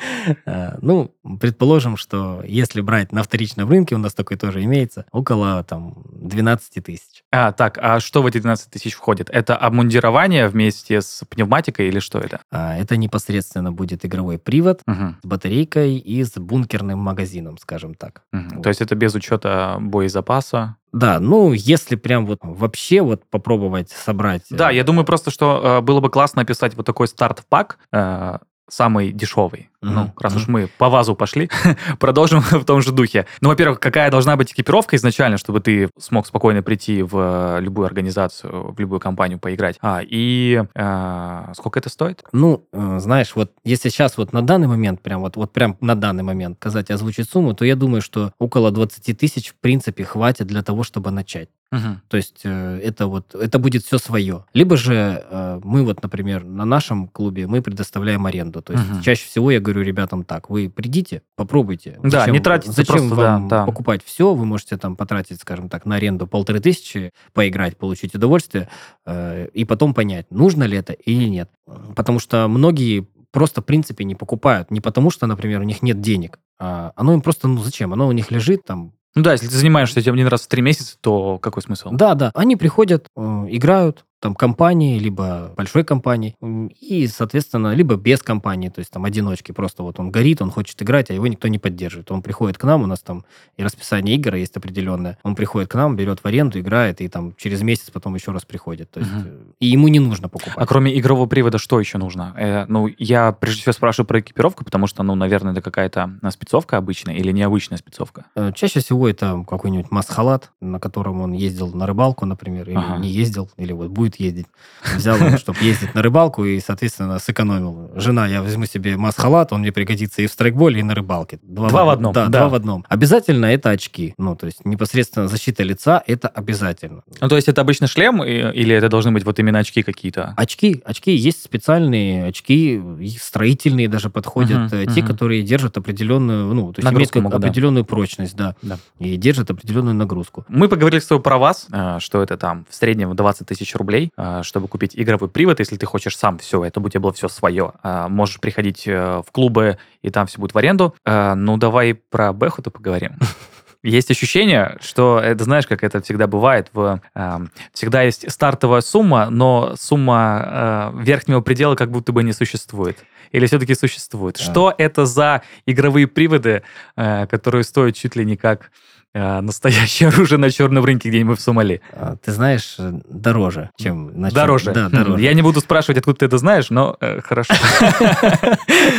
Э, 0.45 0.77
Ну, 0.81 1.13
предположим, 1.39 1.97
что 1.97 2.41
если 2.45 2.81
брать 2.81 3.11
на 3.11 3.23
вторичном 3.23 3.69
рынке, 3.69 3.95
у 3.95 3.97
нас 3.97 4.13
такой 4.13 4.37
тоже 4.37 4.63
имеется, 4.63 5.05
около 5.11 5.63
там 5.63 6.03
12 6.13 6.83
тысяч. 6.83 7.23
А, 7.31 7.51
так, 7.51 7.77
а 7.81 7.99
что 7.99 8.21
в 8.21 8.25
эти 8.25 8.39
12 8.39 8.69
тысяч 8.71 8.93
входит? 8.93 9.29
Это 9.29 9.55
обмундирование 9.55 10.47
вместе 10.47 11.01
с 11.01 11.23
пневматикой 11.29 11.87
или 11.87 11.99
что 11.99 12.19
это? 12.19 12.39
А, 12.51 12.75
Это 12.77 12.97
непосредственно 12.97 13.71
будет 13.71 14.05
игровой 14.05 14.37
привод 14.39 14.81
Мгм, 14.85 15.17
с 15.23 15.25
батарейкой 15.25 15.97
и 15.97 16.23
с 16.23 16.33
бункерным 16.37 16.99
магазином, 16.99 17.57
скажем 17.57 17.95
так. 17.95 18.23
мгм. 18.31 18.49
Вот. 18.55 18.63
То 18.63 18.69
есть 18.69 18.81
это 18.81 18.95
без 18.95 19.15
учета 19.15 19.77
боезапаса? 19.79 20.77
Да, 20.91 21.19
ну, 21.19 21.53
если 21.53 21.95
прям 21.95 22.25
вот 22.25 22.39
вообще 22.43 23.01
вот 23.01 23.23
попробовать 23.29 23.89
собрать... 23.89 24.43
Да, 24.51 24.71
э, 24.71 24.75
я 24.75 24.83
думаю 24.83 25.05
просто, 25.05 25.31
что 25.31 25.61
э, 25.79 25.81
было 25.81 25.99
бы 26.01 26.09
классно 26.09 26.43
описать 26.43 26.75
вот 26.75 26.85
такой 26.85 27.07
старт-пак, 27.07 27.79
э, 27.91 28.37
самый 28.69 29.11
дешевый. 29.11 29.69
Ну, 29.83 30.11
раз 30.17 30.35
уж 30.35 30.47
мы 30.47 30.69
по 30.77 30.89
вазу 30.89 31.15
пошли, 31.15 31.49
продолжим 31.99 32.41
в 32.51 32.63
том 32.65 32.81
же 32.81 32.91
духе. 32.91 33.25
Ну, 33.41 33.49
во-первых, 33.49 33.79
какая 33.79 34.09
должна 34.09 34.35
быть 34.35 34.51
экипировка 34.53 34.95
изначально, 34.95 35.37
чтобы 35.37 35.59
ты 35.59 35.89
смог 35.99 36.27
спокойно 36.27 36.63
прийти 36.63 37.01
в 37.01 37.57
э, 37.57 37.61
любую 37.61 37.85
организацию, 37.85 38.71
в 38.73 38.79
любую 38.79 38.99
компанию 38.99 39.39
поиграть? 39.39 39.77
А, 39.81 40.01
и 40.03 40.63
э, 40.73 41.53
сколько 41.55 41.79
это 41.79 41.89
стоит? 41.89 42.23
Ну, 42.31 42.65
э, 42.71 42.99
знаешь, 42.99 43.33
вот 43.35 43.51
если 43.63 43.89
сейчас 43.89 44.17
вот 44.17 44.33
на 44.33 44.41
данный 44.41 44.67
момент, 44.67 45.01
прям 45.01 45.21
вот, 45.21 45.35
вот 45.35 45.51
прям 45.51 45.77
на 45.81 45.95
данный 45.95 46.23
момент 46.23 46.57
сказать 46.59 46.91
озвучить 46.91 47.29
сумму, 47.29 47.53
то 47.53 47.65
я 47.65 47.75
думаю, 47.75 48.01
что 48.01 48.31
около 48.39 48.71
20 48.71 49.17
тысяч, 49.17 49.49
в 49.49 49.55
принципе, 49.55 50.03
хватит 50.03 50.47
для 50.47 50.63
того, 50.63 50.83
чтобы 50.83 51.11
начать. 51.11 51.49
Мгм. 51.71 52.01
То 52.07 52.17
есть 52.17 52.41
э, 52.43 52.79
это 52.83 53.07
вот, 53.07 53.33
это 53.33 53.57
будет 53.57 53.83
все 53.83 53.97
свое. 53.97 54.45
Либо 54.53 54.77
же 54.77 55.25
э, 55.27 55.59
мы 55.63 55.83
вот, 55.83 56.03
например, 56.03 56.43
на 56.43 56.65
нашем 56.65 57.07
клубе 57.07 57.47
мы 57.47 57.63
предоставляем 57.63 58.27
аренду. 58.27 58.61
То 58.61 58.73
есть 58.73 58.87
Мгм. 58.87 59.01
чаще 59.01 59.25
всего 59.25 59.49
я 59.49 59.59
говорю 59.59 59.72
ребятам 59.81 60.23
так, 60.23 60.49
вы 60.49 60.69
придите, 60.69 61.23
попробуйте. 61.35 61.99
Да, 62.03 62.27
не 62.29 62.39
тратите 62.39 62.71
Зачем 62.71 63.09
просто, 63.09 63.15
да, 63.15 63.21
вам 63.33 63.47
да. 63.47 63.65
покупать 63.65 64.03
все? 64.03 64.33
Вы 64.33 64.45
можете 64.45 64.77
там 64.77 64.95
потратить, 64.95 65.41
скажем 65.41 65.69
так, 65.69 65.85
на 65.85 65.95
аренду 65.95 66.27
полторы 66.27 66.59
тысячи, 66.59 67.11
поиграть, 67.33 67.77
получить 67.77 68.13
удовольствие, 68.15 68.69
э, 69.05 69.47
и 69.53 69.65
потом 69.65 69.93
понять, 69.93 70.29
нужно 70.29 70.63
ли 70.63 70.77
это 70.77 70.93
или 70.93 71.25
нет. 71.25 71.49
Потому 71.95 72.19
что 72.19 72.47
многие 72.47 73.07
просто, 73.31 73.61
в 73.61 73.65
принципе, 73.65 74.05
не 74.05 74.15
покупают. 74.15 74.71
Не 74.71 74.79
потому 74.79 75.09
что, 75.09 75.27
например, 75.27 75.59
у 75.61 75.63
них 75.63 75.81
нет 75.81 75.99
денег, 75.99 76.39
а 76.59 76.93
оно 76.95 77.13
им 77.13 77.21
просто, 77.21 77.47
ну 77.47 77.61
зачем? 77.61 77.91
Оно 77.91 78.07
у 78.07 78.11
них 78.11 78.31
лежит 78.31 78.63
там, 78.63 78.93
Ну 79.15 79.23
да, 79.23 79.33
если 79.33 79.47
ты 79.47 79.55
занимаешься 79.55 79.99
этим 79.99 80.13
один 80.13 80.27
раз 80.27 80.43
в 80.43 80.47
три 80.47 80.61
месяца, 80.61 80.97
то 81.01 81.39
какой 81.39 81.61
смысл? 81.61 81.89
Да, 81.91 82.13
да. 82.13 82.31
Они 82.35 82.55
приходят, 82.55 83.07
э, 83.17 83.45
играют, 83.49 84.05
там 84.23 84.35
компании, 84.35 84.99
либо 84.99 85.51
большой 85.57 85.83
компании, 85.83 86.37
и, 86.79 87.07
соответственно, 87.07 87.73
либо 87.73 87.97
без 87.97 88.21
компании, 88.21 88.69
то 88.69 88.79
есть 88.79 88.89
там 88.89 89.03
одиночки, 89.03 89.51
просто 89.51 89.83
вот 89.83 89.99
он 89.99 90.11
горит, 90.11 90.41
он 90.41 90.49
хочет 90.49 90.81
играть, 90.81 91.11
а 91.11 91.13
его 91.13 91.27
никто 91.27 91.49
не 91.49 91.59
поддерживает. 91.59 92.09
Он 92.09 92.21
приходит 92.21 92.57
к 92.57 92.63
нам, 92.63 92.83
у 92.83 92.87
нас 92.87 93.01
там 93.01 93.25
и 93.57 93.63
расписание 93.63 94.15
игр 94.15 94.35
есть 94.35 94.55
определенное, 94.55 95.17
он 95.23 95.35
приходит 95.35 95.69
к 95.69 95.75
нам, 95.75 95.97
берет 95.97 96.21
в 96.23 96.25
аренду, 96.25 96.57
играет, 96.57 97.01
и 97.01 97.09
там 97.09 97.35
через 97.35 97.61
месяц 97.63 97.89
потом 97.91 98.15
еще 98.15 98.31
раз 98.31 98.45
приходит. 98.45 98.89
То 98.91 99.01
есть, 99.01 99.11
угу. 99.11 99.29
И 99.59 99.67
ему 99.67 99.89
не 99.89 99.99
нужно 99.99 100.29
покупать. 100.29 100.55
А 100.55 100.65
кроме 100.65 100.97
игрового 100.97 101.27
привода 101.27 101.57
что 101.57 101.81
еще 101.81 101.97
нужно? 101.97 102.33
Э, 102.37 102.65
ну, 102.69 102.89
я 102.97 103.33
прежде 103.33 103.59
всего 103.63 103.73
спрашиваю 103.73 104.07
про 104.07 104.21
экипировку, 104.21 104.63
потому 104.63 104.87
что, 104.87 105.03
ну, 105.03 105.15
наверное, 105.15 105.51
это 105.51 105.61
какая-то 105.61 106.19
спецовка 106.31 106.77
обычная 106.77 107.15
или 107.15 107.33
необычная 107.33 107.77
спецовка? 107.77 108.23
Э, 108.35 108.53
чаще 108.55 108.79
всего 108.79 109.09
это 109.09 109.43
какой-нибудь 109.45 109.91
маск-халат, 109.91 110.51
на 110.61 110.79
котором 110.79 111.19
он 111.19 111.33
ездил 111.33 111.73
на 111.73 111.85
рыбалку, 111.85 112.25
например, 112.25 112.69
или 112.69 112.77
ага. 112.77 112.97
не 112.99 113.09
ездил, 113.09 113.49
или 113.57 113.73
вот 113.73 113.89
будет 113.89 114.12
ездить. 114.17 114.47
Взял 114.95 115.17
его, 115.17 115.37
чтобы 115.37 115.59
ездить 115.61 115.93
на 115.95 116.01
рыбалку 116.01 116.45
и, 116.45 116.59
соответственно, 116.59 117.19
сэкономил. 117.19 117.91
Жена, 117.95 118.27
я 118.27 118.41
возьму 118.41 118.65
себе 118.65 118.97
маск-халат, 118.97 119.53
он 119.53 119.61
мне 119.61 119.71
пригодится 119.71 120.21
и 120.21 120.27
в 120.27 120.31
страйкболе, 120.31 120.79
и 120.79 120.83
на 120.83 120.95
рыбалке. 120.95 121.39
Два, 121.43 121.69
два 121.69 121.85
в 121.85 121.89
одном. 121.89 122.13
Да, 122.13 122.27
да, 122.27 122.39
два 122.39 122.49
в 122.49 122.55
одном. 122.55 122.85
Обязательно 122.89 123.45
это 123.47 123.69
очки. 123.69 124.13
Ну, 124.17 124.35
то 124.35 124.45
есть 124.45 124.65
непосредственно 124.65 125.27
защита 125.27 125.63
лица, 125.63 126.03
это 126.05 126.27
обязательно. 126.27 127.03
Ну, 127.21 127.29
то 127.29 127.35
есть 127.35 127.47
это 127.47 127.61
обычно 127.61 127.87
шлем 127.87 128.23
или 128.23 128.75
это 128.75 128.89
должны 128.89 129.11
быть 129.11 129.25
вот 129.25 129.39
именно 129.39 129.59
очки 129.59 129.83
какие-то? 129.83 130.33
Очки. 130.37 130.81
Очки. 130.85 131.15
Есть 131.15 131.43
специальные 131.43 132.25
очки, 132.25 132.81
строительные 133.21 133.87
даже 133.87 134.09
подходят. 134.09 134.71
Uh-huh, 134.71 134.93
те, 134.93 135.01
uh-huh. 135.01 135.07
которые 135.07 135.43
держат 135.43 135.77
определенную, 135.77 136.53
ну, 136.53 136.73
то 136.73 136.79
есть 136.79 136.85
Нагрузку 136.85 137.21
могут, 137.21 137.37
определенную 137.37 137.83
да. 137.83 137.87
прочность, 137.87 138.35
да, 138.35 138.55
да. 138.61 138.77
И 138.99 139.15
держат 139.17 139.51
определенную 139.51 139.95
нагрузку. 139.95 140.45
Мы 140.47 140.67
поговорили 140.67 140.99
с 140.99 141.05
тобой 141.05 141.21
про 141.21 141.37
вас, 141.37 141.67
э, 141.71 141.97
что 141.99 142.21
это 142.21 142.37
там 142.37 142.65
в 142.69 142.75
среднем 142.75 143.15
20 143.15 143.47
тысяч 143.47 143.75
рублей, 143.75 144.02
э, 144.17 144.41
чтобы 144.43 144.67
купить 144.67 144.91
игровой 144.95 145.29
привод, 145.29 145.59
если 145.59 145.77
ты 145.77 145.85
хочешь 145.85 146.17
сам 146.17 146.37
все, 146.39 146.63
это 146.63 146.79
у 146.79 146.89
тебя 146.89 146.99
было 146.99 147.13
все 147.13 147.27
свое. 147.27 147.73
Э, 147.83 148.07
можешь 148.09 148.39
приходить 148.39 148.85
в 148.85 149.25
клубы, 149.31 149.77
и 150.01 150.09
там 150.09 150.27
все 150.27 150.39
будет 150.39 150.53
в 150.53 150.57
аренду. 150.57 150.95
Ну, 151.05 151.57
давай 151.57 151.93
про 151.93 152.33
Бэху-то 152.33 152.71
поговорим. 152.71 153.17
Есть 153.83 154.09
ощущение, 154.09 154.77
что 154.79 155.19
это, 155.19 155.43
знаешь, 155.43 155.67
как 155.67 155.83
это 155.83 156.01
всегда 156.01 156.25
бывает, 156.25 156.69
в, 156.71 157.01
э, 157.15 157.39
всегда 157.73 158.01
есть 158.01 158.31
стартовая 158.31 158.79
сумма, 158.79 159.29
но 159.29 159.75
сумма 159.77 160.93
э, 160.95 161.03
верхнего 161.03 161.41
предела 161.41 161.75
как 161.75 161.91
будто 161.91 162.13
бы 162.13 162.23
не 162.23 162.31
существует. 162.31 162.97
Или 163.33 163.45
все-таки 163.45 163.75
существует? 163.75 164.37
Да. 164.37 164.43
Что 164.43 164.73
это 164.77 165.05
за 165.05 165.41
игровые 165.65 166.07
приводы, 166.07 166.63
э, 166.95 167.27
которые 167.27 167.65
стоят 167.65 167.95
чуть 167.95 168.15
ли 168.15 168.23
не 168.23 168.37
как 168.37 168.61
э, 168.61 168.69
настоящее 169.13 170.09
оружие 170.13 170.39
на 170.39 170.49
черном 170.49 170.83
рынке 170.83 171.09
где-нибудь 171.09 171.39
в 171.39 171.41
Сомали? 171.41 171.81
А, 171.91 172.15
ты 172.15 172.31
знаешь, 172.31 172.75
э, 172.79 172.99
дороже, 173.09 173.69
чем 173.77 174.19
на 174.19 174.31
Дороже? 174.31 174.73
Да, 174.73 174.89
дороже. 174.89 175.23
Я 175.23 175.33
не 175.33 175.41
буду 175.41 175.59
спрашивать, 175.59 175.97
откуда 175.99 176.19
ты 176.19 176.25
это 176.25 176.37
знаешь, 176.37 176.69
но 176.69 176.97
э, 176.99 177.21
хорошо. 177.21 177.53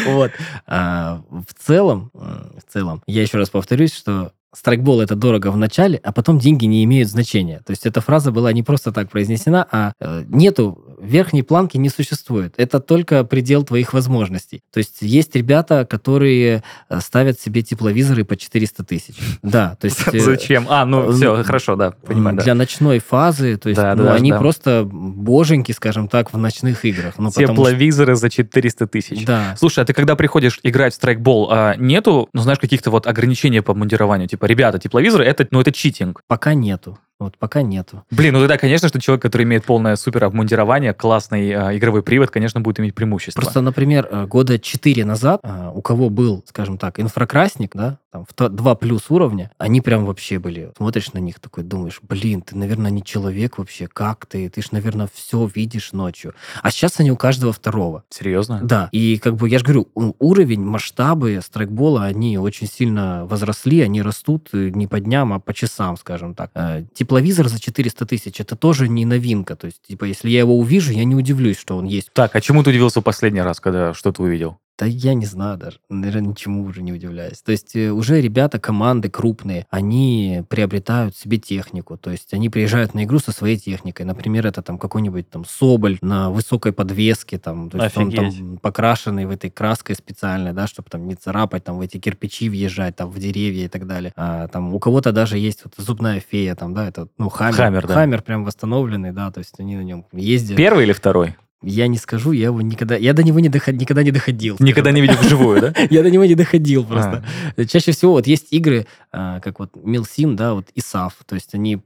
Вот. 0.06 0.30
А, 0.66 1.22
в 1.30 1.54
целом, 1.54 2.10
в 2.12 2.72
целом, 2.72 3.02
я 3.06 3.22
еще 3.22 3.38
раз 3.38 3.50
повторюсь, 3.50 3.94
что 3.94 4.32
страйкбол 4.54 5.00
это 5.00 5.14
дорого 5.16 5.50
в 5.50 5.56
начале, 5.56 6.00
а 6.02 6.12
потом 6.12 6.38
деньги 6.38 6.64
не 6.66 6.84
имеют 6.84 7.08
значения. 7.08 7.60
То 7.66 7.72
есть 7.72 7.86
эта 7.86 8.00
фраза 8.00 8.30
была 8.30 8.52
не 8.52 8.62
просто 8.62 8.92
так 8.92 9.10
произнесена, 9.10 9.66
а 9.70 9.92
э, 10.00 10.24
нету 10.28 10.93
верхней 11.04 11.42
планки 11.42 11.76
не 11.76 11.88
существует. 11.88 12.54
Это 12.56 12.80
только 12.80 13.24
предел 13.24 13.64
твоих 13.64 13.92
возможностей. 13.92 14.62
То 14.72 14.78
есть 14.78 14.98
есть 15.00 15.34
ребята, 15.36 15.86
которые 15.88 16.62
э, 16.88 17.00
ставят 17.00 17.40
себе 17.40 17.62
тепловизоры 17.62 18.24
по 18.24 18.36
400 18.36 18.84
тысяч. 18.84 19.16
Да, 19.42 19.76
то 19.80 19.86
есть... 19.86 20.02
Э, 20.12 20.18
Зачем? 20.18 20.66
А, 20.68 20.84
ну 20.84 21.12
все, 21.12 21.42
хорошо, 21.42 21.76
да, 21.76 21.92
понимаю. 21.92 22.38
Для 22.38 22.54
ночной 22.54 22.98
фазы, 22.98 23.56
то 23.56 23.68
есть 23.68 23.80
ну, 23.80 24.10
они 24.10 24.32
просто 24.32 24.88
боженьки, 24.90 25.72
скажем 25.72 26.08
так, 26.08 26.32
в 26.32 26.36
ночных 26.38 26.84
играх. 26.84 27.14
Ну, 27.18 27.30
Тепловизоры 27.30 28.16
за 28.16 28.30
400 28.30 28.86
тысяч. 28.86 29.24
Да. 29.24 29.54
Слушай, 29.58 29.80
а 29.80 29.84
ты 29.84 29.92
когда 29.92 30.16
приходишь 30.16 30.60
играть 30.62 30.92
в 30.92 30.96
страйкбол, 30.96 31.48
а 31.50 31.74
нету, 31.76 32.28
ну 32.32 32.42
знаешь, 32.42 32.58
каких-то 32.58 32.90
вот 32.90 33.06
ограничений 33.06 33.60
по 33.60 33.74
мундированию? 33.74 34.28
Типа, 34.28 34.46
ребята, 34.46 34.78
тепловизоры, 34.78 35.24
это, 35.24 35.46
ну 35.50 35.60
это 35.60 35.72
читинг. 35.72 36.22
Пока 36.26 36.54
нету. 36.54 36.98
Вот 37.20 37.38
пока 37.38 37.62
нету. 37.62 38.04
Блин, 38.10 38.34
ну 38.34 38.40
тогда, 38.40 38.58
конечно, 38.58 38.88
что 38.88 39.00
человек, 39.00 39.22
который 39.22 39.44
имеет 39.44 39.64
полное 39.64 39.94
супер 39.94 40.24
обмундирование, 40.24 40.93
классный 40.94 41.50
э, 41.50 41.76
игровой 41.76 42.02
привод, 42.02 42.30
конечно, 42.30 42.60
будет 42.60 42.80
иметь 42.80 42.94
преимущество. 42.94 43.40
Просто, 43.40 43.60
например, 43.60 44.08
э, 44.10 44.26
года 44.26 44.58
4 44.58 45.04
назад, 45.04 45.40
э, 45.42 45.70
у 45.74 45.82
кого 45.82 46.10
был, 46.10 46.44
скажем 46.48 46.78
так, 46.78 47.00
инфракрасник, 47.00 47.72
да, 47.74 47.98
там, 48.10 48.24
в 48.24 48.48
2 48.48 48.74
плюс 48.76 49.10
уровня, 49.10 49.50
они 49.58 49.80
прям 49.80 50.04
вообще 50.06 50.38
были. 50.38 50.72
Смотришь 50.76 51.12
на 51.12 51.18
них 51.18 51.40
такой, 51.40 51.64
думаешь, 51.64 52.00
блин, 52.02 52.42
ты, 52.42 52.56
наверное, 52.56 52.90
не 52.90 53.02
человек 53.02 53.58
вообще, 53.58 53.86
как 53.86 54.26
ты? 54.26 54.48
Ты 54.48 54.62
ж, 54.62 54.70
наверное, 54.70 55.08
все 55.12 55.50
видишь 55.52 55.92
ночью. 55.92 56.34
А 56.62 56.70
сейчас 56.70 57.00
они 57.00 57.10
у 57.10 57.16
каждого 57.16 57.52
второго. 57.52 58.04
Серьезно? 58.10 58.60
Да. 58.62 58.88
И 58.92 59.18
как 59.18 59.36
бы, 59.36 59.48
я 59.48 59.58
же 59.58 59.64
говорю, 59.64 59.88
уровень, 59.94 60.62
масштабы 60.62 61.40
страйкбола, 61.44 62.04
они 62.04 62.38
очень 62.38 62.68
сильно 62.68 63.26
возросли, 63.26 63.80
они 63.80 64.00
растут 64.02 64.50
не 64.52 64.86
по 64.86 65.00
дням, 65.00 65.32
а 65.32 65.40
по 65.40 65.52
часам, 65.52 65.96
скажем 65.96 66.34
так. 66.34 66.50
Тепловизор 66.94 67.48
за 67.48 67.58
400 67.58 68.06
тысяч, 68.06 68.40
это 68.40 68.56
тоже 68.56 68.88
не 68.88 69.04
новинка. 69.04 69.56
То 69.56 69.66
есть, 69.66 69.82
типа, 69.82 70.04
если 70.04 70.30
я 70.30 70.40
его 70.40 70.58
увижу, 70.58 70.83
я 70.92 71.04
не 71.04 71.14
удивлюсь, 71.14 71.58
что 71.58 71.76
он 71.76 71.86
есть. 71.86 72.12
Так, 72.12 72.34
а 72.36 72.40
чему 72.40 72.62
ты 72.62 72.70
удивился 72.70 73.00
последний 73.00 73.40
раз, 73.40 73.60
когда 73.60 73.94
что-то 73.94 74.22
увидел? 74.22 74.58
Да 74.76 74.86
я 74.86 75.14
не 75.14 75.26
знаю 75.26 75.56
даже, 75.56 75.78
наверное, 75.88 76.30
ничему 76.30 76.64
уже 76.64 76.82
не 76.82 76.92
удивляюсь. 76.92 77.40
То 77.42 77.52
есть 77.52 77.76
э, 77.76 77.90
уже 77.90 78.20
ребята, 78.20 78.58
команды 78.58 79.08
крупные, 79.08 79.66
они 79.70 80.42
приобретают 80.48 81.16
себе 81.16 81.38
технику, 81.38 81.96
то 81.96 82.10
есть 82.10 82.34
они 82.34 82.50
приезжают 82.50 82.92
на 82.92 83.04
игру 83.04 83.20
со 83.20 83.30
своей 83.30 83.56
техникой. 83.56 84.04
Например, 84.04 84.46
это 84.46 84.62
там 84.62 84.78
какой-нибудь 84.78 85.30
там 85.30 85.44
Соболь 85.44 85.98
на 86.00 86.30
высокой 86.30 86.72
подвеске, 86.72 87.38
там, 87.38 87.70
то 87.70 87.78
есть 87.78 87.96
Офигеть. 87.96 88.18
он 88.18 88.32
там 88.32 88.58
покрашенный 88.58 89.26
в 89.26 89.30
этой 89.30 89.48
краской 89.48 89.94
специальной, 89.94 90.52
да, 90.52 90.66
чтобы 90.66 90.90
там 90.90 91.06
не 91.06 91.14
царапать, 91.14 91.62
там 91.62 91.78
в 91.78 91.80
эти 91.80 91.98
кирпичи 91.98 92.48
въезжать, 92.48 92.96
там 92.96 93.10
в 93.10 93.18
деревья 93.20 93.66
и 93.66 93.68
так 93.68 93.86
далее. 93.86 94.12
А, 94.16 94.48
там 94.48 94.74
у 94.74 94.80
кого-то 94.80 95.12
даже 95.12 95.38
есть 95.38 95.60
вот 95.64 95.74
зубная 95.76 96.18
фея, 96.18 96.56
там, 96.56 96.74
да, 96.74 96.88
это, 96.88 97.06
ну, 97.16 97.28
Хаммер. 97.28 97.54
Хаммер, 97.54 97.86
да. 97.86 97.94
Хаммер 97.94 98.22
прям 98.22 98.44
восстановленный, 98.44 99.12
да, 99.12 99.30
то 99.30 99.38
есть 99.38 99.54
они 99.58 99.76
на 99.76 99.82
нем 99.82 100.04
ездят. 100.12 100.56
Первый 100.56 100.84
или 100.84 100.92
второй? 100.92 101.36
Я 101.64 101.86
не 101.86 101.98
скажу, 101.98 102.32
я 102.32 102.46
его 102.46 102.60
никогда... 102.60 102.96
Я 102.96 103.12
до 103.12 103.22
него 103.22 103.40
не 103.40 103.48
доход, 103.48 103.74
никогда 103.74 104.02
не 104.02 104.10
доходил. 104.10 104.56
Никогда 104.60 104.92
не 104.92 105.00
видел 105.00 105.16
вживую, 105.16 105.60
да? 105.60 105.74
Я 105.90 106.02
до 106.02 106.10
него 106.10 106.24
не 106.24 106.34
доходил 106.34 106.84
просто. 106.84 107.24
А. 107.56 107.64
Чаще 107.64 107.92
всего 107.92 108.12
вот 108.12 108.26
есть 108.26 108.52
игры, 108.52 108.86
а, 109.12 109.40
как 109.40 109.58
вот 109.58 109.70
Милсим, 109.76 110.36
да, 110.36 110.54
вот 110.54 110.66
ИСАФ, 110.74 111.14
то 111.26 111.34
есть 111.34 111.54
они 111.54 111.80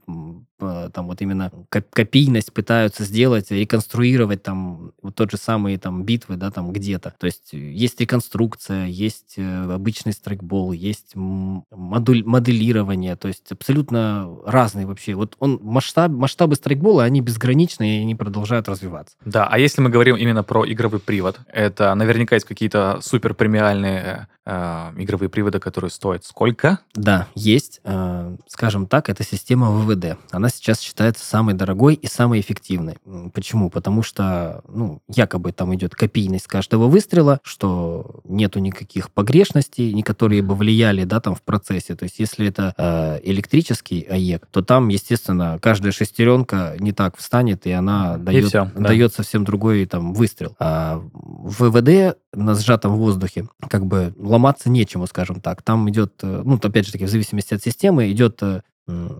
там 0.58 1.06
вот 1.06 1.20
именно 1.20 1.52
копийность 1.68 2.52
пытаются 2.52 3.04
сделать, 3.04 3.50
реконструировать 3.50 4.42
там 4.42 4.92
вот 5.02 5.14
тот 5.14 5.30
же 5.30 5.36
самый 5.36 5.76
там 5.76 6.02
битвы, 6.02 6.36
да, 6.36 6.50
там 6.50 6.72
где-то. 6.72 7.14
То 7.16 7.26
есть 7.26 7.52
есть 7.52 8.00
реконструкция, 8.00 8.86
есть 8.86 9.34
э, 9.36 9.72
обычный 9.72 10.12
страйкбол, 10.12 10.72
есть 10.72 11.12
модуль, 11.14 12.24
моделирование, 12.24 13.14
то 13.14 13.28
есть 13.28 13.52
абсолютно 13.52 14.36
разные 14.44 14.86
вообще. 14.86 15.14
Вот 15.14 15.36
он 15.38 15.60
масштаб, 15.62 16.10
масштабы 16.10 16.56
страйкбола, 16.56 17.04
они 17.04 17.20
безграничные, 17.20 18.00
и 18.00 18.02
они 18.02 18.16
продолжают 18.16 18.68
развиваться. 18.68 19.16
Да, 19.24 19.46
а 19.46 19.58
если 19.68 19.82
мы 19.82 19.90
говорим 19.90 20.16
именно 20.16 20.42
про 20.42 20.64
игровой 20.66 20.98
привод, 20.98 21.40
это 21.46 21.94
наверняка 21.94 22.36
есть 22.36 22.46
какие-то 22.46 23.00
супер 23.02 23.34
премиальные 23.34 24.26
э, 24.46 24.92
игровые 24.96 25.28
приводы, 25.28 25.60
которые 25.60 25.90
стоят 25.90 26.24
сколько? 26.24 26.78
Да, 26.94 27.28
есть. 27.34 27.80
Э, 27.84 28.34
скажем 28.46 28.86
так, 28.86 29.10
это 29.10 29.22
система 29.22 29.70
ВВД. 29.70 30.16
Она 30.30 30.48
сейчас 30.48 30.80
считается 30.80 31.24
самой 31.24 31.54
дорогой 31.54 31.94
и 31.94 32.06
самой 32.06 32.40
эффективной. 32.40 32.96
Почему? 33.34 33.68
Потому 33.68 34.02
что, 34.02 34.62
ну, 34.68 35.02
якобы 35.06 35.52
там 35.52 35.74
идет 35.74 35.94
копийность 35.94 36.46
каждого 36.46 36.88
выстрела, 36.88 37.40
что 37.42 38.20
нету 38.24 38.60
никаких 38.60 39.10
погрешностей, 39.10 39.92
не 39.92 40.02
которые 40.02 40.40
бы 40.40 40.54
влияли, 40.54 41.04
да, 41.04 41.20
там 41.20 41.34
в 41.34 41.42
процессе. 41.42 41.94
То 41.94 42.04
есть, 42.04 42.18
если 42.18 42.46
это 42.46 42.72
э, 42.78 43.20
электрический 43.22 44.00
АЕК, 44.00 44.46
то 44.50 44.62
там, 44.62 44.88
естественно, 44.88 45.58
каждая 45.60 45.92
шестеренка 45.92 46.74
не 46.78 46.92
так 46.92 47.18
встанет, 47.18 47.66
и 47.66 47.72
она 47.72 48.16
дает, 48.16 48.44
и 48.44 48.48
все, 48.48 48.70
дает 48.74 49.10
да. 49.10 49.16
совсем 49.16 49.44
другой 49.58 49.86
там 49.86 50.14
выстрел. 50.14 50.56
А 50.60 51.02
в 51.12 51.68
ВВД 51.68 52.16
на 52.32 52.54
сжатом 52.54 52.96
воздухе 52.96 53.48
как 53.68 53.86
бы 53.86 54.14
ломаться 54.16 54.70
нечему, 54.70 55.06
скажем 55.06 55.40
так. 55.40 55.62
Там 55.62 55.90
идет, 55.90 56.14
э, 56.22 56.42
ну, 56.44 56.58
опять 56.62 56.86
же 56.86 56.92
таки, 56.92 57.04
в 57.04 57.10
зависимости 57.10 57.54
от 57.54 57.62
системы, 57.62 58.10
идет 58.10 58.40
э, 58.42 58.62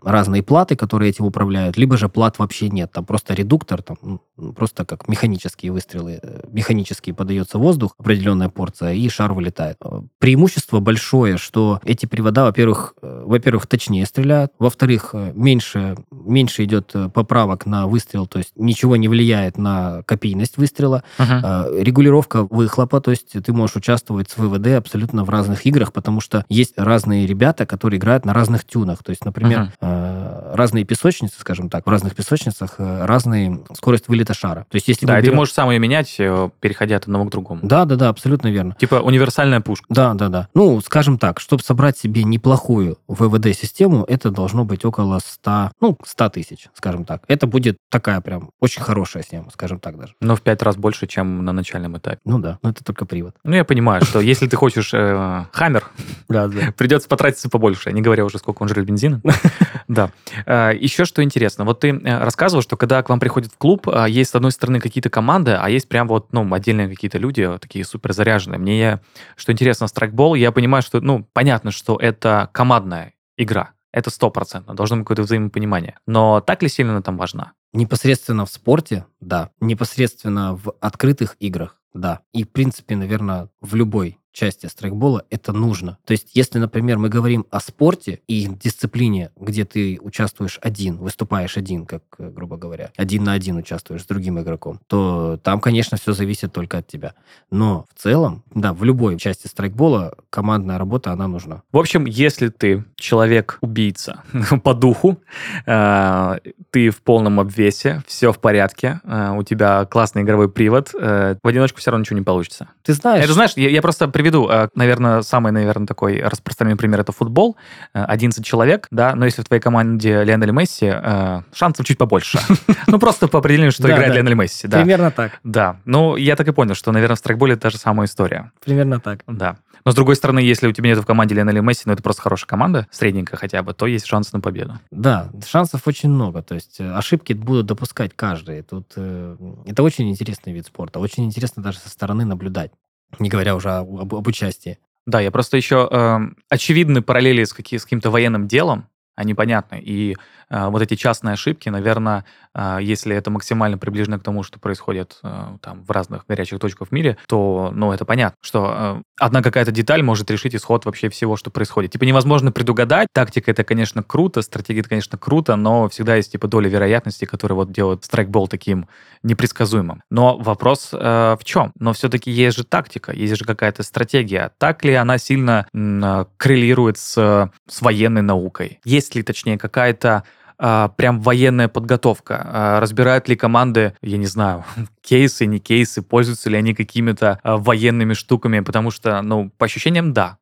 разные 0.02 0.42
платы, 0.42 0.76
которые 0.76 1.10
этим 1.10 1.26
управляют, 1.26 1.76
либо 1.76 1.96
же 1.96 2.08
плат 2.08 2.38
вообще 2.38 2.68
нет, 2.70 2.90
там 2.92 3.04
просто 3.04 3.34
редуктор, 3.34 3.82
там 3.82 4.20
просто 4.56 4.84
как 4.84 5.08
механические 5.08 5.72
выстрелы, 5.72 6.20
э, 6.22 6.40
механически 6.50 7.12
подается 7.12 7.58
воздух, 7.58 7.94
определенная 7.98 8.48
порция, 8.48 8.94
и 8.94 9.08
шар 9.08 9.32
вылетает. 9.32 9.76
Э, 9.84 10.00
преимущество 10.18 10.80
большое, 10.80 11.36
что 11.36 11.80
эти 11.84 12.06
привода, 12.06 12.44
во-первых, 12.44 12.94
э, 13.02 13.24
во-первых, 13.26 13.66
точнее 13.66 14.06
стреляют, 14.06 14.52
во-вторых, 14.58 15.14
меньше, 15.34 15.96
меньше 16.10 16.64
идет 16.64 16.94
поправок 17.12 17.66
на 17.66 17.86
выстрел, 17.86 18.26
то 18.26 18.38
есть 18.38 18.52
ничего 18.56 18.96
не 18.96 19.08
влияет 19.08 19.58
на 19.58 20.02
копийность 20.04 20.56
выстрела, 20.56 21.02
uh-huh. 21.18 21.82
регулировка 21.82 22.44
выхлопа, 22.44 23.00
то 23.00 23.10
есть 23.10 23.32
ты 23.32 23.52
можешь 23.52 23.76
участвовать 23.76 24.30
с 24.30 24.36
ВВД 24.36 24.68
абсолютно 24.78 25.24
в 25.24 25.30
разных 25.30 25.66
играх, 25.66 25.92
потому 25.92 26.20
что 26.20 26.44
есть 26.48 26.74
разные 26.76 27.26
ребята, 27.26 27.66
которые 27.66 27.98
играют 27.98 28.24
на 28.24 28.32
разных 28.32 28.64
тюнах, 28.64 29.02
то 29.02 29.10
есть, 29.10 29.24
например, 29.24 29.57
например, 29.58 29.72
э, 29.80 30.52
разные 30.54 30.84
песочницы, 30.84 31.36
скажем 31.38 31.68
так, 31.70 31.86
в 31.86 31.90
разных 31.90 32.14
песочницах 32.14 32.74
э, 32.78 33.04
разные 33.04 33.60
скорость 33.74 34.08
вылета 34.08 34.34
шара. 34.34 34.66
То 34.70 34.76
есть 34.76 34.88
если 34.88 35.06
Да, 35.06 35.18
и 35.18 35.20
ты 35.20 35.26
берем- 35.28 35.36
можешь 35.36 35.54
сам 35.54 35.70
ее 35.70 35.78
менять, 35.78 36.14
э, 36.18 36.50
переходя 36.60 36.96
от 36.96 37.04
одного 37.04 37.24
к 37.26 37.30
другому. 37.30 37.60
Да, 37.62 37.84
да, 37.84 37.96
да, 37.96 38.08
абсолютно 38.08 38.48
верно. 38.48 38.74
Типа 38.78 38.96
универсальная 38.96 39.60
пушка. 39.60 39.86
Да, 39.88 40.14
да, 40.14 40.28
да. 40.28 40.48
Ну, 40.54 40.80
скажем 40.80 41.18
так, 41.18 41.40
чтобы 41.40 41.62
собрать 41.62 41.98
себе 41.98 42.24
неплохую 42.24 42.98
ВВД-систему, 43.08 44.04
это 44.08 44.30
должно 44.30 44.64
быть 44.64 44.84
около 44.84 45.20
100, 45.24 45.72
ну, 45.80 45.96
100 46.04 46.28
тысяч, 46.30 46.68
скажем 46.74 47.04
так. 47.04 47.22
Это 47.28 47.46
будет 47.46 47.78
такая 47.90 48.20
прям 48.20 48.50
очень 48.60 48.82
хорошая 48.82 49.22
система, 49.22 49.50
скажем 49.50 49.78
так 49.80 49.98
даже. 49.98 50.14
Но 50.20 50.34
в 50.36 50.42
пять 50.42 50.62
раз 50.62 50.76
больше, 50.76 51.06
чем 51.06 51.44
на 51.44 51.52
начальном 51.52 51.96
этапе. 51.98 52.18
Ну 52.24 52.38
да, 52.38 52.58
но 52.62 52.70
это 52.70 52.82
только 52.84 53.04
привод. 53.06 53.34
Ну, 53.44 53.54
я 53.54 53.64
понимаю, 53.64 54.04
что 54.04 54.20
если 54.20 54.46
ты 54.46 54.56
хочешь 54.56 54.90
э, 54.94 55.44
Хаммер, 55.52 55.84
придется 56.76 57.08
потратиться 57.08 57.48
побольше, 57.48 57.92
не 57.92 58.02
говоря 58.02 58.24
уже, 58.24 58.38
сколько 58.38 58.62
он 58.62 58.68
жрет 58.68 58.84
бензина. 58.86 59.20
Да. 59.88 60.10
Э, 60.46 60.72
Еще 60.78 61.04
что 61.04 61.22
интересно, 61.22 61.64
вот 61.64 61.80
ты 61.80 61.88
э, 61.88 62.18
рассказывал, 62.18 62.62
что 62.62 62.76
когда 62.76 63.02
к 63.02 63.08
вам 63.08 63.20
приходит 63.20 63.52
в 63.52 63.56
клуб, 63.56 63.88
а, 63.88 64.06
есть, 64.06 64.30
с 64.30 64.34
одной 64.34 64.52
стороны, 64.52 64.80
какие-то 64.80 65.10
команды, 65.10 65.52
а 65.52 65.68
есть 65.70 65.88
прям 65.88 66.08
вот, 66.08 66.32
ну, 66.32 66.52
отдельные 66.52 66.88
какие-то 66.88 67.18
люди, 67.18 67.40
э, 67.40 67.58
такие 67.58 67.84
супер 67.84 68.12
заряженные. 68.12 68.58
Мне, 68.58 69.00
что 69.36 69.52
интересно, 69.52 69.86
страйкбол, 69.86 70.34
я 70.34 70.52
понимаю, 70.52 70.82
что, 70.82 71.00
ну, 71.00 71.26
понятно, 71.32 71.70
что 71.70 71.96
это 71.96 72.50
командная 72.52 73.14
игра. 73.36 73.70
Это 73.92 74.10
стопроцентно, 74.10 74.74
должно 74.74 74.98
быть 74.98 75.04
какое-то 75.06 75.22
взаимопонимание. 75.22 75.96
Но 76.06 76.40
так 76.40 76.62
ли 76.62 76.68
сильно 76.68 76.92
она 76.92 77.02
там 77.02 77.16
важна? 77.16 77.52
Непосредственно 77.72 78.44
в 78.44 78.50
спорте, 78.50 79.06
да. 79.20 79.50
Непосредственно 79.60 80.54
в 80.54 80.74
открытых 80.80 81.36
играх, 81.40 81.80
да. 81.94 82.20
И, 82.34 82.44
в 82.44 82.50
принципе, 82.50 82.96
наверное, 82.96 83.48
в 83.60 83.74
любой 83.74 84.17
части 84.32 84.66
страйкбола 84.66 85.24
это 85.30 85.52
нужно. 85.52 85.98
То 86.04 86.12
есть, 86.12 86.30
если, 86.34 86.58
например, 86.58 86.98
мы 86.98 87.08
говорим 87.08 87.46
о 87.50 87.60
спорте 87.60 88.20
и 88.28 88.46
дисциплине, 88.46 89.30
где 89.36 89.64
ты 89.64 89.98
участвуешь 90.00 90.58
один, 90.62 90.98
выступаешь 90.98 91.56
один, 91.56 91.86
как, 91.86 92.02
э, 92.18 92.30
грубо 92.30 92.56
говоря, 92.56 92.90
один 92.96 93.24
на 93.24 93.32
один 93.32 93.56
участвуешь 93.56 94.02
с 94.02 94.06
другим 94.06 94.40
игроком, 94.40 94.80
то 94.86 95.38
там, 95.42 95.60
конечно, 95.60 95.98
все 95.98 96.12
зависит 96.12 96.52
только 96.52 96.78
от 96.78 96.86
тебя. 96.86 97.14
Но 97.50 97.86
в 97.94 98.00
целом, 98.00 98.44
да, 98.54 98.72
в 98.72 98.84
любой 98.84 99.18
части 99.18 99.46
страйкбола 99.46 100.14
командная 100.30 100.78
работа, 100.78 101.12
она 101.12 101.26
нужна. 101.26 101.62
В 101.72 101.78
общем, 101.78 102.04
если 102.04 102.48
ты 102.48 102.84
человек-убийца 102.96 104.22
по 104.62 104.74
духу, 104.74 105.20
э, 105.66 106.38
ты 106.70 106.90
в 106.90 107.02
полном 107.02 107.40
обвесе, 107.40 108.02
все 108.06 108.32
в 108.32 108.38
порядке, 108.38 109.00
э, 109.04 109.34
у 109.36 109.42
тебя 109.42 109.84
классный 109.86 110.22
игровой 110.22 110.50
привод, 110.50 110.92
в 110.92 111.38
одиночку 111.42 111.80
все 111.80 111.90
равно 111.90 112.02
ничего 112.02 112.18
не 112.18 112.24
получится. 112.24 112.68
Ты 112.82 112.92
знаешь... 112.92 113.24
Это 113.24 113.32
знаешь, 113.32 113.52
я, 113.56 113.68
я 113.68 113.82
просто 113.82 114.08
приведу, 114.18 114.48
э, 114.48 114.68
наверное, 114.74 115.22
самый, 115.22 115.52
наверное, 115.52 115.86
такой 115.86 116.20
распространенный 116.20 116.76
пример 116.76 117.00
это 117.00 117.12
футбол. 117.12 117.56
Э, 117.94 118.04
11 118.04 118.44
человек, 118.44 118.88
да, 118.90 119.14
но 119.14 119.24
если 119.26 119.42
в 119.42 119.44
твоей 119.44 119.62
команде 119.62 120.24
Лионель 120.24 120.50
Месси, 120.50 120.90
э, 120.92 121.42
шансов 121.54 121.86
чуть 121.86 121.98
побольше. 121.98 122.38
Ну, 122.86 122.98
просто 122.98 123.28
по 123.28 123.38
определению, 123.38 123.70
что 123.70 123.86
играет. 123.86 124.14
Лионель 124.14 124.34
Месси, 124.34 124.66
да. 124.66 124.78
Примерно 124.78 125.10
так. 125.10 125.40
Да, 125.44 125.76
ну, 125.84 126.16
я 126.16 126.36
так 126.36 126.48
и 126.48 126.52
понял, 126.52 126.74
что, 126.74 126.90
наверное, 126.90 127.16
в 127.16 127.18
страйкболе 127.18 127.56
та 127.56 127.68
же 127.70 127.76
самая 127.76 128.06
история. 128.06 128.50
Примерно 128.64 128.98
так. 128.98 129.24
Да. 129.26 129.58
Но, 129.84 129.92
с 129.92 129.94
другой 129.94 130.16
стороны, 130.16 130.40
если 130.40 130.66
у 130.66 130.72
тебя 130.72 130.88
нет 130.88 130.98
в 130.98 131.06
команде 131.06 131.34
Лионеля 131.34 131.60
Месси, 131.60 131.82
но 131.86 131.92
это 131.92 132.02
просто 132.02 132.22
хорошая 132.22 132.48
команда, 132.48 132.86
средненькая 132.90 133.38
хотя 133.38 133.62
бы, 133.62 133.74
то 133.74 133.86
есть 133.86 134.06
шанс 134.06 134.32
на 134.32 134.40
победу. 134.40 134.78
Да, 134.90 135.30
шансов 135.46 135.86
очень 135.86 136.10
много. 136.10 136.42
То 136.42 136.54
есть 136.54 136.80
э, 136.80 136.92
ошибки 136.92 137.32
будут 137.32 137.66
допускать 137.66 138.12
каждый. 138.14 138.62
Тут 138.62 138.92
э, 138.96 139.36
это 139.66 139.82
очень 139.82 140.10
интересный 140.10 140.52
вид 140.52 140.66
спорта. 140.66 140.98
Очень 140.98 141.24
интересно 141.24 141.62
даже 141.62 141.78
со 141.78 141.88
стороны 141.88 142.24
наблюдать. 142.24 142.72
Не 143.18 143.28
говоря 143.28 143.56
уже 143.56 143.70
об, 143.70 144.14
об- 144.14 144.26
участии. 144.26 144.78
Да, 145.06 145.20
я 145.20 145.30
просто 145.30 145.56
еще 145.56 145.88
э, 145.90 146.18
очевидны 146.50 147.00
параллели 147.02 147.44
с, 147.44 147.52
каки- 147.52 147.78
с 147.78 147.84
каким-то 147.84 148.10
военным 148.10 148.46
делом, 148.46 148.88
они 149.16 149.34
понятны. 149.34 149.80
И 149.82 150.16
вот 150.50 150.82
эти 150.82 150.94
частные 150.94 151.34
ошибки, 151.34 151.68
наверное, 151.68 152.24
э, 152.54 152.78
если 152.80 153.14
это 153.14 153.30
максимально 153.30 153.78
приближено 153.78 154.18
к 154.18 154.22
тому, 154.22 154.42
что 154.42 154.58
происходит 154.58 155.18
э, 155.22 155.56
там 155.60 155.84
в 155.84 155.90
разных 155.90 156.24
горячих 156.26 156.58
точках 156.58 156.88
в 156.88 156.92
мире, 156.92 157.18
то, 157.26 157.70
ну, 157.74 157.92
это 157.92 158.04
понятно, 158.04 158.36
что 158.40 159.02
одна 159.18 159.42
какая-то 159.42 159.70
деталь 159.70 160.02
может 160.02 160.30
решить 160.30 160.54
исход 160.54 160.84
вообще 160.84 161.08
всего, 161.10 161.36
что 161.36 161.50
происходит. 161.50 161.92
Типа 161.92 162.04
невозможно 162.04 162.52
предугадать. 162.52 163.08
Тактика 163.12 163.50
это, 163.50 163.64
конечно, 163.64 164.02
круто, 164.02 164.42
стратегия 164.42 164.80
это, 164.80 164.88
конечно, 164.88 165.18
круто, 165.18 165.56
но 165.56 165.88
всегда 165.88 166.16
есть 166.16 166.32
типа 166.32 166.48
доля 166.48 166.68
вероятности, 166.68 167.24
которая 167.24 167.56
вот 167.56 167.72
делает 167.72 168.04
страйкбол 168.04 168.48
таким 168.48 168.88
непредсказуемым. 169.22 170.02
Но 170.10 170.36
вопрос 170.38 170.90
э, 170.92 171.36
в 171.38 171.44
чем? 171.44 171.72
Но 171.78 171.92
все-таки 171.92 172.30
есть 172.30 172.56
же 172.56 172.64
тактика, 172.64 173.12
есть 173.12 173.36
же 173.36 173.44
какая-то 173.44 173.82
стратегия. 173.82 174.52
Так 174.58 174.84
ли 174.84 174.94
она 174.94 175.18
сильно 175.18 175.66
э, 175.72 176.24
коррелирует 176.36 176.98
с, 176.98 177.50
с 177.68 177.82
военной 177.82 178.22
наукой? 178.22 178.80
Есть 178.84 179.14
ли, 179.14 179.22
точнее, 179.22 179.58
какая-то 179.58 180.24
а, 180.58 180.88
прям 180.88 181.20
военная 181.20 181.68
подготовка? 181.68 182.42
А, 182.44 182.80
разбирают 182.80 183.28
ли 183.28 183.36
команды, 183.36 183.94
я 184.02 184.16
не 184.16 184.26
знаю, 184.26 184.64
кейсы, 185.00 185.46
не 185.46 185.58
кейсы, 185.58 186.02
пользуются 186.02 186.50
ли 186.50 186.56
они 186.56 186.74
какими-то 186.74 187.38
а, 187.42 187.56
военными 187.56 188.14
штуками? 188.14 188.60
Потому 188.60 188.90
что, 188.90 189.22
ну, 189.22 189.50
по 189.56 189.66
ощущениям, 189.66 190.12
да. 190.12 190.38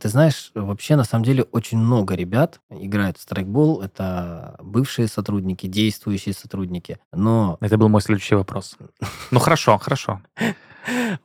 Ты 0.00 0.08
знаешь, 0.08 0.50
вообще 0.54 0.96
на 0.96 1.04
самом 1.04 1.26
деле 1.26 1.42
очень 1.42 1.76
много 1.76 2.14
ребят 2.14 2.58
играют 2.70 3.18
в 3.18 3.20
страйкбол. 3.20 3.82
Это 3.82 4.56
бывшие 4.62 5.08
сотрудники, 5.08 5.66
действующие 5.66 6.34
сотрудники. 6.34 6.98
Но 7.12 7.58
Это 7.60 7.76
был 7.76 7.90
мой 7.90 8.00
следующий 8.00 8.34
вопрос. 8.34 8.78
Ну, 9.30 9.38
хорошо, 9.38 9.76
хорошо. 9.76 10.22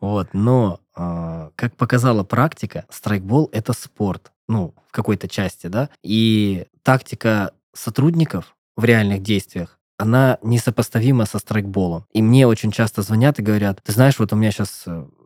Вот, 0.02 0.28
но, 0.34 0.82
как 0.94 1.78
показала 1.78 2.26
практика, 2.26 2.86
страйкбол— 2.90 3.50
это 3.54 3.72
спорт, 3.72 4.34
ну, 4.50 4.74
в 4.90 4.92
какой-то 4.92 5.30
части, 5.30 5.68
да, 5.68 5.90
и 6.04 6.66
тактика 6.82 7.54
сотрудников 7.74 8.56
в 8.76 8.84
реальных 8.86 9.22
действиях, 9.22 9.80
она 9.98 10.38
несопоставима 10.42 11.26
со 11.26 11.40
страйкболом. 11.40 12.06
И 12.12 12.22
мне 12.22 12.48
очень 12.48 12.72
часто 12.72 13.02
звонят 13.02 13.40
и 13.40 13.44
говорят, 13.44 13.82
ты 13.84 13.92
знаешь, 13.92 14.20
вот 14.20 14.34
у 14.34 14.36
меня 14.36 14.52
сейчас 14.52 14.86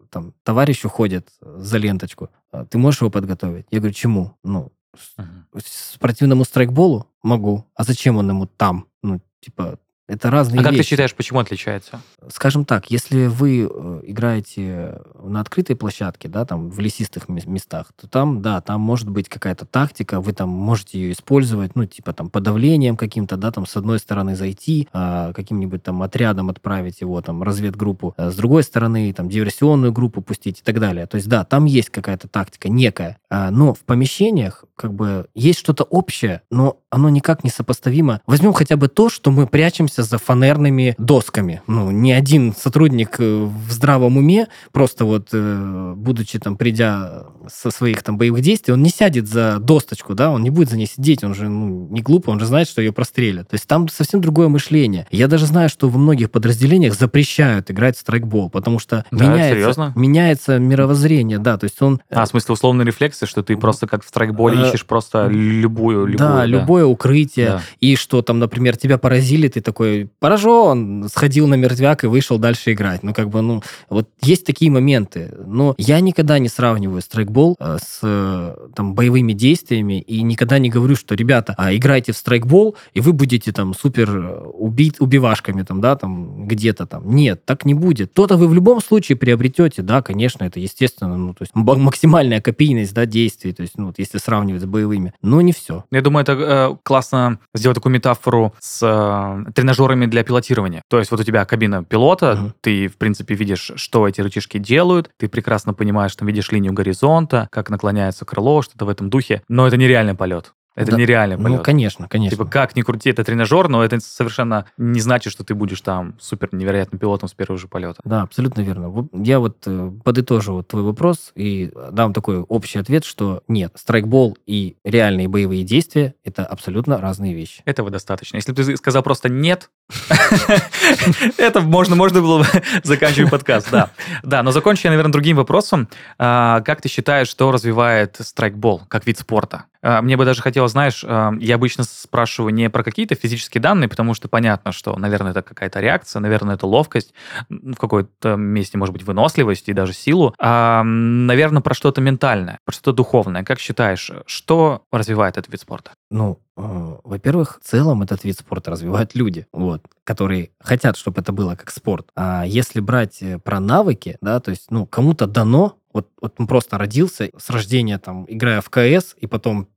там 0.09 0.33
товарищ 0.43 0.85
уходит 0.85 1.29
за 1.41 1.77
ленточку, 1.77 2.29
а 2.51 2.65
ты 2.65 2.77
можешь 2.77 3.01
его 3.01 3.09
подготовить? 3.11 3.65
Я 3.71 3.79
говорю, 3.79 3.93
чему? 3.93 4.37
Ну, 4.43 4.71
Мгм. 5.17 5.45
спортивному 5.63 6.43
страйкболу 6.43 7.07
могу. 7.21 7.65
А 7.75 7.83
зачем 7.83 8.17
он 8.17 8.29
ему 8.29 8.47
там? 8.47 8.87
Ну, 9.03 9.21
типа, 9.41 9.77
это 10.07 10.29
разные 10.31 10.61
А 10.61 10.63
как 10.63 10.71
ты 10.71 10.77
вещи. 10.77 10.89
считаешь, 10.89 11.13
почему 11.13 11.39
отличается? 11.39 11.99
Скажем 12.29 12.65
так, 12.65 12.89
если 12.91 13.27
вы 13.27 13.69
э, 13.69 14.01
играете 14.03 14.99
на 15.21 15.41
открытой 15.41 15.75
площадке, 15.75 16.27
да, 16.27 16.45
там 16.45 16.69
в 16.69 16.79
лесистых 16.79 17.29
мес- 17.29 17.45
местах, 17.45 17.87
то 17.99 18.07
там, 18.07 18.41
да, 18.41 18.61
там 18.61 18.81
может 18.81 19.09
быть 19.09 19.29
какая-то 19.29 19.65
тактика, 19.65 20.21
вы 20.21 20.33
там 20.33 20.49
можете 20.49 20.99
ее 20.99 21.11
использовать, 21.11 21.75
ну, 21.75 21.85
типа 21.85 22.13
там 22.13 22.29
подавлением 22.29 22.97
каким-то, 22.97 23.37
да, 23.37 23.51
там 23.51 23.65
с 23.65 23.75
одной 23.75 23.99
стороны 23.99 24.35
зайти, 24.35 24.87
а, 24.93 25.33
каким-нибудь 25.33 25.83
там 25.83 26.01
отрядом 26.01 26.49
отправить 26.49 27.01
его, 27.01 27.21
там, 27.21 27.43
разведгруппу, 27.43 28.13
а 28.17 28.31
с 28.31 28.35
другой 28.35 28.63
стороны, 28.63 29.11
там, 29.13 29.29
диверсионную 29.29 29.91
группу 29.91 30.21
пустить 30.21 30.59
и 30.59 30.63
так 30.63 30.79
далее. 30.79 31.05
То 31.07 31.15
есть, 31.15 31.27
да, 31.27 31.43
там 31.43 31.65
есть 31.65 31.89
какая-то 31.89 32.27
тактика 32.27 32.69
некая, 32.69 33.17
А, 33.29 33.51
но 33.51 33.73
в 33.73 33.79
помещениях 33.79 34.63
как 34.75 34.93
бы 34.93 35.27
есть 35.35 35.59
что-то 35.59 35.83
общее, 35.83 36.41
но 36.49 36.77
оно 36.89 37.09
никак 37.09 37.43
не 37.43 37.49
сопоставимо. 37.49 38.21
Возьмем 38.25 38.53
хотя 38.53 38.77
бы 38.77 38.87
то, 38.87 39.09
что 39.09 39.31
мы 39.31 39.47
прячемся 39.47 39.96
за 40.03 40.17
фанерными 40.17 40.95
досками. 40.97 41.61
Ну, 41.67 41.91
ни 41.91 42.11
один 42.11 42.53
сотрудник 42.55 43.15
э, 43.19 43.43
в 43.45 43.71
здравом 43.71 44.17
уме, 44.17 44.47
просто 44.71 45.05
вот, 45.05 45.29
э, 45.33 45.93
будучи 45.95 46.39
там, 46.39 46.57
придя 46.57 47.25
со 47.47 47.71
своих 47.71 48.03
там 48.03 48.17
боевых 48.17 48.41
действий, 48.41 48.73
он 48.73 48.83
не 48.83 48.89
сядет 48.89 49.27
за 49.27 49.57
досточку, 49.59 50.13
да, 50.15 50.31
он 50.31 50.43
не 50.43 50.49
будет 50.49 50.69
за 50.69 50.77
ней 50.77 50.87
сидеть, 50.87 51.23
он 51.23 51.33
же 51.33 51.47
ну, 51.49 51.87
не 51.91 52.01
глупо, 52.01 52.29
он 52.29 52.39
же 52.39 52.45
знает, 52.45 52.67
что 52.67 52.81
ее 52.81 52.91
прострелят. 52.91 53.47
То 53.49 53.55
есть 53.55 53.67
там 53.67 53.87
совсем 53.89 54.21
другое 54.21 54.47
мышление. 54.49 55.07
Я 55.11 55.27
даже 55.27 55.45
знаю, 55.45 55.69
что 55.69 55.89
во 55.89 55.97
многих 55.97 56.31
подразделениях 56.31 56.93
запрещают 56.93 57.71
играть 57.71 57.95
в 57.97 57.99
страйкбол, 58.01 58.49
потому 58.49 58.79
что 58.79 59.05
Да, 59.11 59.25
меняется, 59.25 59.55
серьезно? 59.55 59.93
меняется 59.95 60.59
мировоззрение, 60.59 61.39
да, 61.39 61.57
то 61.57 61.63
есть 61.65 61.81
он... 61.81 62.01
А, 62.09 62.25
в 62.25 62.29
смысле, 62.29 62.53
условные 62.53 62.85
рефлексы, 62.85 63.25
что 63.25 63.43
ты 63.43 63.55
просто 63.57 63.87
как 63.87 64.03
в 64.03 64.07
страйкболе 64.07 64.57
Э, 64.61 64.67
ищешь 64.67 64.85
просто 64.85 65.27
любую, 65.27 66.05
любую. 66.05 66.17
да, 66.17 66.45
любое 66.45 66.85
укрытие, 66.85 67.47
Да. 67.47 67.61
и 67.79 67.95
что 67.95 68.21
там, 68.21 68.39
например, 68.39 68.77
тебя 68.77 68.97
поразили, 68.97 69.47
ты 69.47 69.61
такой 69.61 69.86
поражен, 70.19 71.07
сходил 71.09 71.47
на 71.47 71.55
мертвяк 71.55 72.03
и 72.03 72.07
вышел 72.07 72.37
дальше 72.37 72.73
играть. 72.73 73.03
Ну, 73.03 73.13
как 73.13 73.29
бы, 73.29 73.41
ну, 73.41 73.61
вот 73.89 74.09
есть 74.21 74.45
такие 74.45 74.71
моменты. 74.71 75.33
Но 75.45 75.75
я 75.77 75.99
никогда 75.99 76.39
не 76.39 76.49
сравниваю 76.49 77.01
страйкбол 77.01 77.55
э, 77.59 77.77
с 77.81 77.99
э, 78.03 78.55
там 78.75 78.93
боевыми 78.93 79.33
действиями 79.33 80.01
и 80.01 80.21
никогда 80.21 80.59
не 80.59 80.69
говорю, 80.69 80.95
что, 80.95 81.15
ребята, 81.15 81.53
а, 81.57 81.73
играйте 81.75 82.11
в 82.11 82.17
страйкбол, 82.17 82.75
и 82.93 83.01
вы 83.01 83.13
будете 83.13 83.51
там 83.51 83.73
супер 83.73 84.09
э, 84.09 84.41
убит, 84.53 84.97
убивашками 84.99 85.63
там, 85.63 85.81
да, 85.81 85.95
там, 85.95 86.47
где-то 86.47 86.85
там. 86.85 87.09
Нет, 87.15 87.45
так 87.45 87.65
не 87.65 87.73
будет. 87.73 88.13
То-то 88.13 88.37
вы 88.37 88.47
в 88.47 88.53
любом 88.53 88.81
случае 88.81 89.17
приобретете, 89.17 89.81
да, 89.81 90.01
конечно, 90.01 90.43
это 90.43 90.59
естественно, 90.59 91.17
ну, 91.17 91.33
то 91.33 91.43
есть 91.43 91.53
максимальная 91.55 92.41
копийность, 92.41 92.93
да, 92.93 93.05
действий, 93.05 93.53
то 93.53 93.61
есть, 93.61 93.77
ну, 93.77 93.87
вот 93.87 93.99
если 93.99 94.17
сравнивать 94.17 94.61
с 94.61 94.65
боевыми, 94.65 95.13
но 95.21 95.41
не 95.41 95.51
все. 95.51 95.85
Я 95.91 96.01
думаю, 96.01 96.23
это 96.23 96.33
э, 96.33 96.75
классно 96.83 97.39
сделать 97.53 97.75
такую 97.75 97.93
метафору 97.93 98.53
с 98.59 98.81
э, 98.83 99.51
тренажерами 99.77 100.05
для 100.07 100.23
пилотирования. 100.23 100.81
То 100.89 100.99
есть 100.99 101.11
вот 101.11 101.19
у 101.19 101.23
тебя 101.23 101.45
кабина 101.45 101.83
пилота, 101.83 102.35
Мгм. 102.35 102.53
ты, 102.61 102.87
в 102.87 102.97
принципе, 102.97 103.35
видишь, 103.35 103.71
что 103.75 104.07
эти 104.07 104.21
рычажки 104.21 104.57
делают, 104.57 105.09
ты 105.17 105.27
прекрасно 105.27 105.73
понимаешь, 105.73 106.15
там 106.15 106.27
видишь 106.27 106.51
линию 106.51 106.73
горизонта, 106.73 107.47
как 107.51 107.69
наклоняется 107.69 108.25
крыло, 108.25 108.61
что-то 108.61 108.85
в 108.85 108.89
этом 108.89 109.09
духе, 109.09 109.41
но 109.47 109.67
это 109.67 109.77
нереальный 109.77 110.15
полет. 110.15 110.53
Это 110.77 110.91
Да. 110.91 110.97
нереальный 110.97 111.37
полет. 111.37 111.57
Ну, 111.57 111.63
конечно, 111.63 112.07
конечно. 112.07 112.37
Типа, 112.37 112.47
как 112.49 112.75
ни 112.75 112.83
крути, 112.83 113.09
это 113.09 113.23
тренажер, 113.23 113.67
но 113.67 113.83
это 113.83 113.99
совершенно 113.99 114.65
не 114.77 114.99
значит, 115.01 115.33
что 115.33 115.43
ты 115.43 115.55
будешь 115.55 115.81
там 115.81 116.13
супер 116.19 116.49
невероятным 116.53 116.99
пилотом 116.99 117.27
с 117.27 117.33
первого 117.33 117.57
же 117.59 117.67
полета. 117.67 117.99
Да, 118.05 118.21
абсолютно 118.21 118.61
верно. 118.61 119.09
Я 119.11 119.39
вот 119.39 119.57
э, 119.65 119.91
подытожу 120.03 120.53
вот 120.53 120.67
твой 120.67 120.83
вопрос 120.83 121.31
и 121.35 121.71
дам 121.91 122.13
такой 122.13 122.39
общий 122.41 122.77
ответ, 122.77 123.05
что 123.05 123.41
нет, 123.47 123.73
страйкбол 123.75 124.37
и 124.45 124.77
реальные 124.83 125.27
боевые 125.27 125.63
действия– 125.63 126.13
это 126.23 126.45
абсолютно 126.45 126.99
разные 127.01 127.33
вещи. 127.33 127.63
Этого 127.65 127.89
достаточно. 127.89 128.35
Если 128.37 128.51
бы 128.51 128.63
ты 128.63 128.77
сказал 128.77 129.01
просто 129.01 129.29
«нет», 129.29 129.71
это 131.37 131.61
можно, 131.61 131.95
можно 131.95 132.21
было 132.21 132.39
бы 132.39 132.45
заканчивать 132.83 133.31
подкаст, 133.31 133.69
да. 133.71 133.89
Да, 134.23 134.43
но 134.43 134.51
закончу 134.51 134.81
я, 134.85 134.91
наверное, 134.91 135.11
другим 135.11 135.37
вопросом. 135.37 135.87
А, 136.17 136.61
Как 136.61 136.81
ты 136.81 136.89
считаешь, 136.89 137.27
что 137.27 137.51
развивает 137.51 138.17
страйкбол 138.19 138.83
как 138.87 139.05
вид 139.07 139.17
спорта? 139.17 139.65
А, 139.87 140.01
Мне 140.01 140.17
бы 140.17 140.25
даже 140.25 140.41
хотелось, 140.41 140.73
знаешь, 140.73 141.05
а, 141.07 141.31
я 141.39 141.55
обычно 141.55 141.85
спрашиваю 141.85 142.53
не 142.53 142.69
про 142.69 142.83
какие-то 142.83 143.15
физические 143.15 143.61
данные, 143.61 143.87
потому 143.87 144.13
что 144.13 144.27
понятно, 144.27 144.73
что, 144.73 144.93
наверное, 144.97 145.31
это 145.31 145.41
какая-то 145.41 145.79
реакция, 145.79 146.19
наверное, 146.19 146.55
это 146.55 146.67
ловкость, 146.67 147.13
в 147.47 147.75
какой-то 147.75 148.35
месте, 148.35 148.77
может 148.77 148.91
быть, 148.91 149.03
выносливость 149.03 149.69
и 149.69 149.73
даже 149.73 149.93
силу, 149.93 150.35
а, 150.39 150.83
наверное, 150.83 151.61
про 151.61 151.73
что-то 151.73 152.01
ментальное, 152.01 152.59
про 152.65 152.73
что-то 152.73 152.91
духовное. 152.91 153.45
Как 153.45 153.59
считаешь, 153.59 154.11
что 154.25 154.81
развивает 154.91 155.37
этот 155.37 155.53
вид 155.53 155.61
спорта? 155.61 155.91
Ну, 156.11 156.41
э, 156.57 156.61
во-первых, 157.05 157.59
в 157.63 157.65
целом 157.65 158.01
этот 158.01 158.25
вид 158.25 158.37
спорта 158.37 158.71
развивают 158.71 159.15
люди, 159.15 159.47
вот, 159.53 159.83
которые 160.03 160.51
хотят, 160.59 160.97
чтобы 160.97 161.21
это 161.21 161.31
было 161.31 161.55
как 161.55 161.71
спорт. 161.71 162.09
А 162.13 162.45
если 162.45 162.81
брать 162.81 163.21
э, 163.21 163.39
про 163.39 163.61
навыки, 163.61 164.17
да, 164.19 164.41
то 164.41 164.51
есть, 164.51 164.69
ну, 164.69 164.85
кому-то 164.85 165.27
дано, 165.27 165.77
вот, 165.97 166.07
вот 166.21 166.35
он 166.37 166.47
просто 166.47 166.77
родился 166.77 167.29
с 167.37 167.49
рождения, 167.49 167.97
там, 167.97 168.25
играя 168.27 168.61
в 168.61 168.69
КС, 168.69 169.15
и 169.19 169.25
потом, 169.27 169.67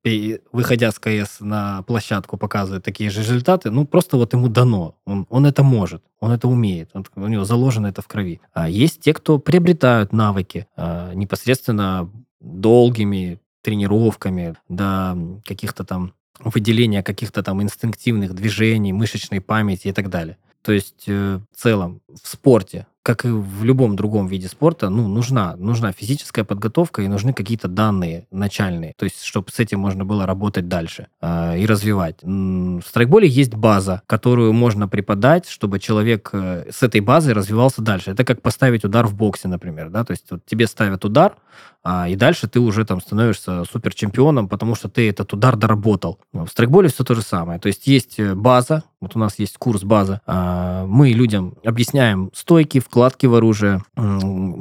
выходя 0.53 0.91
с 0.91 0.99
КС 0.99 1.41
на 1.41 1.83
площадку, 1.83 2.37
показывает 2.37 2.85
такие 2.85 3.11
же 3.11 3.21
результаты, 3.21 3.71
ну, 3.71 3.87
просто 3.87 4.17
вот 4.17 4.35
ему 4.35 4.49
дано. 4.49 4.97
Он, 5.07 5.27
он 5.31 5.47
это 5.47 5.63
может, 5.63 6.03
он 6.21 6.33
это 6.33 6.47
умеет, 6.49 6.91
он- 6.95 7.07
у 7.17 7.29
него 7.29 7.45
заложено 7.45 7.87
это 7.87 8.03
в 8.03 8.09
крови. 8.09 8.41
А 8.53 8.69
есть 8.69 9.01
те, 9.01 9.15
кто 9.15 9.39
приобретают 9.39 10.13
навыки 10.13 10.67
а, 10.77 11.15
непосредственно 11.15 12.11
долгими 12.41 13.39
тренировками, 13.63 14.55
до 14.69 15.17
каких-то 15.47 15.85
там 15.85 16.13
выделения 16.45 17.03
каких-то 17.03 17.43
там 17.43 17.63
инстинктивных 17.63 18.35
движений, 18.35 18.93
мышечной 18.93 19.41
памяти 19.41 19.89
и 19.89 19.93
так 19.93 20.09
далее. 20.09 20.37
То 20.63 20.73
есть 20.73 21.05
э, 21.07 21.39
в 21.53 21.57
целом 21.57 22.01
в 22.09 22.27
спорте, 22.29 22.87
как 23.11 23.25
и 23.25 23.29
в 23.29 23.65
любом 23.65 23.97
другом 23.97 24.29
виде 24.29 24.47
спорта, 24.47 24.89
ну, 24.89 25.09
нужна, 25.09 25.57
нужна 25.57 25.91
физическая 25.91 26.45
подготовка 26.45 27.03
и 27.03 27.09
нужны 27.09 27.33
какие-то 27.33 27.67
данные 27.67 28.29
начальные, 28.31 28.95
то 28.97 29.03
есть 29.05 29.25
чтобы 29.25 29.51
с 29.51 29.59
этим 29.59 29.81
можно 29.81 30.05
было 30.05 30.27
работать 30.27 30.69
дальше 30.69 31.09
э, 31.21 31.59
и 31.59 31.67
развивать. 31.67 32.23
В 32.23 32.83
страйкболе 32.87 33.27
есть 33.27 33.53
база, 33.53 34.03
которую 34.07 34.53
можно 34.53 34.87
преподать, 34.87 35.49
чтобы 35.49 35.81
человек 35.81 36.31
э, 36.33 36.71
с 36.71 36.85
этой 36.85 37.01
базой 37.01 37.35
развивался 37.35 37.83
дальше. 37.83 38.13
Это 38.13 38.25
как 38.25 38.43
поставить 38.43 38.85
удар 38.85 39.09
в 39.09 39.17
боксе, 39.17 39.49
например, 39.49 39.91
да, 39.91 40.05
то 40.05 40.13
есть 40.13 40.31
вот 40.31 40.47
тебе 40.47 40.69
ставят 40.69 41.05
удар, 41.05 41.35
а, 41.83 42.09
и 42.09 42.17
дальше 42.17 42.49
ты 42.49 42.61
уже 42.61 42.85
там 42.85 43.01
становишься 43.01 43.65
супер 43.71 43.95
чемпионом, 43.95 44.49
потому 44.49 44.75
что 44.75 44.89
ты 44.89 45.09
этот 45.09 45.33
удар 45.33 45.57
доработал. 45.57 46.19
В 46.33 46.49
страйкболе 46.49 46.89
все 46.89 47.05
то 47.05 47.15
же 47.15 47.23
самое. 47.23 47.59
То 47.59 47.69
есть 47.69 47.87
есть 47.87 48.19
э, 48.19 48.35
база, 48.35 48.85
вот 49.01 49.17
у 49.17 49.19
нас 49.19 49.39
есть 49.39 49.57
курс 49.59 49.83
база. 49.83 50.21
а, 50.27 50.85
Мы 50.87 51.11
людям 51.11 51.55
объясняем 51.65 52.31
стойки, 52.35 52.81
вкладки 52.81 53.27
в 53.27 53.35
оружие, 53.35 53.83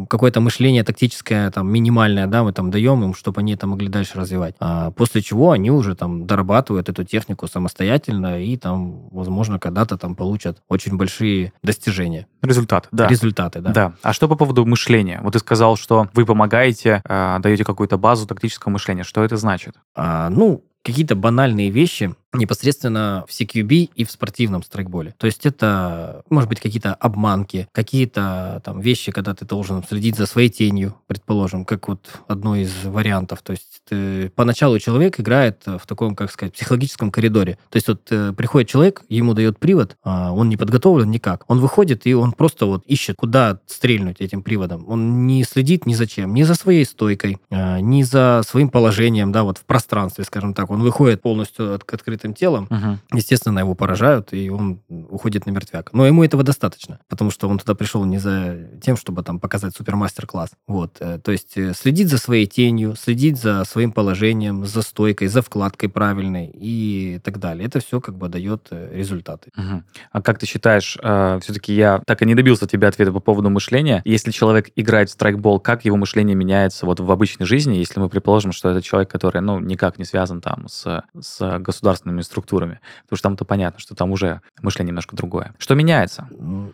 какое-то 0.09 0.39
мышление 0.41 0.83
тактическое, 0.83 1.51
там, 1.51 1.71
минимальное, 1.71 2.27
да, 2.27 2.43
мы 2.43 2.53
там 2.53 2.71
даем 2.71 3.03
им, 3.03 3.13
чтобы 3.13 3.41
они 3.41 3.53
это 3.53 3.67
могли 3.67 3.89
дальше 3.89 4.17
развивать. 4.17 4.55
А 4.59 4.91
После 4.91 5.21
чего 5.21 5.51
они 5.51 5.71
уже 5.71 5.95
там 5.95 6.25
дорабатывают 6.25 6.89
эту 6.89 7.03
технику 7.03 7.47
самостоятельно 7.47 8.41
и 8.41 8.57
там, 8.57 9.09
возможно, 9.09 9.59
когда-то 9.59 9.97
там 9.97 10.15
получат 10.15 10.61
очень 10.69 10.97
большие 10.97 11.51
достижения, 11.63 12.27
Результат, 12.41 12.87
да. 12.91 13.07
результаты, 13.07 13.59
да. 13.61 13.71
Да. 13.71 13.93
А 14.01 14.13
что 14.13 14.27
по 14.27 14.35
поводу 14.35 14.65
мышления? 14.65 15.19
Вот 15.23 15.33
ты 15.33 15.39
сказал, 15.39 15.75
что 15.75 16.07
вы 16.13 16.25
помогаете, 16.25 17.01
э, 17.07 17.08
даете 17.09 17.63
какую-то 17.63 17.97
базу 17.97 18.27
тактического 18.27 18.71
мышления. 18.71 19.03
Что 19.03 19.23
это 19.23 19.35
значит? 19.35 19.75
А, 19.95 20.29
ну, 20.29 20.63
какие-то 20.83 21.15
банальные 21.15 21.69
вещи 21.69 22.15
непосредственно 22.33 23.25
в 23.27 23.31
CQB 23.31 23.91
и 23.95 24.03
в 24.05 24.11
спортивном 24.11 24.63
страйкболе. 24.63 25.13
То 25.17 25.25
есть 25.25 25.45
это, 25.45 26.23
может 26.29 26.47
быть, 26.47 26.59
какие-то 26.59 26.93
обманки, 26.93 27.67
какие-то 27.71 28.61
там 28.63 28.79
вещи, 28.79 29.11
когда 29.11 29.33
ты 29.33 29.45
должен 29.45 29.83
следить 29.83 30.15
за 30.15 30.25
своей 30.25 30.49
тенью, 30.49 30.95
предположим, 31.07 31.65
как 31.65 31.87
вот 31.87 32.07
одно 32.27 32.55
из 32.55 32.71
вариантов. 32.85 33.41
То 33.41 33.51
есть 33.51 33.68
ты- 33.89 34.29
поначалу 34.35 34.77
человек 34.79 35.19
играет 35.19 35.63
в 35.65 35.81
таком, 35.85 36.15
как 36.15 36.31
сказать, 36.31 36.53
психологическом 36.53 37.11
коридоре. 37.11 37.57
То 37.69 37.77
есть 37.77 37.87
вот 37.87 38.01
э, 38.11 38.33
приходит 38.35 38.69
человек, 38.69 39.03
ему 39.09 39.33
дает 39.33 39.57
привод, 39.59 39.97
а 40.03 40.31
он 40.31 40.49
не 40.49 40.57
подготовлен 40.57 41.09
никак. 41.11 41.43
Он 41.47 41.59
выходит, 41.59 42.05
и 42.05 42.13
он 42.13 42.31
просто 42.31 42.65
вот 42.65 42.83
ищет, 42.85 43.15
куда 43.17 43.59
стрельнуть 43.65 44.21
этим 44.21 44.43
приводом. 44.43 44.85
Он 44.87 45.25
не 45.27 45.43
следит 45.43 45.85
ни 45.85 45.93
за 45.93 46.07
чем, 46.07 46.33
ни 46.33 46.43
за 46.43 46.55
своей 46.55 46.85
стойкой, 46.85 47.39
а, 47.49 47.79
ни 47.79 48.03
за 48.03 48.41
своим 48.45 48.69
положением, 48.69 49.31
да, 49.31 49.43
вот 49.43 49.57
в 49.57 49.65
пространстве, 49.65 50.23
скажем 50.23 50.53
так. 50.53 50.69
Он 50.69 50.81
выходит 50.81 51.21
полностью 51.21 51.73
от- 51.73 51.91
открытым 51.93 52.33
телом, 52.33 52.67
Мгм. 52.69 52.99
естественно, 53.13 53.59
его 53.59 53.75
поражают, 53.75 54.33
и 54.33 54.49
он 54.49 54.79
уходит 55.09 55.45
на 55.45 55.51
мертвяк. 55.51 55.91
Но 55.93 56.05
ему 56.05 56.23
этого 56.23 56.43
достаточно, 56.43 56.99
потому 57.09 57.31
что 57.31 57.49
он 57.49 57.57
туда 57.59 57.73
пришел 57.75 58.05
не 58.05 58.19
за 58.19 58.69
тем, 58.81 58.95
чтобы 58.97 59.23
там 59.23 59.39
показать 59.39 59.75
супермастер-класс. 59.75 60.51
Вот. 60.67 60.97
э, 60.99 61.19
То 61.23 61.31
есть 61.31 61.57
э, 61.57 61.73
следить 61.73 62.09
за 62.09 62.17
своей 62.17 62.45
тенью, 62.45 62.95
следить 62.95 63.37
за 63.41 63.63
своим 63.79 63.93
положением, 63.93 64.65
за 64.65 64.81
стойкой, 64.81 65.29
за 65.29 65.41
вкладкой 65.41 65.87
правильной 65.87 66.51
и 66.53 67.21
так 67.23 67.39
далее. 67.39 67.65
Это 67.65 67.79
все 67.79 68.01
как 68.01 68.17
бы 68.17 68.27
дает 68.27 68.67
э, 68.71 68.89
результаты. 68.93 69.51
Мгм. 69.55 69.85
А 70.11 70.21
как 70.21 70.37
ты 70.37 70.45
считаешь, 70.45 70.97
все-таки 71.41 71.73
я 71.73 72.01
так 72.05 72.21
и 72.21 72.25
не 72.25 72.35
добился 72.35 72.67
тебя 72.67 72.89
ответа 72.89 73.13
по 73.13 73.21
поводу 73.21 73.49
мышления. 73.49 74.01
Если 74.03 74.31
человек 74.31 74.69
играет 74.75 75.07
в 75.09 75.13
страйкбол, 75.13 75.61
как 75.61 75.85
его 75.85 75.95
мышление 75.95 76.35
меняется 76.35 76.85
вот 76.85 76.99
в 76.99 77.09
обычной 77.09 77.45
жизни, 77.45 77.77
если 77.77 78.01
мы 78.01 78.09
предположим, 78.09 78.51
что 78.51 78.69
это 78.69 78.81
человек, 78.81 79.09
который, 79.09 79.39
ну, 79.39 79.59
никак 79.59 79.97
не 79.97 80.03
связан 80.03 80.41
там 80.41 80.67
с, 80.67 81.01
с 81.17 81.59
государственными 81.59 82.21
структурами? 82.21 82.81
Потому 83.03 83.17
что 83.17 83.29
там-то 83.29 83.45
понятно, 83.45 83.79
что 83.79 83.95
там 83.95 84.11
уже 84.11 84.41
мышление 84.61 84.89
немножко 84.89 85.15
другое. 85.15 85.53
Что 85.57 85.75
меняется? 85.75 86.27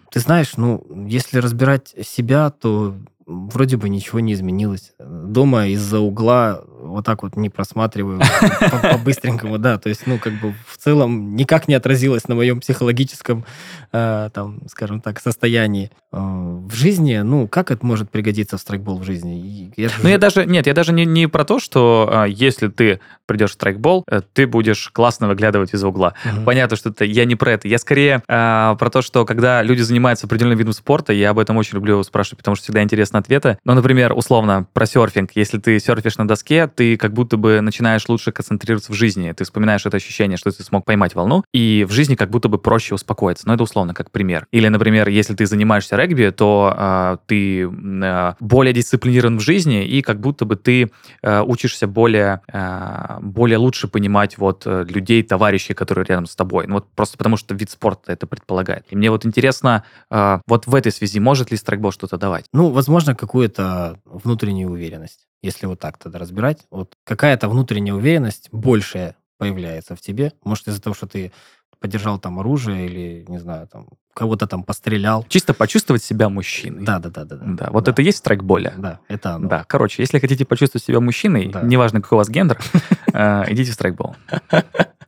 Ты 0.09 0.19
знаешь, 0.19 0.57
ну, 0.57 0.83
если 1.07 1.37
разбирать 1.37 1.93
себя, 2.01 2.49
то 2.49 2.95
вроде 3.27 3.77
бы 3.77 3.89
ничего 3.89 4.19
не 4.19 4.33
изменилось. 4.33 4.93
Дома 4.99 5.67
из-за 5.67 5.99
угла 5.99 6.63
вот 6.85 7.05
так 7.05 7.23
вот 7.23 7.35
не 7.35 7.49
просматриваю 7.49 8.19
по- 8.59 8.89
по-быстренькому, 8.97 9.57
да, 9.57 9.77
то 9.77 9.89
есть, 9.89 10.07
ну, 10.07 10.17
как 10.19 10.33
бы 10.33 10.53
в 10.67 10.77
целом 10.77 11.35
никак 11.35 11.67
не 11.67 11.73
отразилось 11.75 12.27
на 12.27 12.35
моем 12.35 12.59
психологическом, 12.59 13.45
э, 13.91 14.29
там, 14.33 14.59
скажем 14.67 15.01
так, 15.01 15.19
состоянии. 15.19 15.91
Э, 16.11 16.17
В 16.19 16.73
жизни, 16.73 17.17
ну, 17.17 17.47
как 17.47 17.71
это 17.71 17.85
может 17.85 18.09
пригодиться 18.09 18.57
в 18.57 18.61
страйкбол 18.61 18.99
в 18.99 19.03
жизни? 19.03 19.71
Ну, 20.03 20.09
я 20.09 20.17
даже, 20.17 20.45
нет, 20.45 20.67
я 20.67 20.73
даже 20.73 20.93
не, 20.93 21.05
не 21.05 21.27
про 21.27 21.43
то, 21.45 21.59
что 21.59 22.09
а, 22.11 22.25
если 22.25 22.67
ты 22.67 22.99
придешь 23.25 23.51
в 23.51 23.53
страйкбол, 23.53 24.03
э, 24.09 24.21
ты 24.33 24.47
будешь 24.47 24.89
классно 24.91 25.27
выглядывать 25.27 25.73
из 25.73 25.83
угла. 25.83 26.13
Понятно, 26.45 26.77
что 26.77 26.89
это 26.89 27.05
я 27.05 27.25
не 27.25 27.35
про 27.35 27.51
это. 27.53 27.67
Я 27.67 27.77
скорее 27.77 28.21
про 28.27 28.89
то, 28.91 29.01
что 29.01 29.25
когда 29.25 29.61
люди 29.63 29.81
занимаются 29.81 30.27
определенным 30.27 30.57
видом 30.57 30.73
спорта, 30.73 31.13
я 31.13 31.31
об 31.31 31.39
этом 31.39 31.57
очень 31.57 31.75
люблю 31.75 32.01
спрашивать, 32.03 32.37
потому 32.39 32.55
что 32.55 32.63
всегда 32.65 32.83
интересны 32.83 33.17
ответы. 33.17 33.57
Ну, 33.65 33.73
например, 33.73 34.13
условно, 34.13 34.67
про 34.73 34.85
серфинг. 34.85 35.31
Если 35.35 35.57
ты 35.57 35.79
серфишь 35.79 36.17
на 36.17 36.27
доске, 36.27 36.67
ты 36.75 36.97
как 36.97 37.13
будто 37.13 37.37
бы 37.37 37.61
начинаешь 37.61 38.07
лучше 38.07 38.31
концентрироваться 38.31 38.91
в 38.91 38.95
жизни. 38.95 39.31
Ты 39.31 39.43
вспоминаешь 39.43 39.85
это 39.85 39.97
ощущение, 39.97 40.37
что 40.37 40.51
ты 40.51 40.63
смог 40.63 40.85
поймать 40.85 41.15
волну, 41.15 41.43
и 41.53 41.85
в 41.87 41.91
жизни 41.91 42.15
как 42.15 42.29
будто 42.29 42.49
бы 42.49 42.57
проще 42.57 42.95
успокоиться. 42.95 43.47
Но 43.47 43.53
это 43.53 43.63
условно 43.63 43.93
как 43.93 44.11
пример. 44.11 44.47
Или, 44.51 44.67
например, 44.67 45.07
если 45.07 45.33
ты 45.33 45.45
занимаешься 45.45 45.95
регби, 45.95 46.29
то 46.29 46.73
а, 46.75 47.17
ты 47.25 47.67
а, 47.67 48.35
более 48.39 48.73
дисциплинирован 48.73 49.37
в 49.37 49.41
жизни, 49.41 49.85
и 49.85 50.01
как 50.01 50.19
будто 50.19 50.45
бы 50.45 50.55
ты 50.55 50.91
э, 51.21 51.41
учишься 51.41 51.87
более, 51.87 52.41
э, 52.51 53.17
более 53.21 53.57
лучше 53.57 53.87
понимать 53.87 54.37
вот 54.37 54.63
э, 54.65 54.85
людей, 54.87 55.23
товарищей, 55.23 55.73
которые 55.73 56.05
рядом 56.05 56.25
с 56.25 56.35
тобой. 56.35 56.67
Ну 56.67 56.75
вот 56.75 56.87
просто 56.95 57.17
потому 57.17 57.37
что 57.37 57.55
вид 57.55 57.69
спорта 57.69 58.11
это 58.11 58.27
предполагает. 58.27 58.85
И 58.89 58.95
мне 58.95 59.09
вот 59.11 59.25
интересно, 59.25 59.83
э, 60.09 60.39
вот 60.47 60.67
в 60.67 60.75
этой 60.75 60.91
связи 60.91 61.19
может 61.19 61.51
ли 61.51 61.57
страйкбол 61.57 61.91
что-то 61.91 62.17
давать? 62.17 62.45
Ну, 62.53 62.69
возможно, 62.69 63.15
какую-то 63.15 63.99
внутреннюю 64.05 64.69
уверенность, 64.69 65.27
если 65.45 65.65
вот 65.67 65.79
так 65.79 65.97
тогда 65.97 66.19
разбирать. 66.19 66.65
Вот 66.71 66.95
какая-то 67.03 67.47
внутренняя 67.47 67.93
уверенность 67.95 68.49
большая 68.51 69.15
появляется 69.37 69.95
в 69.95 70.01
тебе. 70.01 70.33
Может, 70.43 70.67
из-за 70.67 70.81
того, 70.81 70.93
что 70.93 71.07
ты 71.07 71.31
подержал 71.79 72.17
там 72.19 72.39
оружие 72.39 72.87
или, 72.87 73.25
не 73.27 73.37
знаю, 73.37 73.67
там 73.67 73.87
кого-то 74.13 74.47
там 74.47 74.63
пострелял. 74.63 75.23
Чисто 75.27 75.53
почувствовать 75.53 76.03
себя 76.03 76.29
мужчиной. 76.29 76.83
Да, 76.83 76.99
да, 76.99 77.09
да, 77.09 77.25
да. 77.25 77.37
Да, 77.45 77.67
вот 77.69 77.87
это 77.87 78.01
и 78.01 78.05
есть 78.05 78.17
страйкболе. 78.19 78.73
Да, 78.77 78.99
это 79.07 79.33
оно. 79.35 79.47
Да, 79.49 79.63
короче, 79.67 80.01
если 80.01 80.19
хотите 80.19 80.45
почувствовать 80.45 80.83
себя 80.85 80.99
мужчиной, 80.99 81.49
Да. 81.49 81.61
неважно, 81.61 82.01
какой 82.01 82.15
у 82.15 82.19
вас 82.19 82.29
гендер, 82.29 82.57
э, 83.13 83.43
идите 83.49 83.71
в 83.71 83.73
страйкбол. 83.75 84.15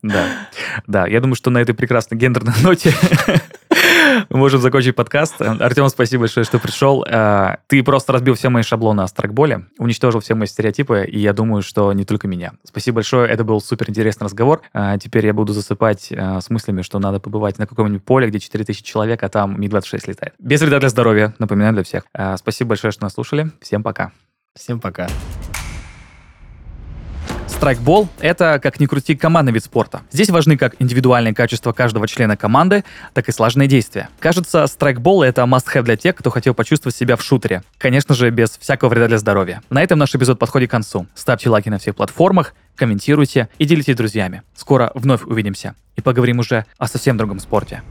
Да, 0.03 0.25
да, 0.85 1.07
я 1.07 1.19
думаю, 1.19 1.35
что 1.35 1.49
на 1.49 1.57
этой 1.57 1.73
прекрасной 1.73 2.19
гендерной 2.19 2.53
ноте 2.61 2.93
Мы 4.29 4.37
можем 4.37 4.61
закончить 4.61 4.95
подкаст. 4.95 5.41
Артем, 5.41 5.89
спасибо 5.89 6.21
большое, 6.21 6.43
что 6.43 6.59
пришел. 6.59 7.03
Э, 7.03 7.57
ты 7.67 7.83
просто 7.83 8.13
разбил 8.13 8.35
все 8.35 8.49
мои 8.49 8.63
шаблоны 8.63 9.01
о 9.01 9.07
страйкболе, 9.07 9.65
уничтожил 9.77 10.21
все 10.21 10.35
мои 10.35 10.47
стереотипы, 10.47 11.05
и 11.05 11.19
я 11.19 11.33
думаю, 11.33 11.61
что 11.61 11.91
не 11.93 12.05
только 12.05 12.27
меня. 12.27 12.53
Спасибо 12.63 12.95
большое, 12.95 13.29
это 13.29 13.43
был 13.43 13.61
супер 13.61 13.89
интересный 13.89 14.25
разговор. 14.25 14.61
Э, 14.73 14.97
теперь 15.01 15.25
я 15.25 15.33
буду 15.33 15.53
засыпать 15.53 16.07
э, 16.11 16.39
с 16.41 16.49
мыслями, 16.49 16.81
что 16.81 16.99
надо 16.99 17.19
побывать 17.19 17.57
на 17.57 17.67
каком-нибудь 17.67 18.03
поле, 18.03 18.27
где 18.27 18.39
4000 18.39 18.83
человек, 18.83 19.23
а 19.23 19.29
там 19.29 19.59
Ми-26 19.59 20.03
летает. 20.07 20.33
Без 20.39 20.61
вреда 20.61 20.79
для 20.79 20.89
здоровья, 20.89 21.33
напоминаю 21.39 21.73
для 21.73 21.83
всех. 21.83 22.03
Спасибо 22.37 22.69
большое, 22.69 22.91
что 22.91 23.03
нас 23.03 23.13
слушали. 23.13 23.51
Всем 23.61 23.83
пока. 23.83 24.11
Всем 24.55 24.79
пока. 24.79 25.07
Страйкбол— 27.47 28.07
это, 28.19 28.59
как 28.61 28.79
ни 28.79 28.85
крути, 28.85 29.15
командный 29.15 29.53
вид 29.53 29.63
спорта. 29.63 30.01
Здесь 30.11 30.29
важны 30.29 30.57
как 30.57 30.75
индивидуальные 30.79 31.33
качества 31.33 31.71
каждого 31.71 32.07
члена 32.07 32.37
команды, 32.37 32.83
так 33.13 33.29
и 33.29 33.31
слаженные 33.31 33.67
действия. 33.67 34.09
Кажется, 34.19 34.67
страйкбол— 34.67 35.23
это 35.23 35.41
must-have 35.43 35.83
для 35.83 35.97
тех, 35.97 36.15
кто 36.15 36.29
хотел 36.29 36.53
почувствовать 36.53 36.95
себя 36.95 37.15
в 37.15 37.23
шутере. 37.23 37.63
Конечно 37.77 38.13
же, 38.15 38.29
без 38.29 38.57
всякого 38.57 38.89
вреда 38.89 39.07
для 39.07 39.17
здоровья. 39.17 39.61
На 39.69 39.81
этом 39.81 39.97
наш 39.97 40.13
эпизод 40.13 40.39
подходит 40.39 40.69
к 40.69 40.71
концу. 40.71 41.07
Ставьте 41.15 41.49
лайки 41.49 41.69
на 41.69 41.79
всех 41.79 41.95
платформах, 41.95 42.53
комментируйте 42.75 43.49
и 43.57 43.65
делитесь 43.65 43.93
с 43.93 43.97
друзьями. 43.97 44.43
Скоро 44.55 44.91
вновь 44.93 45.23
увидимся 45.23 45.75
и 45.95 46.01
поговорим 46.01 46.39
уже 46.39 46.65
о 46.77 46.87
совсем 46.87 47.17
другом 47.17 47.39
спорте. 47.39 47.81